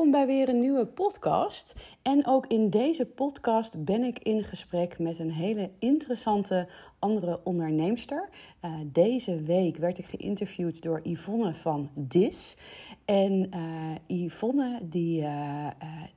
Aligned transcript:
Welkom 0.00 0.18
bij 0.26 0.34
weer 0.34 0.48
een 0.48 0.60
nieuwe 0.60 0.86
podcast. 0.86 1.74
En 2.02 2.26
ook 2.26 2.46
in 2.46 2.70
deze 2.70 3.06
podcast 3.06 3.84
ben 3.84 4.04
ik 4.04 4.18
in 4.18 4.44
gesprek 4.44 4.98
met 4.98 5.18
een 5.18 5.30
hele 5.30 5.70
interessante 5.78 6.68
andere 6.98 7.40
onderneemster. 7.44 8.28
Uh, 8.64 8.74
deze 8.84 9.42
week 9.42 9.76
werd 9.76 9.98
ik 9.98 10.04
geïnterviewd 10.04 10.82
door 10.82 11.00
Yvonne 11.02 11.54
van 11.54 11.90
Dis. 11.94 12.56
En 13.04 13.50
uh, 13.54 14.24
Yvonne, 14.24 14.78
die, 14.82 15.20
uh, 15.20 15.26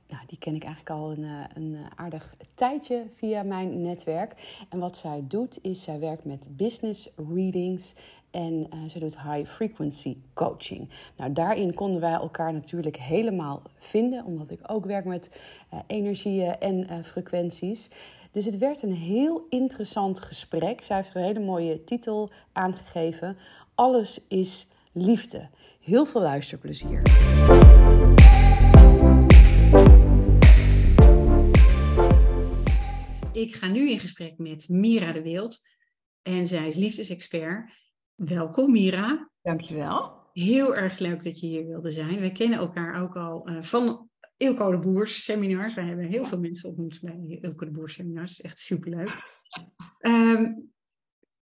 nou, 0.08 0.22
die 0.26 0.38
ken 0.38 0.54
ik 0.54 0.64
eigenlijk 0.64 1.00
al 1.00 1.10
een, 1.10 1.26
een 1.54 1.76
aardig 1.96 2.36
tijdje 2.54 3.04
via 3.14 3.42
mijn 3.42 3.82
netwerk. 3.82 4.64
En 4.68 4.78
wat 4.78 4.96
zij 4.96 5.24
doet, 5.28 5.58
is 5.62 5.82
zij 5.82 5.98
werkt 5.98 6.24
met 6.24 6.48
business 6.56 7.10
readings 7.34 7.94
en 8.34 8.66
uh, 8.74 8.88
ze 8.88 8.98
doet 8.98 9.22
high 9.22 9.50
frequency 9.50 10.16
coaching. 10.32 10.88
Nou, 11.16 11.32
daarin 11.32 11.74
konden 11.74 12.00
wij 12.00 12.12
elkaar 12.12 12.52
natuurlijk 12.52 12.96
helemaal 12.96 13.62
vinden, 13.78 14.24
omdat 14.24 14.50
ik 14.50 14.60
ook 14.66 14.84
werk 14.84 15.04
met 15.04 15.30
uh, 15.72 15.80
energieën 15.86 16.58
en 16.58 16.92
uh, 16.92 17.04
frequenties. 17.04 17.88
Dus 18.32 18.44
het 18.44 18.58
werd 18.58 18.82
een 18.82 18.94
heel 18.94 19.46
interessant 19.48 20.20
gesprek. 20.20 20.82
Zij 20.82 20.96
heeft 20.96 21.14
een 21.14 21.22
hele 21.22 21.40
mooie 21.40 21.84
titel 21.84 22.30
aangegeven. 22.52 23.36
Alles 23.74 24.20
is 24.28 24.68
liefde. 24.92 25.48
Heel 25.80 26.06
veel 26.06 26.20
luisterplezier. 26.20 27.02
Ik 33.32 33.54
ga 33.54 33.68
nu 33.68 33.90
in 33.90 34.00
gesprek 34.00 34.38
met 34.38 34.68
Mira 34.68 35.12
de 35.12 35.22
Wild. 35.22 35.58
En 36.22 36.46
zij 36.46 36.66
is 36.66 36.74
liefdesexpert. 36.74 37.83
Welkom 38.14 38.70
Mira. 38.70 39.30
Dankjewel. 39.42 40.12
Heel 40.32 40.76
erg 40.76 40.98
leuk 40.98 41.22
dat 41.22 41.40
je 41.40 41.46
hier 41.46 41.66
wilde 41.66 41.90
zijn. 41.90 42.20
We 42.20 42.32
kennen 42.32 42.58
elkaar 42.58 43.02
ook 43.02 43.16
al 43.16 43.48
uh, 43.48 43.62
van 43.62 44.08
Ilko 44.36 44.70
de 44.70 44.78
Boers 44.78 45.24
seminars. 45.24 45.74
We 45.74 45.80
hebben 45.80 46.04
heel 46.04 46.24
veel 46.24 46.38
mensen 46.38 46.68
ontmoet 46.68 47.00
bij 47.02 47.38
Ilko 47.40 47.64
de 47.64 47.70
Boers 47.70 47.94
seminars. 47.94 48.40
Echt 48.40 48.58
superleuk. 48.58 49.10
Um, 50.00 50.72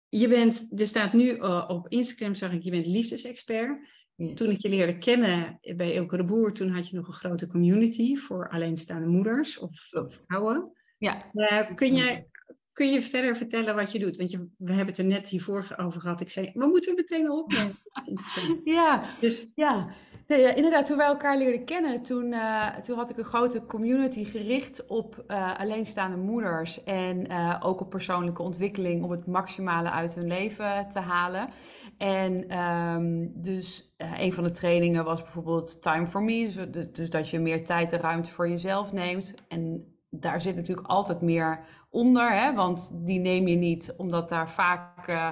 je 0.10 0.28
bent, 0.28 0.72
er 0.80 0.88
staat 0.88 1.14
nu 1.14 1.36
uh, 1.36 1.66
op 1.68 1.88
Instagram, 1.88 2.36
zag 2.36 2.52
ik, 2.52 2.64
je 2.64 2.72
bent 2.72 2.86
liefdesexpert. 2.86 3.88
Yes. 4.16 4.34
Toen 4.34 4.50
ik 4.50 4.62
je 4.62 4.70
leerde 4.70 4.98
kennen 4.98 5.60
bij 5.76 5.94
Ilko 5.94 6.18
de 6.18 6.26
Boer, 6.26 6.54
toen 6.54 6.70
had 6.70 6.88
je 6.90 6.96
nog 6.96 7.08
een 7.08 7.14
grote 7.14 7.48
community 7.48 8.16
voor 8.16 8.50
alleenstaande 8.50 9.08
moeders 9.08 9.60
of 9.60 9.90
vrouwen. 10.08 10.72
Ja. 10.98 11.32
Uh, 11.34 11.76
kun 11.76 11.96
jij 11.96 12.28
Kun 12.74 12.92
je 12.92 13.02
verder 13.02 13.38
vertellen 13.38 13.76
wat 13.76 13.92
je 13.92 14.00
doet? 14.00 14.18
Want 14.18 14.32
je, 14.32 14.38
we 14.58 14.70
hebben 14.74 14.88
het 14.88 14.98
er 14.98 15.06
net 15.06 15.28
hiervoor 15.28 15.76
over 15.78 16.02
gehad. 16.02 16.22
Ik 16.22 16.30
zei, 16.30 16.52
we 16.54 16.66
moeten 16.66 16.96
meteen 16.96 17.32
opnemen. 17.32 17.78
ja, 18.64 19.04
dus. 19.20 19.52
ja. 19.56 19.90
Nee, 20.30 20.42
ja, 20.42 20.54
inderdaad, 20.54 20.86
toen 20.86 20.98
wij 20.98 21.06
elkaar 21.06 21.38
leerden 21.38 21.66
kennen, 21.66 22.02
toen, 22.02 22.26
uh, 22.26 22.76
toen 22.76 22.98
had 22.98 23.10
ik 23.10 23.18
een 23.18 23.24
grote 23.24 23.66
community 23.66 24.26
gericht 24.26 24.86
op 24.88 25.24
uh, 25.28 25.60
alleenstaande 25.60 26.18
moeders 26.18 26.84
en 26.84 27.32
uh, 27.32 27.56
ook 27.60 27.82
op 27.82 27.90
persoonlijke 27.90 28.42
ontwikkeling 28.42 29.04
om 29.04 29.12
het 29.12 29.28
maximale 29.28 29.92
uit 29.92 30.16
hun 30.16 30.28
leven 30.28 30.90
te 30.90 31.00
halen. 31.00 31.50
En 31.98 32.60
um, 32.60 33.32
dus 33.36 33.94
een 33.98 34.34
van 34.34 34.44
de 34.44 34.52
trainingen 34.52 35.04
was 35.04 35.22
bijvoorbeeld 35.22 35.82
Time 35.82 36.08
for 36.08 36.24
Me, 36.24 36.70
dus 36.92 37.10
dat 37.10 37.30
je 37.30 37.40
meer 37.40 37.66
tijd 37.66 37.92
en 37.92 38.00
ruimte 38.00 38.32
voor 38.32 38.50
jezelf 38.50 38.92
neemt. 38.92 39.34
En 39.48 39.86
daar 40.10 40.42
zit 40.42 40.56
natuurlijk 40.56 40.88
altijd 40.88 41.22
meer 41.22 41.66
onder, 41.90 42.32
hè, 42.32 42.54
want 42.54 42.92
die 42.94 43.20
neem 43.20 43.48
je 43.48 43.56
niet 43.56 43.94
omdat 43.98 44.30
daar 44.30 44.50
vaak 44.50 45.08
uh, 45.08 45.30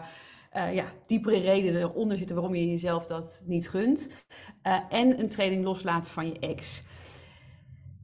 uh, 0.55 0.73
ja, 0.73 0.85
diepere 1.07 1.39
redenen 1.39 1.95
onder 1.95 2.17
zitten 2.17 2.35
waarom 2.35 2.55
je 2.55 2.69
jezelf 2.69 3.05
dat 3.05 3.43
niet 3.45 3.69
gunt. 3.69 4.25
Uh, 4.63 4.79
en 4.89 5.19
een 5.19 5.29
training 5.29 5.63
loslaten 5.63 6.11
van 6.11 6.27
je 6.27 6.39
ex. 6.39 6.83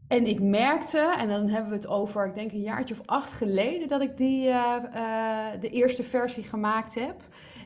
En 0.08 0.28
ik 0.28 0.42
merkte, 0.42 1.16
en 1.18 1.30
dan 1.30 1.48
hebben 1.48 1.70
we 1.70 1.76
het 1.76 1.88
over, 1.88 2.26
ik 2.26 2.36
denk 2.36 2.52
een 2.52 2.62
jaartje 2.62 2.94
of 2.94 3.08
acht 3.08 3.34
geleden, 3.34 3.88
dat 3.88 4.02
ik 4.02 4.18
die, 4.18 4.44
de 5.60 5.70
eerste 5.70 6.04
versie 6.04 6.44
gemaakt 6.44 6.96
heb. 6.96 7.16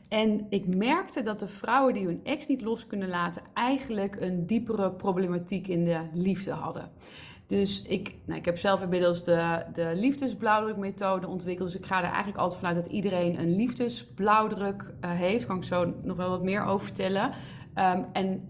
En 0.09 0.45
ik 0.49 0.75
merkte 0.75 1.23
dat 1.23 1.39
de 1.39 1.47
vrouwen 1.47 1.93
die 1.93 2.05
hun 2.05 2.19
ex 2.23 2.47
niet 2.47 2.61
los 2.61 2.87
kunnen 2.87 3.07
laten, 3.07 3.41
eigenlijk 3.53 4.21
een 4.21 4.45
diepere 4.45 4.91
problematiek 4.91 5.67
in 5.67 5.85
de 5.85 5.99
liefde 6.13 6.51
hadden. 6.51 6.91
Dus 7.47 7.81
ik, 7.81 8.15
nou, 8.25 8.39
ik 8.39 8.45
heb 8.45 8.57
zelf 8.57 8.81
inmiddels 8.81 9.23
de, 9.23 9.65
de 9.73 9.91
liefdesblauwdrukmethode 9.95 11.27
ontwikkeld. 11.27 11.71
Dus 11.71 11.79
ik 11.79 11.85
ga 11.85 11.97
er 11.97 12.03
eigenlijk 12.03 12.37
altijd 12.37 12.59
vanuit 12.59 12.83
dat 12.83 12.93
iedereen 12.93 13.39
een 13.39 13.55
liefdesblauwdruk 13.55 14.81
uh, 14.81 15.11
heeft. 15.11 15.45
Kan 15.45 15.57
ik 15.57 15.63
zo 15.63 15.93
nog 16.03 16.17
wel 16.17 16.29
wat 16.29 16.43
meer 16.43 16.65
over 16.65 16.85
vertellen. 16.85 17.31
Um, 17.75 18.05
en 18.13 18.49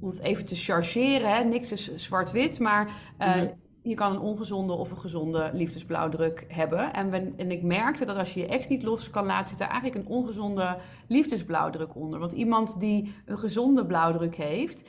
om 0.00 0.08
het 0.08 0.20
even 0.20 0.46
te 0.46 0.54
chargeren, 0.54 1.36
hè, 1.36 1.44
niks 1.44 1.72
is 1.72 1.94
zwart-wit, 1.94 2.58
maar 2.58 2.86
uh, 3.18 3.34
mm-hmm. 3.34 3.52
je 3.82 3.94
kan 3.94 4.12
een 4.12 4.20
ongezonde 4.20 4.72
of 4.72 4.90
een 4.90 4.98
gezonde 4.98 5.50
liefdesblauwdruk 5.52 6.44
hebben. 6.48 6.92
En, 6.92 7.34
en 7.36 7.50
ik 7.50 7.62
merkte 7.62 8.04
dat 8.04 8.16
als 8.16 8.34
je 8.34 8.40
je 8.40 8.46
ex 8.46 8.68
niet 8.68 8.82
los 8.82 9.10
kan 9.10 9.26
laten, 9.26 9.48
zit 9.48 9.60
er 9.60 9.68
eigenlijk 9.68 10.04
een 10.04 10.12
ongezonde 10.12 10.76
liefdesblauwdruk 11.08 11.94
onder. 11.94 12.18
Want 12.18 12.32
iemand 12.32 12.80
die 12.80 13.14
een 13.24 13.38
gezonde 13.38 13.86
blauwdruk 13.86 14.36
heeft, 14.36 14.88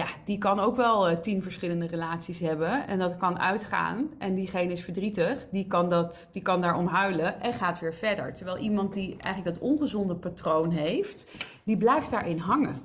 ja, 0.00 0.06
die 0.24 0.38
kan 0.38 0.60
ook 0.60 0.76
wel 0.76 1.10
uh, 1.10 1.16
tien 1.16 1.42
verschillende 1.42 1.86
relaties 1.86 2.38
hebben. 2.38 2.86
En 2.86 2.98
dat 2.98 3.16
kan 3.16 3.38
uitgaan. 3.38 4.10
En 4.18 4.34
diegene 4.34 4.72
is 4.72 4.84
verdrietig. 4.84 5.46
Die 5.50 5.66
kan, 5.66 5.88
dat, 5.88 6.28
die 6.32 6.42
kan 6.42 6.60
daarom 6.60 6.86
huilen 6.86 7.40
en 7.40 7.52
gaat 7.52 7.80
weer 7.80 7.94
verder. 7.94 8.32
Terwijl 8.32 8.58
iemand 8.58 8.92
die 8.92 9.16
eigenlijk 9.18 9.56
dat 9.56 9.68
ongezonde 9.68 10.14
patroon 10.14 10.70
heeft, 10.70 11.44
die 11.64 11.76
blijft 11.76 12.10
daarin 12.10 12.38
hangen. 12.38 12.80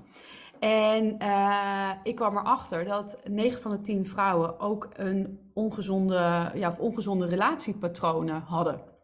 En 0.59 1.15
uh, 1.21 1.89
ik 2.03 2.15
kwam 2.15 2.37
erachter 2.37 2.85
dat 2.85 3.17
9 3.29 3.61
van 3.61 3.71
de 3.71 3.81
10 3.81 4.05
vrouwen 4.05 4.59
ook 4.59 4.89
een 4.93 5.39
ongezonde, 5.53 6.51
ja, 6.55 6.69
of 6.69 6.79
ongezonde 6.79 7.25
relatiepatronen 7.25 8.41
hadden. 8.45 8.94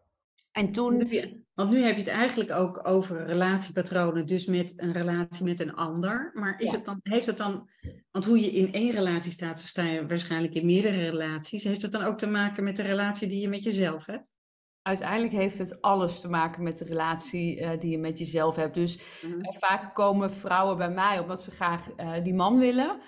En 0.51 0.71
toen. 0.71 1.09
Want 1.53 1.69
nu 1.69 1.81
heb 1.81 1.93
je 1.93 2.01
het 2.01 2.09
eigenlijk 2.09 2.51
ook 2.51 2.87
over 2.87 3.25
relatiepatronen, 3.25 4.27
dus 4.27 4.45
met 4.45 4.73
een 4.77 4.91
relatie 4.91 5.45
met 5.45 5.59
een 5.59 5.73
ander. 5.73 6.31
Maar 6.33 6.59
is 6.59 6.71
het 6.71 6.85
dan, 6.85 6.99
heeft 7.03 7.25
het 7.25 7.37
dan, 7.37 7.69
want 8.11 8.25
hoe 8.25 8.39
je 8.39 8.51
in 8.51 8.73
één 8.73 8.91
relatie 8.91 9.31
staat, 9.31 9.59
zo 9.59 9.67
sta 9.67 9.83
je 9.83 10.07
waarschijnlijk 10.07 10.53
in 10.53 10.65
meerdere 10.65 11.09
relaties. 11.09 11.63
Heeft 11.63 11.81
het 11.81 11.91
dan 11.91 12.03
ook 12.03 12.17
te 12.17 12.27
maken 12.27 12.63
met 12.63 12.75
de 12.75 12.83
relatie 12.83 13.27
die 13.27 13.41
je 13.41 13.49
met 13.49 13.63
jezelf 13.63 14.05
hebt? 14.05 14.29
Uiteindelijk 14.81 15.33
heeft 15.33 15.57
het 15.57 15.81
alles 15.81 16.19
te 16.19 16.29
maken 16.29 16.63
met 16.63 16.77
de 16.77 16.85
relatie 16.85 17.59
uh, 17.59 17.69
die 17.79 17.91
je 17.91 17.97
met 17.97 18.17
jezelf 18.17 18.55
hebt. 18.55 18.73
Dus 18.73 19.23
uh, 19.25 19.33
vaak 19.49 19.95
komen 19.95 20.31
vrouwen 20.31 20.77
bij 20.77 20.91
mij 20.91 21.19
omdat 21.19 21.41
ze 21.41 21.51
graag 21.51 21.87
uh, 21.97 22.23
die 22.23 22.33
man 22.33 22.57
willen. 22.57 22.99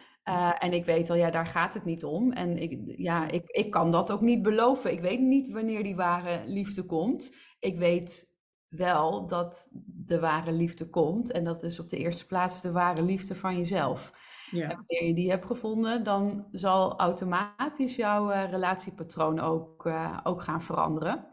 En 0.59 0.73
ik 0.73 0.85
weet 0.85 1.09
al, 1.09 1.15
ja, 1.15 1.31
daar 1.31 1.47
gaat 1.47 1.73
het 1.73 1.85
niet 1.85 2.03
om. 2.03 2.31
En 2.31 2.57
ik, 2.57 2.79
ja, 2.97 3.27
ik, 3.27 3.49
ik 3.49 3.71
kan 3.71 3.91
dat 3.91 4.11
ook 4.11 4.21
niet 4.21 4.41
beloven. 4.41 4.91
Ik 4.91 4.99
weet 4.99 5.19
niet 5.19 5.51
wanneer 5.51 5.83
die 5.83 5.95
ware 5.95 6.41
liefde 6.45 6.83
komt. 6.85 7.35
Ik 7.59 7.77
weet 7.77 8.31
wel 8.77 9.27
dat 9.27 9.69
de 9.85 10.19
ware 10.19 10.51
liefde 10.51 10.89
komt. 10.89 11.31
En 11.31 11.43
dat 11.43 11.63
is 11.63 11.79
op 11.79 11.89
de 11.89 11.97
eerste 11.97 12.25
plaats 12.25 12.61
de 12.61 12.71
ware 12.71 13.01
liefde 13.01 13.35
van 13.35 13.57
jezelf. 13.57 14.13
Ja. 14.51 14.69
En 14.69 14.75
wanneer 14.75 15.07
je 15.07 15.13
die 15.13 15.29
hebt 15.29 15.45
gevonden, 15.45 16.03
dan 16.03 16.47
zal 16.51 16.99
automatisch 16.99 17.95
jouw 17.95 18.31
uh, 18.31 18.49
relatiepatroon 18.49 19.39
ook, 19.39 19.85
uh, 19.85 20.19
ook 20.23 20.41
gaan 20.41 20.61
veranderen. 20.61 21.27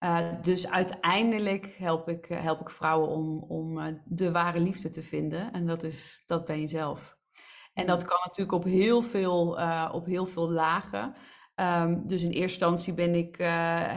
Uh, 0.00 0.32
dus 0.42 0.70
uiteindelijk 0.70 1.74
help 1.78 2.08
ik, 2.08 2.26
help 2.26 2.60
ik 2.60 2.70
vrouwen 2.70 3.08
om, 3.08 3.42
om 3.42 4.00
de 4.04 4.32
ware 4.32 4.60
liefde 4.60 4.90
te 4.90 5.02
vinden. 5.02 5.52
En 5.52 5.66
dat, 5.66 5.82
is, 5.82 6.22
dat 6.26 6.44
ben 6.44 6.60
je 6.60 6.68
zelf. 6.68 7.16
En 7.74 7.86
dat 7.86 8.04
kan 8.04 8.18
natuurlijk 8.24 8.56
op 8.56 8.64
heel 8.64 9.02
veel, 9.02 9.58
op 9.92 10.06
heel 10.06 10.26
veel 10.26 10.50
lagen. 10.50 11.14
Um, 11.60 12.06
dus 12.06 12.22
in 12.22 12.30
eerste 12.30 12.40
instantie 12.40 12.94
ben 12.94 13.14
ik, 13.14 13.38
uh, 13.38 13.46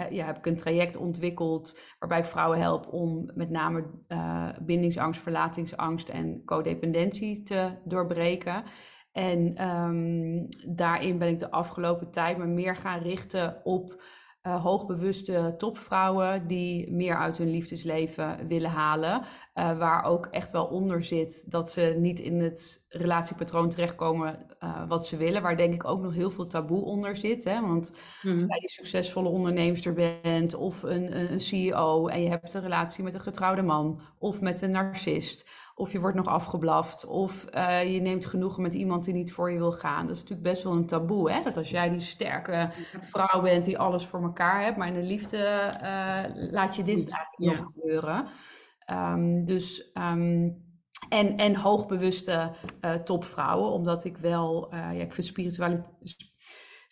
ja, 0.10 0.26
heb 0.26 0.38
ik 0.38 0.46
een 0.46 0.58
traject 0.58 0.98
ontwikkeld 0.98 1.80
waarbij 2.00 2.20
ik 2.20 2.26
vrouwen 2.26 2.60
help 2.60 2.94
om 2.94 3.32
met 3.34 3.50
name 3.50 3.86
uh, 4.08 4.50
bindingsangst, 4.62 5.22
verlatingsangst 5.22 6.10
en 6.10 6.42
codependentie 6.46 7.44
te 7.44 7.72
doorbreken. 7.84 8.64
En 9.12 9.68
um, 9.70 10.48
daarin 10.76 11.18
ben 11.18 11.28
ik 11.28 11.40
de 11.40 11.52
afgelopen 11.52 12.12
tijd 12.12 12.38
me 12.38 12.46
meer 12.46 12.76
gaan 12.76 13.00
richten 13.00 13.62
op 13.64 14.04
uh, 14.48 14.64
hoogbewuste 14.64 15.56
topvrouwen 15.58 16.48
die 16.48 16.92
meer 16.92 17.18
uit 17.18 17.38
hun 17.38 17.50
liefdesleven 17.50 18.48
willen 18.48 18.70
halen. 18.70 19.22
Uh, 19.56 19.78
waar 19.78 20.04
ook 20.04 20.26
echt 20.26 20.52
wel 20.52 20.66
onder 20.66 21.04
zit 21.04 21.52
dat 21.52 21.72
ze 21.72 21.96
niet 22.00 22.20
in 22.20 22.40
het 22.40 22.86
relatiepatroon 22.88 23.70
terechtkomen 23.70 24.46
uh, 24.64 24.88
wat 24.88 25.08
ze 25.08 25.18
willen. 25.18 25.42
Waar 25.42 25.58
denk 25.58 25.74
ik 25.74 25.86
ook 25.86 26.02
nog 26.02 26.14
heel 26.14 26.32
veel 26.32 26.48
taboe 26.48 26.84
onder 26.84 27.18
zit. 27.18 27.44
Hè? 27.44 27.62
Want 27.62 27.94
mm. 28.22 28.46
als 28.48 28.62
je 28.62 28.70
succesvolle 28.70 29.30
onderneemster 29.30 29.94
bent 29.94 30.56
of 30.56 30.84
een, 30.84 31.20
een, 31.20 31.32
een 31.32 31.40
CEO 31.40 32.08
en 32.08 32.22
je 32.22 32.30
hebt 32.30 32.54
een 32.54 32.62
relatie 32.62 33.04
met 33.04 33.14
een 33.14 33.22
getrouwde 33.22 33.62
man 33.62 34.02
of 34.18 34.42
met 34.42 34.62
een 34.62 34.72
narcist 34.72 35.50
of 35.78 35.92
je 35.92 36.00
wordt 36.00 36.16
nog 36.16 36.28
afgeblaft. 36.28 37.06
Of 37.06 37.46
uh, 37.56 37.94
je 37.94 38.02
neemt 38.02 38.26
genoegen 38.26 38.62
met 38.62 38.74
iemand 38.74 39.06
die 39.06 39.14
niet 39.14 39.34
voor 39.34 39.52
je 39.52 39.58
wil 39.58 39.72
gaan. 39.72 40.08
Dat 40.08 40.16
is 40.16 40.22
natuurlijk 40.22 40.50
best 40.50 40.64
wel 40.64 40.74
een 40.74 40.86
taboe. 40.86 41.32
Hè? 41.32 41.44
Dat 41.44 41.58
als 41.58 41.70
jij 41.70 41.90
die 41.90 42.00
sterke 42.00 42.70
vrouw 43.02 43.42
bent 43.42 43.66
die 43.66 43.78
alles 43.78 44.06
voor 44.06 44.22
elkaar 44.22 44.64
hebt. 44.64 44.78
Maar 44.78 44.88
in 44.88 44.94
de 44.94 45.04
liefde 45.04 45.72
uh, 45.82 46.52
laat 46.52 46.76
je 46.76 46.84
dit 46.84 47.10
eigenlijk 47.10 47.36
ja. 47.38 47.54
nog 47.54 47.72
gebeuren. 47.74 48.28
Um, 48.92 49.46
dus 49.46 49.92
um, 49.94 50.66
En, 51.10 51.38
en 51.38 51.56
hoogbewuste 51.56 52.52
uh, 52.82 52.94
topvrouwen, 52.94 53.72
omdat 53.72 54.04
ik 54.04 54.18
wel, 54.18 54.68
ja, 54.72 54.90
ik 54.90 55.14
vind 55.14 55.28
spiritualiteit. 55.28 56.36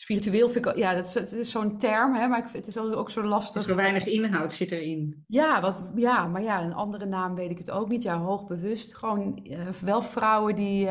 Spiritueel 0.06 0.50
vind 0.50 0.66
ik, 0.66 0.75
ja, 0.75 0.94
dat 0.94 1.34
is, 1.34 1.52
zo'n 1.52 1.78
term, 1.78 2.13
hè, 2.13 2.28
maar 2.28 2.46
ik 2.46 2.54
het 2.54 2.68
is 2.68 2.78
ook 2.78 3.10
zo 3.10 3.24
lastig. 3.24 3.63
Zo 3.63 3.75
weinig 3.75 4.06
inhoud 4.06 4.54
zit 4.54 4.72
erin. 4.72 5.24
Ja, 5.28 5.62
wat, 5.62 5.92
ja, 5.96 6.28
maar 6.28 6.42
ja, 6.42 6.63
een 6.63 6.74
andere 6.74 7.06
naam 7.06 7.36
weet 7.36 7.52
ik 7.52 7.57
het 7.57 7.72
ook 7.72 7.90
niet. 7.90 8.04
Ja, 8.04 8.18
hoogbewust. 8.18 8.98
Gewoon 8.98 9.40
uh, 9.44 9.68
wel 9.69 10.02
vrouwen 10.02 10.56
die, 10.56 10.90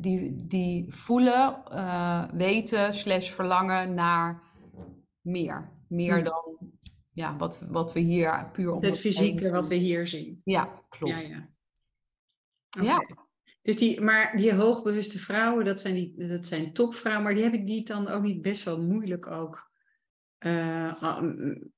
die, 0.00 0.36
die 0.46 0.94
voelen, 0.94 1.62
weten, 2.36 2.94
slash 2.94 3.30
verlangen 3.30 3.94
naar 3.94 4.42
meer. 5.20 5.72
Meer 5.88 6.18
hm. 6.18 6.24
dan 6.24 6.72
ja, 7.12 7.36
wat, 7.36 7.64
wat 7.68 7.92
we 7.92 8.00
hier 8.00 8.50
puur 8.52 8.72
om. 8.72 8.82
Het 8.82 8.98
fysieke 8.98 9.50
wat 9.50 9.68
we 9.68 9.74
hier 9.74 10.06
zien. 10.06 10.40
Ja, 10.44 10.84
klopt. 10.88 11.28
Ja, 11.28 11.48
ja. 12.68 12.82
ja. 12.82 13.23
Dus 13.64 13.76
die, 13.76 14.00
maar 14.00 14.36
die 14.36 14.54
hoogbewuste 14.54 15.18
vrouwen, 15.18 15.64
dat 15.64 15.80
zijn, 15.80 15.94
die, 15.94 16.14
dat 16.28 16.46
zijn 16.46 16.72
topvrouwen, 16.72 17.24
maar 17.24 17.34
die 17.34 17.42
heb 17.42 17.54
ik 17.54 17.66
die 17.66 17.84
dan 17.84 18.08
ook 18.08 18.22
niet 18.22 18.42
best 18.42 18.62
wel 18.62 18.82
moeilijk 18.82 19.26
ook 19.26 19.70
uh, 20.46 21.02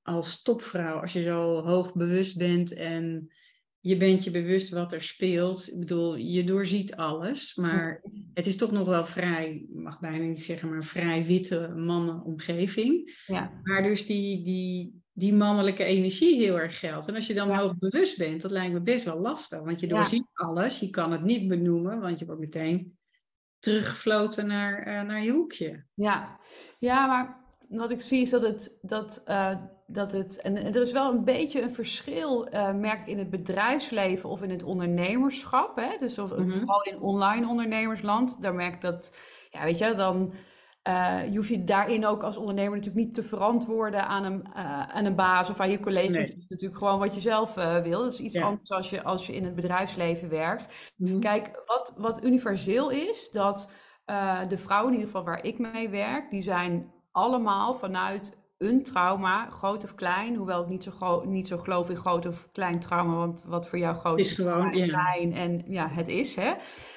als 0.02 0.42
topvrouw. 0.42 1.00
Als 1.00 1.12
je 1.12 1.22
zo 1.22 1.62
hoogbewust 1.62 2.36
bent 2.36 2.74
en 2.74 3.32
je 3.80 3.96
bent 3.96 4.24
je 4.24 4.30
bewust 4.30 4.70
wat 4.70 4.92
er 4.92 5.02
speelt. 5.02 5.72
Ik 5.72 5.78
bedoel, 5.78 6.16
je 6.16 6.44
doorziet 6.44 6.96
alles, 6.96 7.54
maar 7.54 8.02
het 8.34 8.46
is 8.46 8.56
toch 8.56 8.70
nog 8.70 8.88
wel 8.88 9.06
vrij, 9.06 9.66
mag 9.72 10.00
bijna 10.00 10.24
niet 10.24 10.40
zeggen, 10.40 10.68
maar 10.68 10.84
vrij 10.84 11.24
witte 11.24 11.68
mannenomgeving. 11.76 13.22
Ja. 13.26 13.60
Maar 13.62 13.82
dus 13.82 14.06
die, 14.06 14.44
die, 14.44 15.02
die 15.18 15.34
mannelijke 15.34 15.84
energie 15.84 16.36
heel 16.36 16.58
erg 16.58 16.78
geldt. 16.78 17.08
En 17.08 17.14
als 17.14 17.26
je 17.26 17.34
dan 17.34 17.48
ja. 17.48 17.58
hoog 17.58 17.78
bewust 17.78 18.18
bent, 18.18 18.42
dat 18.42 18.50
lijkt 18.50 18.72
me 18.72 18.80
best 18.80 19.04
wel 19.04 19.18
lastig. 19.18 19.60
Want 19.60 19.80
je 19.80 19.86
doorziet 19.86 20.26
alles, 20.32 20.78
je 20.78 20.90
kan 20.90 21.12
het 21.12 21.22
niet 21.22 21.48
benoemen, 21.48 22.00
want 22.00 22.18
je 22.18 22.24
wordt 22.24 22.40
meteen 22.40 22.98
teruggefloten 23.58 24.46
naar, 24.46 24.88
uh, 24.88 25.02
naar 25.02 25.22
je 25.22 25.30
hoekje. 25.30 25.84
Ja. 25.94 26.40
ja, 26.78 27.06
maar 27.06 27.44
wat 27.68 27.90
ik 27.90 28.00
zie 28.00 28.20
is 28.20 28.30
dat 28.30 28.42
het, 28.42 28.78
dat, 28.82 29.22
uh, 29.28 29.56
dat 29.86 30.12
het 30.12 30.40
en, 30.40 30.74
er 30.74 30.80
is 30.80 30.92
wel 30.92 31.12
een 31.12 31.24
beetje 31.24 31.62
een 31.62 31.74
verschil, 31.74 32.54
uh, 32.54 32.74
merk 32.74 33.00
ik 33.00 33.06
in 33.06 33.18
het 33.18 33.30
bedrijfsleven 33.30 34.30
of 34.30 34.42
in 34.42 34.50
het 34.50 34.62
ondernemerschap. 34.62 35.76
Hè? 35.76 35.96
Dus 35.98 36.18
of, 36.18 36.30
mm 36.30 36.36
-hmm. 36.36 36.52
vooral 36.52 36.82
in 36.82 37.00
online 37.00 37.48
ondernemersland, 37.48 38.42
daar 38.42 38.54
merk 38.54 38.74
ik 38.74 38.80
dat, 38.80 39.16
ja, 39.50 39.64
weet 39.64 39.78
je, 39.78 39.94
dan 39.94 40.32
uh, 40.88 41.20
je 41.30 41.36
hoeft 41.36 41.48
je 41.48 41.64
daarin 41.64 42.06
ook 42.06 42.22
als 42.22 42.36
ondernemer 42.36 42.76
natuurlijk 42.76 43.04
niet 43.06 43.14
te 43.14 43.22
verantwoorden 43.22 44.06
aan 44.06 44.24
een, 44.24 44.44
uh, 44.56 44.82
aan 44.82 45.04
een 45.04 45.14
baas 45.14 45.50
of 45.50 45.60
aan 45.60 45.70
je 45.70 45.80
collega's. 45.80 46.14
Nee. 46.14 46.44
natuurlijk 46.48 46.78
gewoon 46.78 46.98
wat 46.98 47.14
je 47.14 47.20
zelf 47.20 47.56
uh, 47.56 47.76
wil. 47.76 48.00
Dat 48.00 48.12
is 48.12 48.20
iets 48.20 48.36
anders 48.36 48.70
als 48.70 48.90
je, 48.90 49.02
als 49.02 49.26
je 49.26 49.34
in 49.34 49.44
het 49.44 49.54
bedrijfsleven 49.54 50.28
werkt. 50.28 50.92
Mm. 50.96 51.20
Kijk, 51.20 51.62
wat, 51.66 51.92
wat 51.96 52.24
universeel 52.24 52.90
is, 52.90 53.30
dat 53.30 53.70
de 54.48 54.58
vrouwen 54.58 54.92
in 54.92 54.98
ieder 54.98 55.12
geval 55.12 55.24
waar 55.24 55.44
ik 55.44 55.58
mee 55.58 55.88
werk, 55.88 56.30
die 56.30 56.42
zijn 56.42 56.92
allemaal 57.12 57.74
vanuit 57.74 58.36
een 58.58 58.82
trauma, 58.82 59.50
groot 59.50 59.84
of 59.84 59.94
klein, 59.94 60.34
hoewel 60.34 60.62
ik 60.62 60.68
niet 60.68 60.84
zo, 60.84 61.24
niet 61.24 61.46
zo 61.46 61.58
geloof 61.58 61.90
in 61.90 61.96
groot 61.96 62.26
of 62.26 62.48
klein 62.52 62.80
trauma, 62.80 63.14
want 63.14 63.44
wat 63.46 63.68
voor 63.68 63.78
jou 63.78 63.96
groot 63.96 64.18
is, 64.18 64.30
is 64.30 64.36
gewoon 64.36 64.70
klein, 64.70 65.30
ja. 65.30 65.36
en 65.36 65.62
ja, 65.66 65.88
het 65.88 66.08
is, 66.08 66.36
hè. 66.36 66.52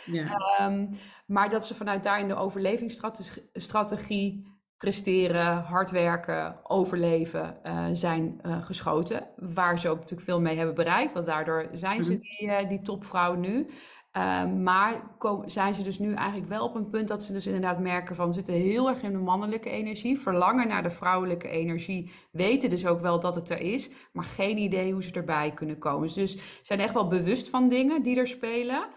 Ja. 0.06 0.38
Um, 0.62 0.90
maar 1.30 1.50
dat 1.50 1.66
ze 1.66 1.76
vanuit 1.76 2.04
daar 2.04 2.20
in 2.20 2.28
de 2.28 2.36
overlevingsstrategie 2.36 4.58
presteren, 4.78 5.58
hard 5.58 5.92
werken, 5.92 6.60
overleven, 6.64 7.58
uh, 7.66 7.86
zijn 7.94 8.40
uh, 8.46 8.64
geschoten. 8.64 9.28
Waar 9.36 9.80
ze 9.80 9.90
ook 9.90 9.96
natuurlijk 9.96 10.22
veel 10.22 10.42
mee 10.42 10.58
hebben 10.58 10.76
bereikt, 10.76 11.14
want 11.14 11.26
daardoor 11.26 11.68
zijn 11.74 12.04
ze 12.04 12.12
mhm. 12.12 12.22
die, 12.22 12.48
uh, 12.48 12.70
die 12.70 12.82
topvrouw 12.82 13.36
nu. 13.36 13.70
Ehm, 14.12 14.64
maar 14.64 15.02
zijn 15.46 15.74
ze 15.74 15.84
dus 15.84 16.00
nu 16.00 16.14
eigenlijk 16.14 16.50
wel 16.50 16.66
op 16.66 16.76
een 16.76 16.90
punt 16.90 17.08
dat 17.08 17.24
ze 17.24 17.34
dus 17.34 17.46
inderdaad 17.46 17.80
merken 17.80 18.16
van 18.16 18.34
zitten 18.34 18.54
heel 18.54 18.90
erg 18.90 19.02
in 19.02 19.12
de 19.12 19.18
mannelijke 19.18 19.70
energie, 19.70 20.20
verlangen 20.20 20.68
naar 20.68 20.84
de 20.84 20.90
vrouwelijke 20.90 21.50
energie, 21.50 22.12
weten 22.32 22.70
dus 22.70 22.86
ook 22.86 23.00
wel 23.00 23.20
dat 23.20 23.36
het 23.36 23.50
er 23.50 23.60
is, 23.60 23.92
maar 24.12 24.24
geen 24.24 24.58
idee 24.58 24.94
hoe 24.94 25.04
ze 25.04 25.12
erbij 25.12 25.52
kunnen 25.52 25.78
komen. 25.78 26.14
Dus 26.14 26.62
zijn 26.62 26.80
echt 26.80 26.94
wel 26.94 27.08
bewust 27.08 27.50
van 27.50 27.70
dingen 27.70 28.04
die 28.04 28.18
er 28.18 28.28
spelen, 28.28 28.88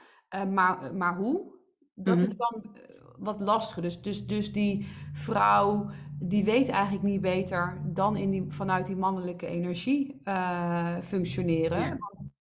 maar, 0.50 0.94
maar 0.94 1.16
hoe? 1.16 1.51
Dat 1.94 2.16
mm 2.16 2.22
is 2.22 2.36
dan 2.36 2.62
eh, 2.62 2.80
wat 3.18 3.40
lastiger. 3.40 3.82
Dus, 3.82 4.02
dus, 4.02 4.26
dus 4.26 4.52
die 4.52 4.86
vrouw, 5.12 5.90
die 6.18 6.44
weet 6.44 6.68
eigenlijk 6.68 7.04
niet 7.04 7.20
beter 7.20 7.80
dan 7.84 8.16
in 8.16 8.30
die, 8.30 8.44
vanuit 8.48 8.86
die 8.86 8.96
mannelijke 8.96 9.46
energie 9.46 10.20
uh, 10.24 10.96
functioneren. 10.98 11.98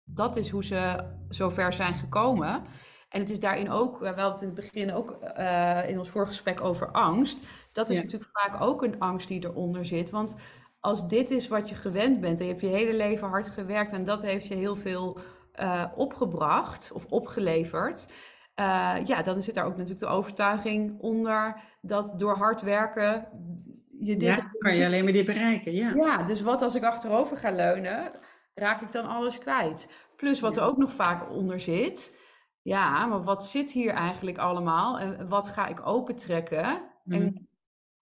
Dat 0.03 0.35
is 0.35 0.49
hoe 0.49 0.63
ze 0.63 1.03
zover 1.29 1.73
zijn 1.73 1.95
gekomen. 1.95 2.63
En 3.09 3.19
het 3.19 3.29
is 3.29 3.39
daarin 3.39 3.69
ook, 3.69 3.99
we 3.99 4.05
hadden 4.05 4.31
het 4.31 4.41
in 4.41 4.47
het 4.47 4.55
begin 4.55 4.94
ook 4.94 5.17
uh, 5.38 5.89
in 5.89 5.97
ons 5.97 6.09
vorige 6.09 6.31
gesprek 6.31 6.61
over 6.61 6.91
angst. 6.91 7.39
Dat 7.71 7.89
is 7.89 8.03
natuurlijk 8.03 8.31
vaak 8.31 8.61
ook 8.61 8.83
een 8.83 9.00
angst 9.00 9.27
die 9.27 9.45
eronder 9.45 9.85
zit. 9.85 10.09
Want 10.09 10.35
als 10.79 11.07
dit 11.07 11.31
is 11.31 11.47
wat 11.47 11.69
je 11.69 11.75
gewend 11.75 12.21
bent 12.21 12.39
en 12.39 12.45
je 12.45 12.51
hebt 12.51 12.63
je 12.63 12.67
hele 12.67 12.95
leven 12.95 13.27
hard 13.27 13.50
gewerkt 13.50 13.91
en 13.91 14.03
dat 14.03 14.21
heeft 14.21 14.47
je 14.47 14.55
heel 14.55 14.75
veel 14.75 15.17
uh, 15.59 15.85
opgebracht 15.95 16.91
of 16.91 17.05
opgeleverd 17.05 18.07
uh, 18.59 18.95
ja, 19.05 19.21
dan 19.23 19.41
zit 19.41 19.55
daar 19.55 19.65
ook 19.65 19.77
natuurlijk 19.77 19.99
de 19.99 20.05
overtuiging 20.07 20.99
onder 20.99 21.61
dat 21.81 22.19
door 22.19 22.35
hard 22.35 22.61
werken 22.61 23.27
je 23.99 24.17
dit... 24.17 24.21
Ja, 24.21 24.51
kan 24.57 24.75
je 24.75 24.85
alleen 24.85 25.03
maar 25.03 25.13
dit 25.13 25.25
bereiken, 25.25 25.73
ja. 25.73 25.93
Ja, 25.95 26.23
dus 26.23 26.41
wat 26.41 26.61
als 26.61 26.75
ik 26.75 26.83
achterover 26.83 27.37
ga 27.37 27.51
leunen, 27.51 28.11
raak 28.53 28.81
ik 28.81 28.91
dan 28.91 29.05
alles 29.05 29.37
kwijt. 29.37 29.89
Plus 30.15 30.39
wat 30.39 30.57
er 30.57 30.63
ook 30.63 30.77
nog 30.77 30.91
vaak 30.91 31.29
onder 31.29 31.59
zit, 31.59 32.17
ja, 32.61 33.05
maar 33.05 33.23
wat 33.23 33.45
zit 33.45 33.71
hier 33.71 33.91
eigenlijk 33.91 34.37
allemaal? 34.37 34.99
En 34.99 35.29
wat 35.29 35.47
ga 35.47 35.67
ik 35.67 35.87
opentrekken? 35.87 36.81
En 37.05 37.23
mhm. 37.23 37.43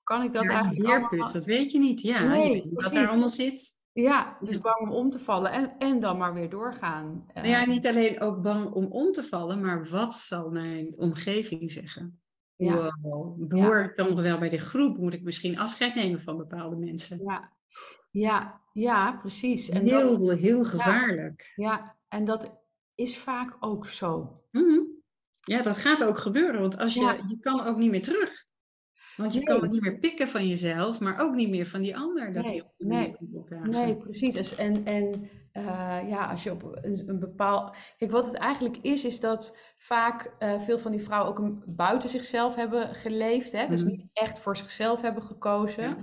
kan 0.04 0.24
ik 0.24 0.34
dat 0.34 0.44
ja, 0.44 0.50
eigenlijk 0.50 0.90
allemaal... 0.90 1.34
dat 1.34 1.46
weet 1.46 1.72
je 1.72 1.80
niet. 1.80 2.02
Ja, 2.02 2.24
nee, 2.24 2.56
je 2.56 2.64
weet 2.64 2.84
wat 2.84 2.94
daar 2.94 3.08
allemaal 3.08 3.30
zit. 3.30 3.75
Ja, 4.02 4.38
dus 4.40 4.60
bang 4.60 4.80
om 4.80 4.90
om 4.90 5.10
te 5.10 5.20
vallen 5.20 5.52
en, 5.52 5.76
en 5.78 6.00
dan 6.00 6.18
maar 6.18 6.34
weer 6.34 6.50
doorgaan. 6.50 7.26
Nou 7.34 7.48
ja, 7.48 7.66
niet 7.66 7.88
alleen 7.88 8.20
ook 8.20 8.42
bang 8.42 8.72
om 8.72 8.86
om 8.86 9.12
te 9.12 9.24
vallen, 9.24 9.62
maar 9.62 9.90
wat 9.90 10.14
zal 10.14 10.50
mijn 10.50 10.94
omgeving 10.98 11.72
zeggen? 11.72 12.20
Ja. 12.56 12.98
Wow, 13.02 13.48
behoor 13.48 13.84
ik 13.84 13.96
dan 13.96 14.22
wel 14.22 14.38
bij 14.38 14.50
de 14.50 14.58
groep? 14.58 14.98
Moet 14.98 15.14
ik 15.14 15.24
misschien 15.24 15.58
afscheid 15.58 15.96
nemen 15.96 16.22
van 16.22 16.38
bepaalde 16.38 16.76
mensen? 16.76 17.24
Ja, 17.24 17.52
ja, 18.12 18.62
ja 18.74 19.12
precies. 19.12 19.70
En 19.70 19.86
heel, 19.86 20.26
dat, 20.26 20.38
heel 20.38 20.66
gevaarlijk. 20.66 21.52
Ja, 21.56 21.96
en 22.08 22.26
dat 22.26 22.52
is 22.96 23.18
vaak 23.18 23.58
ook 23.60 23.88
zo. 23.88 24.42
Mm 24.52 24.70
-hmm. 24.70 24.88
Ja, 25.40 25.62
dat 25.62 25.78
gaat 25.78 26.04
ook 26.04 26.18
gebeuren, 26.18 26.62
want 26.62 26.78
als 26.78 26.94
je, 26.94 27.24
je 27.28 27.38
kan 27.40 27.66
ook 27.66 27.78
niet 27.78 27.92
meer 27.92 28.04
terug. 28.04 28.46
Want 29.18 29.34
je 29.34 29.44
kan 29.44 29.62
het 29.62 29.72
niet 29.72 29.82
meer 29.82 30.00
pikken 30.00 30.28
van 30.28 30.48
jezelf, 30.48 31.00
maar 31.00 31.20
ook 31.20 31.36
niet 31.36 31.50
meer 31.50 31.68
van 31.68 31.82
die 31.82 31.98
ander. 31.98 32.34
Dat 32.34 32.44
nee, 32.44 32.64
nee, 32.78 33.16
nee, 33.64 33.98
precies. 33.98 34.34
Dus 34.34 34.56
en, 34.56 34.86
en 34.86 35.30
uh, 35.58 36.10
ja, 36.10 36.26
als 36.26 36.44
je 36.44 36.52
op 36.52 36.64
een, 36.64 37.04
een 37.06 37.20
bepaald. 37.20 37.78
Kijk, 37.98 38.12
wat 38.12 38.26
het 38.26 38.38
eigenlijk 38.38 38.78
is, 38.82 39.06
is 39.06 39.20
dat 39.20 39.58
vaak 39.78 40.34
uh, 40.40 40.60
veel 40.60 40.78
van 40.78 40.92
die 40.92 41.02
vrouwen 41.02 41.30
ook 41.30 41.40
een, 41.40 41.64
buiten 41.66 42.10
zichzelf 42.10 42.56
hebben 42.56 42.96
geleefd. 42.96 43.52
Hè? 43.52 43.68
Dus 43.68 43.82
mm 43.82 43.84
niet 43.86 44.06
echt 44.14 44.40
voor 44.40 44.58
zichzelf 44.58 45.02
hebben 45.02 45.24
gekozen. 45.24 45.84
Ja. 45.84 45.96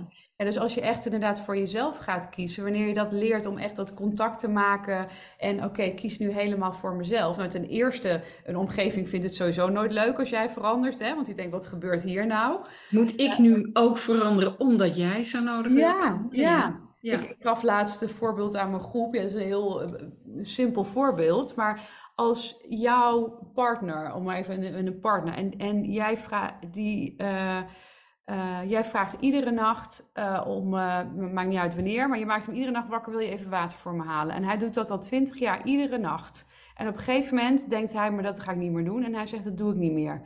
En 0.43 0.49
dus 0.49 0.59
als 0.59 0.73
je 0.73 0.81
echt 0.81 1.05
inderdaad 1.05 1.39
voor 1.39 1.57
jezelf 1.57 1.97
gaat 1.97 2.29
kiezen, 2.29 2.63
wanneer 2.63 2.87
je 2.87 2.93
dat 2.93 3.11
leert 3.11 3.45
om 3.45 3.57
echt 3.57 3.75
dat 3.75 3.93
contact 3.93 4.39
te 4.39 4.47
maken 4.47 5.07
en 5.37 5.55
oké, 5.55 5.65
okay, 5.65 5.93
kies 5.93 6.19
nu 6.19 6.31
helemaal 6.31 6.73
voor 6.73 6.95
mezelf. 6.95 7.37
Nou, 7.37 7.49
ten 7.49 7.65
eerste, 7.65 8.21
een 8.45 8.57
omgeving 8.57 9.09
vindt 9.09 9.25
het 9.25 9.35
sowieso 9.35 9.69
nooit 9.69 9.91
leuk 9.91 10.19
als 10.19 10.29
jij 10.29 10.49
verandert, 10.49 10.99
hè? 10.99 11.13
want 11.13 11.25
die 11.25 11.35
denkt, 11.35 11.51
wat 11.51 11.67
gebeurt 11.67 12.03
hier 12.03 12.27
nou? 12.27 12.59
Moet 12.89 13.19
ik 13.19 13.37
nu 13.37 13.69
ook 13.73 13.97
veranderen 13.97 14.59
omdat 14.59 14.95
jij 14.95 15.23
zo 15.23 15.39
nodig 15.39 15.71
hebt? 15.71 15.83
Ja, 15.83 16.25
ja. 16.31 16.79
ja. 16.99 17.19
Ik, 17.19 17.29
ik, 17.29 17.35
gaf 17.39 17.63
laatst 17.63 18.01
een 18.01 18.09
voorbeeld 18.09 18.55
aan 18.55 18.69
mijn 18.69 18.81
groep. 18.81 19.13
Ja, 19.13 19.21
dat 19.21 19.29
is 19.29 19.35
een 19.35 19.41
heel 19.41 19.83
uh, 19.83 19.89
simpel 20.35 20.83
voorbeeld. 20.83 21.55
Maar 21.55 21.81
als 22.15 22.63
jouw 22.69 23.49
partner, 23.53 24.13
om 24.13 24.23
maar 24.23 24.37
even 24.37 24.63
een, 24.63 24.87
een 24.87 24.99
partner, 24.99 25.33
en, 25.33 25.57
en 25.57 25.83
jij 25.83 26.17
vraagt 26.17 26.73
die. 26.73 27.15
Uh, 27.17 27.61
uh, 28.25 28.59
jij 28.67 28.83
vraagt 28.83 29.21
iedere 29.21 29.51
nacht 29.51 30.09
uh, 30.13 30.43
om, 30.47 30.73
uh, 30.73 31.13
maakt 31.33 31.49
niet 31.49 31.57
uit 31.57 31.75
wanneer, 31.75 32.09
maar 32.09 32.19
je 32.19 32.25
maakt 32.25 32.45
hem 32.45 32.55
iedere 32.55 32.71
nacht 32.71 32.89
wakker, 32.89 33.11
wil 33.11 33.21
je 33.21 33.29
even 33.29 33.49
water 33.49 33.77
voor 33.77 33.93
me 33.93 34.03
halen. 34.03 34.35
En 34.35 34.43
hij 34.43 34.57
doet 34.57 34.73
dat 34.73 34.89
al 34.89 34.99
twintig 34.99 35.39
jaar, 35.39 35.65
iedere 35.65 35.97
nacht. 35.97 36.45
En 36.75 36.87
op 36.87 36.93
een 36.93 36.99
gegeven 36.99 37.35
moment 37.35 37.69
denkt 37.69 37.93
hij, 37.93 38.11
maar 38.11 38.23
dat 38.23 38.39
ga 38.39 38.51
ik 38.51 38.57
niet 38.57 38.71
meer 38.71 38.85
doen. 38.85 39.03
En 39.03 39.13
hij 39.13 39.27
zegt, 39.27 39.43
dat 39.43 39.57
doe 39.57 39.71
ik 39.71 39.77
niet 39.77 39.93
meer. 39.93 40.21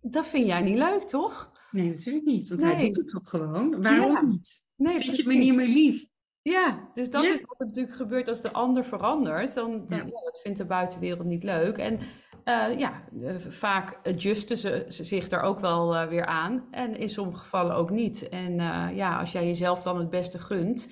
Dat 0.00 0.26
vind 0.26 0.46
jij 0.46 0.60
niet 0.62 0.78
leuk, 0.78 1.02
toch? 1.02 1.52
Nee, 1.70 1.88
natuurlijk 1.88 2.24
niet, 2.24 2.48
want 2.48 2.60
nee. 2.60 2.74
hij 2.74 2.84
doet 2.84 2.96
het 2.96 3.08
toch 3.08 3.28
gewoon. 3.28 3.82
Waarom 3.82 4.12
ja. 4.12 4.22
niet? 4.22 4.66
Nee, 4.76 5.00
Vind 5.00 5.16
je 5.16 5.26
me 5.26 5.34
niet 5.34 5.54
meer 5.54 5.68
lief? 5.68 6.10
Ja, 6.42 6.90
dus 6.94 7.10
dat 7.10 7.24
ja. 7.24 7.32
is 7.32 7.40
wat 7.46 7.60
er 7.60 7.66
natuurlijk 7.66 7.96
gebeurt 7.96 8.28
als 8.28 8.40
de 8.40 8.52
ander 8.52 8.84
verandert. 8.84 9.54
Dan, 9.54 9.86
dan 9.86 9.98
ja. 9.98 10.04
dat 10.04 10.40
vindt 10.42 10.58
de 10.58 10.66
buitenwereld 10.66 11.26
niet 11.26 11.42
leuk. 11.42 11.76
En 11.76 11.98
uh, 12.44 12.78
ja, 12.78 13.04
uh, 13.12 13.36
vaak 13.36 14.00
adjusten 14.02 14.56
ze, 14.56 14.84
ze, 14.88 15.04
zich 15.04 15.30
er 15.30 15.40
ook 15.40 15.60
wel 15.60 15.94
uh, 15.94 16.08
weer 16.08 16.26
aan. 16.26 16.66
En 16.70 16.96
in 16.96 17.08
sommige 17.08 17.38
gevallen 17.38 17.76
ook 17.76 17.90
niet. 17.90 18.28
En 18.28 18.54
ja, 18.94 19.18
als 19.18 19.32
jij 19.32 19.46
jezelf 19.46 19.82
dan 19.82 19.98
het 19.98 20.10
beste 20.10 20.38
gunt, 20.38 20.88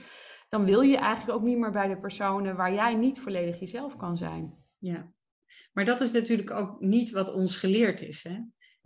dan 0.49 0.65
wil 0.65 0.81
je 0.81 0.97
eigenlijk 0.97 1.39
ook 1.39 1.45
niet 1.45 1.59
meer 1.59 1.71
bij 1.71 1.89
de 1.89 2.01
personen 2.01 2.57
waar 2.57 2.75
jij 2.75 2.95
niet 2.95 3.21
volledig 3.21 3.61
jezelf 3.61 3.97
kan 3.97 4.17
zijn. 4.17 4.55
Ja, 4.79 5.13
Maar 5.73 5.85
dat 5.85 6.01
is 6.01 6.13
natuurlijk 6.13 6.51
ook 6.51 6.81
niet 6.81 7.11
wat 7.11 7.35
ons 7.35 7.57
geleerd 7.57 8.01
is. 8.01 8.23
Hè? 8.23 8.39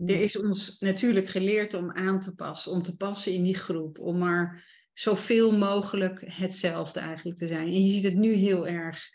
Er 0.05 0.21
is 0.21 0.37
ons 0.37 0.79
natuurlijk 0.79 1.27
geleerd 1.27 1.73
om 1.73 1.91
aan 1.91 2.19
te 2.19 2.35
passen, 2.35 2.71
om 2.71 2.81
te 2.81 2.97
passen 2.97 3.33
in 3.33 3.43
die 3.43 3.55
groep, 3.55 3.99
om 3.99 4.17
maar 4.17 4.63
zoveel 4.93 5.57
mogelijk 5.57 6.23
hetzelfde 6.25 6.99
eigenlijk 6.99 7.37
te 7.37 7.47
zijn. 7.47 7.67
En 7.67 7.83
je 7.83 7.89
ziet 7.89 8.03
het 8.03 8.15
nu 8.15 8.33
heel 8.33 8.67
erg 8.67 9.09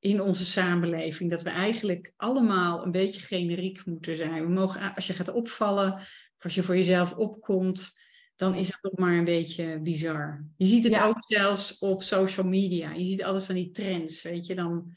in 0.00 0.20
onze 0.22 0.44
samenleving, 0.44 1.30
dat 1.30 1.42
we 1.42 1.50
eigenlijk 1.50 2.12
allemaal 2.16 2.84
een 2.84 2.90
beetje 2.90 3.20
generiek 3.20 3.84
moeten 3.84 4.16
zijn. 4.16 4.42
We 4.42 4.52
mogen, 4.52 4.94
als 4.94 5.06
je 5.06 5.12
gaat 5.12 5.32
opvallen, 5.32 5.94
of 5.94 6.44
als 6.44 6.54
je 6.54 6.62
voor 6.62 6.76
jezelf 6.76 7.14
opkomt, 7.14 7.98
dan 8.36 8.54
is 8.54 8.66
het 8.66 8.78
nog 8.82 8.96
maar 8.96 9.16
een 9.16 9.24
beetje 9.24 9.80
bizar. 9.80 10.44
Je 10.56 10.66
ziet 10.66 10.84
het 10.84 11.02
ook 11.02 11.24
zelfs 11.24 11.78
op 11.78 12.02
social 12.02 12.46
media. 12.46 12.92
Je 12.92 13.04
ziet 13.04 13.24
altijd 13.24 13.44
van 13.44 13.54
die 13.54 13.70
trends, 13.70 14.22
weet 14.22 14.46
je. 14.46 14.54
Dan, 14.54 14.96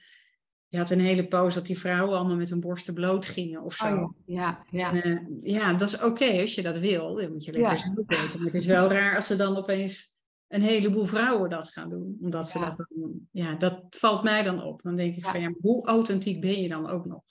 je 0.68 0.78
had 0.78 0.90
een 0.90 1.00
hele 1.00 1.28
poos 1.28 1.54
dat 1.54 1.66
die 1.66 1.80
vrouwen 1.80 2.18
allemaal 2.18 2.36
met 2.36 2.50
hun 2.50 2.60
borsten 2.60 2.94
bloot 2.94 3.26
gingen 3.26 3.64
of 3.64 3.76
zo. 3.76 3.86
Oh, 3.86 4.18
ja, 4.26 4.66
ja. 4.70 5.02
En, 5.02 5.10
uh, 5.10 5.54
ja, 5.54 5.74
dat 5.74 5.88
is 5.88 6.02
oké 6.02 6.42
als 6.42 6.56
je 6.56 6.62
dat 6.62 6.78
wil. 6.78 7.16
Dan 7.16 7.32
moet 7.32 7.46
je 7.46 7.52
lekker 7.52 7.78
zelf 7.78 7.96
weten. 7.96 8.38
Maar 8.38 8.52
het 8.52 8.62
is 8.62 8.66
wel 8.66 8.92
raar 8.92 9.16
als 9.16 9.28
ze 9.28 9.36
dan 9.36 9.58
opeens 9.58 10.13
een 10.54 10.62
heleboel 10.62 11.06
vrouwen 11.06 11.50
dat 11.50 11.70
gaan 11.70 11.90
doen. 11.90 12.18
Omdat 12.22 12.50
ze 12.50 12.60
dat 12.60 12.78
dan, 12.78 13.12
ja, 13.32 13.56
dat 13.56 13.80
valt 13.90 14.24
mij 14.24 14.44
dan 14.44 14.64
op. 14.64 14.82
Dan 14.82 14.96
denk 14.96 15.16
ik 15.16 15.26
van 15.26 15.42
ja, 15.42 15.54
hoe 15.62 15.88
authentiek 15.88 16.42
ben 16.42 16.62
je 16.62 16.70
dan 16.70 16.90
ook 16.90 17.06
nog? 17.06 17.22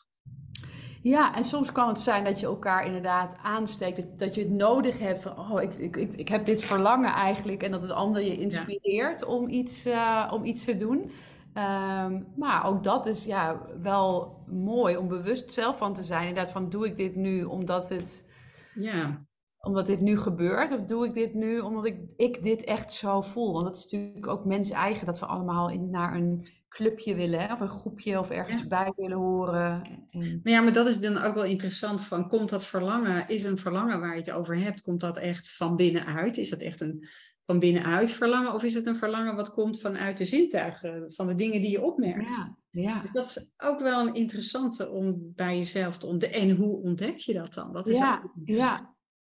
Ja, 1.03 1.35
en 1.35 1.45
soms 1.45 1.73
kan 1.73 1.89
het 1.89 2.01
zijn 2.01 2.25
dat 2.25 2.41
je 2.41 2.47
elkaar 2.47 2.87
inderdaad 2.87 3.39
aansteekt. 3.43 4.19
Dat, 4.19 4.35
je 4.35 4.41
het 4.41 4.51
nodig 4.51 4.99
hebt 4.99 5.23
van, 5.23 5.39
oh, 5.39 5.63
ik, 5.63 5.75
ik, 5.75 5.97
ik, 5.97 6.15
ik 6.15 6.29
heb 6.29 6.45
dit 6.45 6.65
verlangen 6.65 7.13
eigenlijk. 7.13 7.63
En 7.63 7.71
dat 7.71 7.83
het 7.83 7.91
ander 7.91 8.23
je 8.23 8.37
inspireert 8.37 9.25
om, 9.25 9.49
iets, 9.49 9.87
uh, 9.87 10.31
om 10.33 10.45
iets 10.45 10.65
te 10.65 10.77
doen. 10.77 10.99
Um, 10.99 12.27
maar 12.37 12.67
ook 12.67 12.85
dat 12.85 13.07
is 13.07 13.25
ja, 13.25 13.61
wel 13.83 14.37
mooi 14.47 14.97
om 14.97 15.09
bewust 15.09 15.53
zelf 15.53 15.79
van 15.79 15.95
te 15.95 16.03
zijn. 16.03 16.29
Inderdaad 16.29 16.53
van, 16.53 16.69
doe 16.69 16.87
ik 16.87 16.97
dit 16.97 17.17
nu 17.17 17.45
omdat 17.45 17.89
het... 17.89 18.27
Ja 18.75 19.25
omdat 19.67 19.87
dit 19.87 20.01
nu 20.01 20.19
gebeurt? 20.19 20.73
Of 20.73 20.83
doe 20.83 21.07
ik 21.07 21.15
dit 21.15 21.35
nu 21.35 21.59
omdat 21.59 21.85
ik, 21.85 21.99
ik 22.17 22.43
dit 22.43 22.65
echt 22.65 22.93
zo 22.93 23.21
voel? 23.21 23.53
Want 23.53 23.65
dat 23.65 23.77
is 23.77 23.83
natuurlijk 23.85 24.27
ook 24.27 24.45
mens 24.45 24.71
eigen 24.71 25.07
dat 25.07 25.19
we 25.19 25.27
allemaal 25.27 25.71
in, 25.71 25.91
naar 25.91 26.17
een 26.17 26.49
clubje 26.69 27.15
willen, 27.15 27.53
of 27.53 27.61
een 27.61 27.69
groepje 27.69 28.19
of 28.19 28.31
ergens 28.31 28.67
bij 28.67 28.93
willen 28.97 29.17
horen. 29.17 29.83
En... 30.11 30.41
Maar 30.43 30.53
ja, 30.53 30.61
maar 30.61 30.73
dat 30.73 30.87
is 30.87 31.01
dan 31.01 31.19
ook 31.19 31.35
wel 31.35 31.45
interessant 31.45 32.01
van, 32.01 32.29
komt 32.29 32.51
dat 32.51 32.65
verlangen, 32.65 33.29
is 33.29 33.43
een 33.43 33.59
verlangen 33.59 34.01
waar 34.01 34.13
je 34.13 34.21
het 34.21 34.31
over 34.31 34.59
hebt, 34.59 34.83
komt 34.83 35.01
dat 35.01 35.17
echt 35.17 35.57
van 35.57 35.77
binnenuit? 35.77 36.37
Is 36.37 36.51
dat 36.51 36.61
echt 36.61 36.81
een 36.81 37.09
van 37.47 37.59
binnenuit 37.59 38.11
verlangen 38.11 38.55
of 38.55 38.63
is 38.63 38.75
het 38.75 38.87
een 38.87 38.97
verlangen 38.97 39.37
wat 39.37 39.53
komt 39.53 39.81
vanuit 39.81 40.19
de 40.19 40.25
zintuigen, 40.25 41.13
van 41.13 41.27
de 41.27 41.35
dingen 41.35 41.63
die 41.63 41.71
je 41.71 41.83
opmerkt? 41.83 42.37
Ja, 42.37 42.57
ja. 42.71 43.03
Dus 43.03 43.13
dat 43.13 43.27
is 43.27 43.47
ook 43.57 43.81
wel 43.81 44.07
een 44.07 44.15
interessante 44.15 44.91
om 44.91 45.33
bij 45.35 45.57
jezelf 45.57 45.99
te 45.99 46.07
ontdekken. 46.07 46.41
En 46.41 46.57
hoe 46.57 46.83
ontdek 46.83 47.17
je 47.17 47.33
dat 47.33 47.55
dan? 47.55 47.73
Dat 47.73 47.89
is 47.89 47.97
ja, 47.97 48.31
ja, 48.45 48.92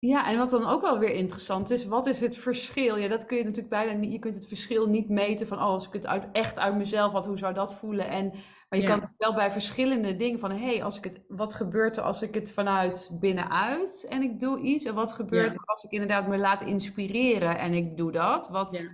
ja, 0.07 0.31
en 0.31 0.39
wat 0.39 0.51
dan 0.51 0.67
ook 0.67 0.81
wel 0.81 0.99
weer 0.99 1.15
interessant 1.15 1.71
is, 1.71 1.85
wat 1.85 2.07
is 2.07 2.21
het 2.21 2.37
verschil? 2.37 2.97
Ja, 2.97 3.09
dat 3.09 3.27
kun 3.27 3.37
je 3.37 3.43
natuurlijk 3.43 3.71
bijna 3.71 3.93
niet, 3.93 4.13
je 4.13 4.19
kunt 4.19 4.35
het 4.35 4.49
verschil 4.49 4.87
niet 4.89 5.09
meten 5.09 5.47
van, 5.47 5.59
oh, 5.59 5.65
als 5.65 5.87
ik 5.87 5.93
het 5.93 6.07
uit, 6.07 6.25
echt 6.33 6.59
uit 6.59 6.77
mezelf 6.77 7.13
had, 7.13 7.27
hoe 7.27 7.39
zou 7.39 7.55
dat 7.55 7.75
voelen? 7.75 8.09
En, 8.09 8.33
maar 8.69 8.79
je 8.79 8.87
kan 8.87 9.01
het 9.01 9.15
wel 9.17 9.35
bij 9.35 9.51
verschillende 9.51 10.17
dingen 10.17 10.39
van, 10.39 10.51
hé, 10.51 10.57
hey, 10.57 10.85
als 10.85 10.97
ik 10.97 11.05
het, 11.05 11.21
wat 11.29 11.55
gebeurt 11.55 11.97
er 11.97 12.03
als 12.03 12.23
ik 12.23 12.35
het 12.35 12.53
vanuit 12.53 13.11
binnenuit 13.21 14.07
en 14.09 14.23
ik 14.23 14.41
doe 14.41 14.61
iets? 14.61 14.85
En 14.85 14.95
wat 14.95 15.13
gebeurt 15.13 15.55
er 15.55 15.65
als 15.65 15.85
ik 15.85 15.91
inderdaad 15.91 16.29
me 16.29 16.39
laat 16.39 16.61
inspireren 16.61 17.59
en 17.59 17.73
ik 17.73 17.97
doe 17.97 18.13
dat? 18.13 18.49
Wat, 18.49 18.89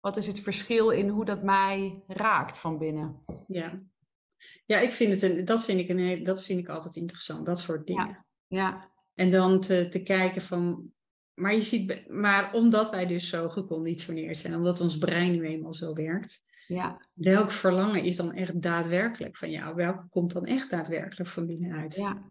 wat 0.00 0.16
is 0.16 0.26
het 0.26 0.40
verschil 0.40 0.90
in 0.90 1.08
hoe 1.08 1.24
dat 1.24 1.42
mij 1.42 2.02
raakt 2.06 2.58
van 2.58 2.78
binnen? 2.78 3.24
Ja, 3.46 3.80
ja 4.66 4.78
ik 4.78 4.90
vind 4.90 5.12
het 5.12 5.22
een, 5.22 5.44
dat, 5.44 5.64
vind 5.64 5.80
ik 5.80 5.88
een, 5.88 6.24
dat 6.24 6.42
vind 6.42 6.58
ik 6.58 6.68
altijd 6.68 6.96
interessant, 6.96 7.46
dat 7.46 7.60
soort 7.60 7.86
dingen. 7.86 8.26
ja. 8.46 8.88
En 9.20 9.30
dan 9.30 9.60
te, 9.60 9.88
te 9.88 10.02
kijken 10.02 10.42
van. 10.42 10.92
Maar, 11.34 11.54
je 11.54 11.62
ziet, 11.62 12.08
maar 12.08 12.52
omdat 12.52 12.90
wij 12.90 13.06
dus 13.06 13.28
zo 13.28 13.48
geconditioneerd 13.48 14.38
zijn, 14.38 14.54
omdat 14.54 14.80
ons 14.80 14.98
brein 14.98 15.32
nu 15.32 15.46
eenmaal 15.46 15.72
zo 15.72 15.94
werkt, 15.94 16.42
ja. 16.66 17.06
welk 17.14 17.50
verlangen 17.50 18.02
is 18.02 18.16
dan 18.16 18.32
echt 18.32 18.62
daadwerkelijk 18.62 19.36
van 19.36 19.50
jou? 19.50 19.74
Welke 19.74 20.06
komt 20.10 20.32
dan 20.32 20.44
echt 20.44 20.70
daadwerkelijk 20.70 21.30
van 21.30 21.46
binnenuit? 21.46 21.94
Ja, 21.94 22.22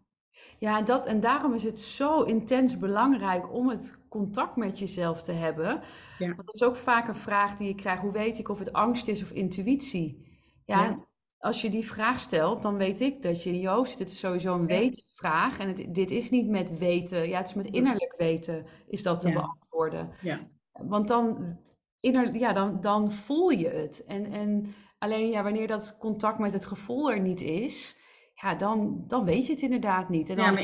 ja 0.60 0.82
dat, 0.82 1.06
en 1.06 1.20
daarom 1.20 1.54
is 1.54 1.64
het 1.64 1.80
zo 1.80 2.22
intens 2.22 2.78
belangrijk 2.78 3.54
om 3.54 3.70
het 3.70 4.02
contact 4.10 4.56
met 4.56 4.80
jezelf 4.80 5.24
te 5.24 5.32
hebben. 5.32 5.82
Ja. 6.18 6.36
Want 6.36 6.46
dat 6.46 6.56
is 6.56 6.64
ook 6.64 6.76
vaak 6.76 7.08
een 7.08 7.16
vraag 7.16 7.58
die 7.58 7.68
je 7.68 7.76
krijgt. 7.76 8.02
Hoe 8.02 8.12
weet 8.12 8.40
ik 8.40 8.50
of 8.50 8.60
het 8.60 8.74
angst 8.74 9.08
is 9.08 9.22
of 9.22 9.32
intuïtie? 9.32 10.28
ja 10.66 11.09
als 11.40 11.62
je 11.62 11.70
die 11.70 11.86
vraag 11.86 12.20
stelt, 12.20 12.62
dan 12.62 12.78
weet 12.78 13.02
ik 13.02 13.22
dat 13.22 13.44
je 13.44 13.50
in 13.50 13.60
je 13.60 13.68
hoofd 13.68 13.90
zit. 13.90 14.00
Het 14.00 14.10
is 14.10 14.20
sowieso 14.20 14.56
een 14.56 14.68
weetvraag. 14.68 15.60
En 15.60 15.68
het, 15.68 15.86
dit 15.90 16.12
is 16.12 16.30
niet 16.30 16.48
met 16.50 16.78
weten. 16.78 17.28
Ja, 17.30 17.38
het 17.38 17.48
is 17.48 17.54
met 17.54 17.70
innerlijk 17.70 18.14
weten 18.18 18.66
is 18.88 19.04
dat 19.04 19.20
te 19.20 19.32
beantwoorden. 19.32 20.10
Ja. 20.22 20.40
Want 20.72 21.08
dan, 21.08 21.58
inner, 22.00 22.38
ja, 22.38 22.54
dan, 22.54 22.82
dan 22.82 23.12
voel 23.12 23.50
je 23.50 23.70
het. 23.70 24.04
En, 24.06 24.26
en 24.26 24.74
alleen 24.98 25.30
ja, 25.30 25.44
wanneer 25.44 25.68
dat 25.68 25.98
contact 26.00 26.40
met 26.40 26.54
het 26.54 26.66
gevoel 26.66 27.12
er 27.12 27.20
niet 27.20 27.42
is, 27.42 27.98
ja, 28.34 28.56
dan, 28.56 29.04
dan 29.08 29.26
weet 29.26 29.46
je 29.46 29.54
het 29.54 29.62
inderdaad 29.62 30.10
niet. 30.10 30.30
En 30.30 30.36
dan... 30.36 30.46
Ja, 30.46 30.52
maar 30.52 30.64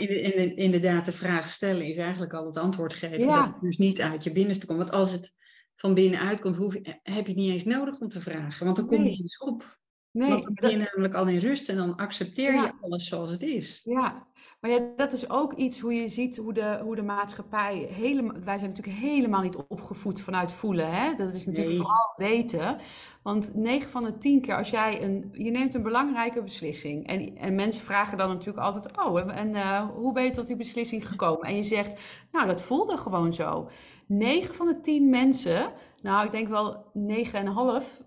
inderdaad, 0.55 1.05
de 1.05 1.11
vraag 1.11 1.47
stellen 1.47 1.85
is 1.85 1.97
eigenlijk 1.97 2.33
al 2.33 2.45
het 2.45 2.57
antwoord 2.57 2.93
geven. 2.93 3.27
Dat 3.27 3.45
het 3.45 3.61
dus 3.61 3.77
niet 3.77 4.01
uit 4.01 4.23
je 4.23 4.31
binnenste 4.31 4.65
komt. 4.65 4.79
Want 4.79 4.91
als 4.91 5.11
het 5.11 5.33
van 5.75 5.93
binnenuit 5.93 6.41
komt, 6.41 6.55
hoef 6.55 6.73
heb 6.73 7.03
je 7.03 7.11
het 7.13 7.35
niet 7.35 7.51
eens 7.51 7.63
nodig 7.63 7.99
om 7.99 8.07
te 8.07 8.21
vragen. 8.21 8.65
Want 8.65 8.77
dan 8.77 8.87
kom 8.87 9.03
je 9.03 9.09
eens 9.09 9.37
op. 9.37 9.83
Nee, 10.15 10.29
Want 10.29 10.43
dan 10.43 10.53
ben 10.53 10.69
je 10.69 10.77
namelijk 10.77 11.13
al 11.13 11.27
in 11.27 11.39
rust 11.39 11.69
en 11.69 11.77
dan 11.77 11.95
accepteer 11.95 12.53
je 12.53 12.71
alles 12.81 13.07
zoals 13.07 13.31
het 13.31 13.41
is. 13.41 13.81
Ja, 13.83 14.27
maar 14.59 14.71
ja, 14.71 14.79
dat 14.95 15.13
is 15.13 15.29
ook 15.29 15.53
iets 15.53 15.79
hoe 15.79 15.93
je 15.93 16.07
ziet 16.07 16.37
hoe 16.37 16.53
de, 16.53 16.79
hoe 16.83 16.95
de 16.95 17.01
maatschappij 17.01 17.87
helemaal. 17.91 18.33
Wij 18.33 18.57
zijn 18.57 18.69
natuurlijk 18.69 18.97
helemaal 18.97 19.41
niet 19.41 19.55
opgevoed 19.67 20.21
vanuit 20.21 20.51
voelen. 20.51 20.91
Hè? 20.91 21.15
Dat 21.15 21.33
is 21.33 21.45
natuurlijk 21.45 21.75
vooral 21.75 22.13
weten. 22.17 22.77
Want 23.23 23.55
9 23.55 23.89
van 23.89 24.03
de 24.03 24.17
10 24.17 24.41
keer 24.41 24.55
als 24.55 24.69
jij 24.69 25.03
een. 25.03 25.29
Je 25.31 25.51
neemt 25.51 25.73
een 25.73 25.83
belangrijke 25.83 26.43
beslissing. 26.43 27.07
En, 27.07 27.37
en 27.37 27.55
mensen 27.55 27.83
vragen 27.83 28.17
dan 28.17 28.29
natuurlijk 28.29 28.65
altijd: 28.65 28.97
Oh, 28.97 29.37
en 29.37 29.49
uh, 29.49 29.89
hoe 29.89 30.13
ben 30.13 30.23
je 30.23 30.31
tot 30.31 30.47
die 30.47 30.55
beslissing 30.55 31.07
gekomen? 31.07 31.47
En 31.47 31.55
je 31.55 31.63
zegt: 31.63 32.01
Nou, 32.31 32.47
dat 32.47 32.61
voelde 32.61 32.97
gewoon 32.97 33.33
zo. 33.33 33.69
9 34.07 34.55
van 34.55 34.67
de 34.67 34.81
10 34.81 35.09
mensen, 35.09 35.73
nou, 36.01 36.25
ik 36.25 36.31
denk 36.31 36.47
wel 36.47 36.91
9,5 36.93 38.03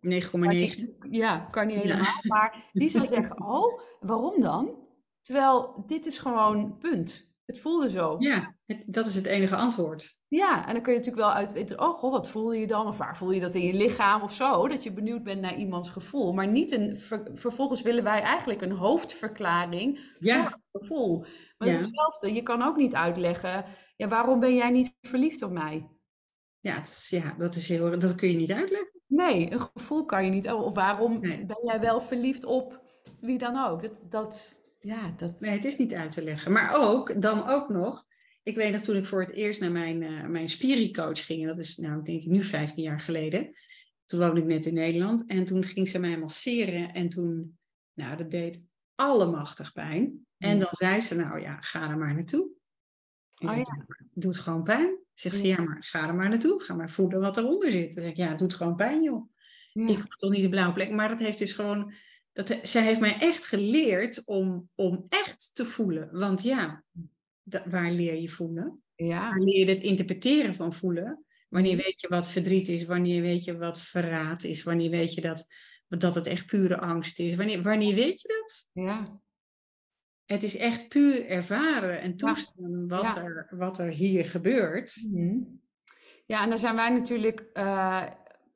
9,9. 0.00 1.10
Ja, 1.10 1.38
kan 1.50 1.66
niet 1.66 1.76
helemaal. 1.76 2.20
Maar 2.22 2.70
die 2.72 2.88
zal 2.88 3.06
zeggen, 3.16 3.42
oh, 3.42 3.80
waarom 4.00 4.40
dan? 4.40 4.88
Terwijl 5.20 5.84
dit 5.86 6.06
is 6.06 6.18
gewoon 6.18 6.78
punt. 6.78 7.28
Het 7.50 7.60
voelde 7.60 7.90
zo. 7.90 8.16
Ja, 8.18 8.54
dat 8.86 9.06
is 9.06 9.14
het 9.14 9.26
enige 9.26 9.56
antwoord. 9.56 10.18
Ja, 10.28 10.66
en 10.66 10.72
dan 10.72 10.82
kun 10.82 10.92
je 10.92 10.98
natuurlijk 10.98 11.26
wel 11.26 11.34
uit 11.34 11.78
oh 11.78 11.98
god, 11.98 12.12
wat 12.12 12.28
voel 12.28 12.52
je 12.52 12.66
dan? 12.66 12.86
Of 12.86 12.98
waar 12.98 13.16
voel 13.16 13.30
je 13.30 13.40
dat 13.40 13.54
in 13.54 13.62
je 13.62 13.74
lichaam 13.74 14.22
of 14.22 14.32
zo? 14.34 14.68
Dat 14.68 14.82
je 14.82 14.92
benieuwd 14.92 15.22
bent 15.22 15.40
naar 15.40 15.56
iemands 15.56 15.90
gevoel. 15.90 16.32
Maar 16.32 16.48
niet 16.48 16.72
een, 16.72 16.96
vervolgens 17.34 17.82
willen 17.82 18.04
wij 18.04 18.22
eigenlijk 18.22 18.62
een 18.62 18.72
hoofdverklaring 18.72 20.14
ja. 20.18 20.42
voor 20.42 20.50
het 20.70 20.82
gevoel. 20.82 21.18
Maar 21.58 21.68
het 21.68 21.78
is 21.78 21.86
hetzelfde. 21.86 22.32
Je 22.32 22.42
kan 22.42 22.62
ook 22.62 22.76
niet 22.76 22.94
uitleggen, 22.94 23.64
ja, 23.96 24.08
waarom 24.08 24.40
ben 24.40 24.54
jij 24.54 24.70
niet 24.70 24.94
verliefd 25.00 25.42
op 25.42 25.50
mij? 25.50 25.88
Ja, 26.60 26.74
het 26.74 26.86
is, 26.86 27.08
ja 27.08 27.34
dat, 27.38 27.56
is 27.56 27.68
heel, 27.68 27.98
dat 27.98 28.14
kun 28.14 28.28
je 28.28 28.36
niet 28.36 28.52
uitleggen. 28.52 28.99
Nee, 29.10 29.52
een 29.52 29.60
gevoel 29.74 30.04
kan 30.04 30.24
je 30.24 30.30
niet. 30.30 30.50
Of 30.50 30.74
waarom 30.74 31.20
ben 31.20 31.60
jij 31.64 31.80
wel 31.80 32.00
verliefd 32.00 32.44
op 32.44 32.82
wie 33.20 33.38
dan 33.38 33.56
ook? 33.56 33.82
Dat, 33.82 34.00
dat, 34.10 34.60
ja, 34.78 35.14
dat... 35.16 35.40
Nee, 35.40 35.50
het 35.50 35.64
is 35.64 35.76
niet 35.76 35.92
uit 35.92 36.10
te 36.10 36.22
leggen. 36.22 36.52
Maar 36.52 36.74
ook, 36.74 37.22
dan 37.22 37.48
ook 37.48 37.68
nog, 37.68 38.06
ik 38.42 38.56
weet 38.56 38.72
nog 38.72 38.82
toen 38.82 38.96
ik 38.96 39.06
voor 39.06 39.20
het 39.20 39.32
eerst 39.32 39.60
naar 39.60 39.70
mijn, 39.70 40.02
uh, 40.02 40.26
mijn 40.26 40.48
spiricoach 40.48 41.24
ging, 41.24 41.46
dat 41.46 41.58
is 41.58 41.76
nou 41.76 42.02
denk 42.02 42.22
ik 42.22 42.28
nu 42.28 42.42
15 42.42 42.82
jaar 42.82 43.00
geleden. 43.00 43.56
Toen 44.06 44.20
woonde 44.20 44.40
ik 44.40 44.46
net 44.46 44.66
in 44.66 44.74
Nederland 44.74 45.26
en 45.26 45.44
toen 45.44 45.64
ging 45.64 45.88
ze 45.88 45.98
mij 45.98 46.18
masseren 46.18 46.92
en 46.92 47.08
toen, 47.08 47.58
nou 47.94 48.16
dat 48.16 48.30
deed 48.30 48.66
allemachtig 48.94 49.72
pijn. 49.72 50.26
En 50.38 50.58
dan 50.58 50.68
zei 50.70 51.00
ze, 51.00 51.14
nou 51.14 51.40
ja, 51.40 51.60
ga 51.60 51.90
er 51.90 51.98
maar 51.98 52.14
naartoe. 52.14 52.50
Oh, 53.44 53.56
ja. 53.56 53.86
Doet 54.14 54.38
gewoon 54.38 54.62
pijn. 54.62 54.99
Zegt 55.20 55.36
ze, 55.36 55.46
ja, 55.46 55.60
maar 55.60 55.76
ga 55.80 56.08
er 56.08 56.14
maar 56.14 56.28
naartoe. 56.28 56.62
Ga 56.62 56.74
maar 56.74 56.90
voelen 56.90 57.20
wat 57.20 57.36
eronder 57.36 57.70
zit. 57.70 57.94
Dan 57.94 58.02
zeg 58.02 58.12
ik, 58.12 58.16
ja, 58.16 58.28
het 58.28 58.38
doet 58.38 58.54
gewoon 58.54 58.76
pijn, 58.76 59.02
joh. 59.02 59.30
Ik 59.72 59.96
heb 59.96 60.10
toch 60.10 60.30
niet 60.30 60.42
de 60.42 60.48
blauwe 60.48 60.72
plek. 60.72 60.90
Maar 60.90 61.08
dat 61.08 61.18
heeft 61.18 61.38
dus 61.38 61.52
gewoon... 61.52 61.92
Dat, 62.32 62.58
zij 62.62 62.82
heeft 62.82 63.00
mij 63.00 63.16
echt 63.18 63.46
geleerd 63.46 64.24
om, 64.24 64.68
om 64.74 65.06
echt 65.08 65.50
te 65.52 65.64
voelen. 65.64 66.08
Want 66.12 66.42
ja, 66.42 66.84
waar 67.64 67.90
leer 67.90 68.20
je 68.20 68.28
voelen? 68.28 68.82
Ja. 68.94 69.28
Waar 69.28 69.40
leer 69.40 69.58
je 69.58 69.70
het 69.70 69.80
interpreteren 69.80 70.54
van 70.54 70.72
voelen? 70.72 71.24
Wanneer 71.48 71.76
weet 71.76 72.00
je 72.00 72.08
wat 72.08 72.28
verdriet 72.28 72.68
is? 72.68 72.84
Wanneer 72.84 73.22
weet 73.22 73.44
je 73.44 73.56
wat 73.56 73.80
verraad 73.80 74.44
is? 74.44 74.62
Wanneer 74.62 74.90
weet 74.90 75.14
je 75.14 75.20
dat, 75.20 75.46
dat 75.88 76.14
het 76.14 76.26
echt 76.26 76.46
pure 76.46 76.78
angst 76.78 77.18
is? 77.18 77.34
Wanneer, 77.34 77.62
wanneer 77.62 77.94
weet 77.94 78.20
je 78.20 78.28
dat? 78.28 78.84
Ja. 78.84 79.20
Het 80.32 80.42
is 80.42 80.56
echt 80.56 80.88
puur 80.88 81.26
ervaren 81.26 82.00
en 82.00 82.16
toestaan 82.16 82.88
wat, 82.88 83.16
er, 83.16 83.46
wat 83.50 83.78
er 83.78 83.88
hier 83.88 84.24
gebeurt. 84.24 84.96
Mhm. 85.12 85.38
Ja, 86.26 86.42
en 86.42 86.48
daar 86.48 86.58
zijn 86.58 86.76
wij 86.76 86.90
natuurlijk 86.90 87.50
uh, 87.54 88.02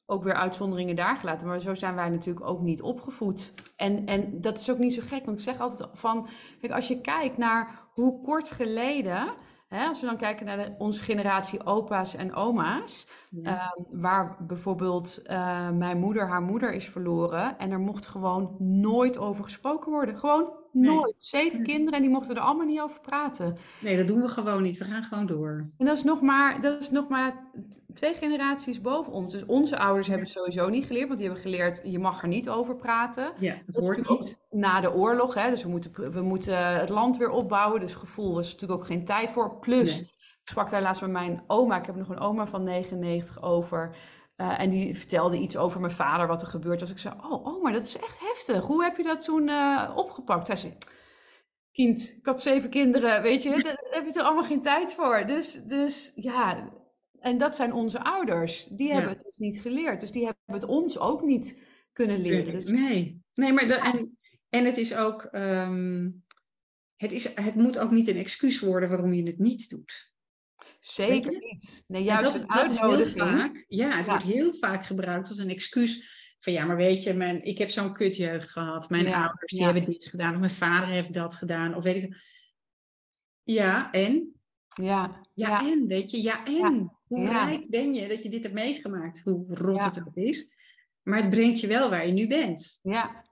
ook 0.06 0.22
weer 0.22 0.34
uitzonderingen 0.34 0.96
daar 0.96 1.16
gelaten. 1.16 1.46
Maar 1.46 1.60
zo 1.60 1.74
zijn 1.74 1.94
wij 1.94 2.08
natuurlijk 2.08 2.46
ook 2.46 2.60
niet 2.60 2.82
opgevoed. 2.82 3.52
En, 3.76 4.06
en 4.06 4.40
dat 4.40 4.58
is 4.58 4.70
ook 4.70 4.78
niet 4.78 4.94
zo 4.94 5.02
gek, 5.04 5.24
want 5.24 5.38
ik 5.38 5.44
zeg 5.44 5.60
altijd 5.60 5.88
van, 5.92 6.28
kijk, 6.60 6.72
als 6.72 6.88
je 6.88 7.00
kijkt 7.00 7.36
naar 7.36 7.88
hoe 7.92 8.22
kort 8.22 8.50
geleden 8.50 9.34
als 9.68 10.00
we 10.00 10.06
dan 10.06 10.16
kijken 10.16 10.46
naar 10.46 10.56
de, 10.56 10.74
onze 10.78 11.02
generatie 11.02 11.66
opa's 11.66 12.16
en 12.16 12.34
oma's, 12.34 13.08
ehm, 13.42 13.82
waar 13.90 14.36
bijvoorbeeld 14.46 15.22
uh, 15.26 15.70
mijn 15.70 15.98
moeder 15.98 16.28
haar 16.28 16.42
moeder 16.42 16.72
is 16.72 16.88
verloren 16.88 17.58
en 17.58 17.70
er 17.70 17.80
mocht 17.80 18.06
gewoon 18.06 18.56
nooit 18.58 19.18
over 19.18 19.44
gesproken 19.44 19.92
worden. 19.92 20.16
Gewoon 20.16 20.63
nooit. 20.74 21.24
Zeven 21.24 21.62
kinderen 21.62 21.94
en 21.94 22.02
die 22.02 22.10
mochten 22.10 22.36
er 22.36 22.42
allemaal 22.42 22.66
niet 22.66 22.80
over 22.80 23.00
praten. 23.00 23.56
Nee, 23.80 23.96
dat 23.96 24.06
doen 24.06 24.20
we 24.20 24.28
gewoon 24.28 24.62
niet. 24.62 24.78
We 24.78 24.84
gaan 24.84 25.02
gewoon 25.02 25.26
door. 25.26 25.70
En 25.78 25.86
dat 25.86 25.96
is 25.96 26.04
nog 26.04 26.20
maar, 26.20 26.60
dat 26.60 26.80
is 26.80 26.90
nog 26.90 27.08
maar 27.08 27.50
twee 27.94 28.14
generaties 28.14 28.80
boven 28.80 29.12
ons. 29.12 29.32
Dus 29.32 29.44
onze 29.44 29.78
ouders 29.78 30.06
hebben 30.06 30.26
het 30.26 30.34
sowieso 30.34 30.68
niet 30.68 30.86
geleerd, 30.86 31.06
want 31.06 31.18
die 31.18 31.28
hebben 31.28 31.46
geleerd, 31.46 31.80
je 31.84 31.98
mag 31.98 32.22
er 32.22 32.28
niet 32.28 32.48
over 32.48 32.76
praten. 32.76 33.32
Ja, 33.38 33.54
dat, 33.66 33.84
hoort 33.84 34.08
niet. 34.08 34.40
Na 34.50 34.80
de 34.80 34.94
oorlog, 34.94 35.34
hè, 35.34 35.50
dus 35.50 35.62
we 35.62 35.68
moeten, 35.68 36.12
we 36.12 36.22
moeten 36.22 36.78
het 36.80 36.88
land 36.88 37.16
weer 37.16 37.30
opbouwen. 37.30 37.80
Dus 37.80 37.94
gevoel 37.94 38.38
is 38.38 38.52
natuurlijk 38.52 38.80
ook 38.80 38.86
geen 38.86 39.04
tijd 39.04 39.30
voor. 39.30 39.58
Plus, 39.58 40.00
ik 40.00 40.50
sprak 40.50 40.70
daar 40.70 40.82
laatst 40.82 41.02
met 41.02 41.10
mijn 41.10 41.42
oma, 41.46 41.76
ik 41.76 41.86
heb 41.86 41.96
nog 41.96 42.08
een 42.08 42.18
oma 42.18 42.46
van 42.46 42.62
99 42.62 43.42
over. 43.42 43.96
Uh, 44.36 44.60
en 44.60 44.70
die 44.70 44.96
vertelde 44.96 45.38
iets 45.38 45.56
over 45.56 45.80
mijn 45.80 45.92
vader, 45.92 46.26
wat 46.26 46.42
er 46.42 46.48
gebeurd 46.48 46.80
was. 46.80 46.90
Ik 46.90 46.98
zei, 46.98 47.14
oh, 47.22 47.46
oh, 47.46 47.62
maar 47.62 47.72
dat 47.72 47.82
is 47.82 47.98
echt 47.98 48.20
heftig. 48.20 48.64
Hoe 48.64 48.84
heb 48.84 48.96
je 48.96 49.02
dat 49.02 49.24
toen 49.24 49.48
uh, 49.48 49.92
opgepakt? 49.96 50.46
Hij 50.46 50.56
zei, 50.56 50.76
kind, 51.70 52.14
ik 52.18 52.26
had 52.26 52.42
zeven 52.42 52.70
kinderen, 52.70 53.22
weet 53.22 53.42
je, 53.42 53.62
daar 53.62 53.84
heb 53.90 54.06
je 54.06 54.12
er 54.12 54.24
allemaal 54.24 54.44
geen 54.44 54.62
tijd 54.62 54.94
voor. 54.94 55.26
Dus, 55.26 55.62
dus 55.64 56.12
ja, 56.14 56.72
en 57.18 57.38
dat 57.38 57.56
zijn 57.56 57.72
onze 57.72 58.04
ouders. 58.04 58.64
Die 58.64 58.92
hebben 58.92 59.10
het 59.10 59.22
dus 59.22 59.36
niet 59.36 59.60
geleerd. 59.60 60.00
Dus 60.00 60.12
die 60.12 60.24
hebben 60.24 60.54
het 60.54 60.64
ons 60.64 60.98
ook 60.98 61.22
niet 61.22 61.58
kunnen 61.92 62.20
leren. 62.20 62.52
Dus... 62.52 62.64
Nee, 62.64 63.22
nee 63.34 63.52
maar 63.52 63.66
de, 63.66 63.74
en, 63.74 64.18
en 64.48 64.64
het 64.64 64.76
is 64.76 64.94
ook, 64.94 65.28
um, 65.32 66.24
het, 66.96 67.12
is, 67.12 67.34
het 67.34 67.54
moet 67.54 67.78
ook 67.78 67.90
niet 67.90 68.08
een 68.08 68.16
excuus 68.16 68.60
worden 68.60 68.88
waarom 68.88 69.12
je 69.12 69.26
het 69.26 69.38
niet 69.38 69.70
doet. 69.70 70.12
Zeker 70.80 71.38
niet. 71.38 71.84
Nee, 71.86 72.02
juist 72.02 72.32
dat, 72.32 72.42
een 72.42 72.50
uitnodiging. 72.50 73.18
Vaak, 73.18 73.64
ja, 73.68 73.96
het 73.96 74.06
wordt 74.06 74.24
heel 74.24 74.54
vaak 74.54 74.86
gebruikt 74.86 75.28
als 75.28 75.38
een 75.38 75.50
excuus. 75.50 76.12
Van 76.40 76.52
ja, 76.52 76.64
maar 76.64 76.76
weet 76.76 77.02
je, 77.02 77.12
mijn, 77.12 77.42
ik 77.42 77.58
heb 77.58 77.70
zo'n 77.70 77.92
kutjeugd 77.92 78.50
gehad. 78.50 78.90
Mijn 78.90 79.14
ouders 79.14 79.52
die 79.52 79.64
hebben 79.64 79.84
dit 79.84 80.04
gedaan. 80.04 80.32
Of 80.32 80.38
mijn 80.38 80.50
vader 80.50 80.88
heeft 80.88 81.12
dat 81.12 81.36
gedaan. 81.36 81.74
Of 81.74 81.82
weet 81.82 82.02
ik. 82.02 82.16
Ja, 83.42 83.90
en? 83.90 84.34
Ja. 84.82 85.26
Ja, 85.34 85.66
en, 85.66 85.86
weet 85.86 86.10
je. 86.10 86.22
Ja, 86.22 86.44
en. 86.44 86.92
Hoe 87.04 87.28
rijk 87.28 87.68
ben 87.68 87.94
je 87.94 88.08
dat 88.08 88.22
je 88.22 88.28
dit 88.28 88.42
hebt 88.42 88.54
meegemaakt? 88.54 89.22
Hoe 89.24 89.44
rot 89.48 89.84
het 89.84 90.06
ook 90.06 90.16
is. 90.16 90.54
Maar 91.02 91.20
het 91.20 91.30
brengt 91.30 91.60
je 91.60 91.66
wel 91.66 91.90
waar 91.90 92.06
je 92.06 92.12
nu 92.12 92.26
bent. 92.26 92.78
Ja, 92.82 93.24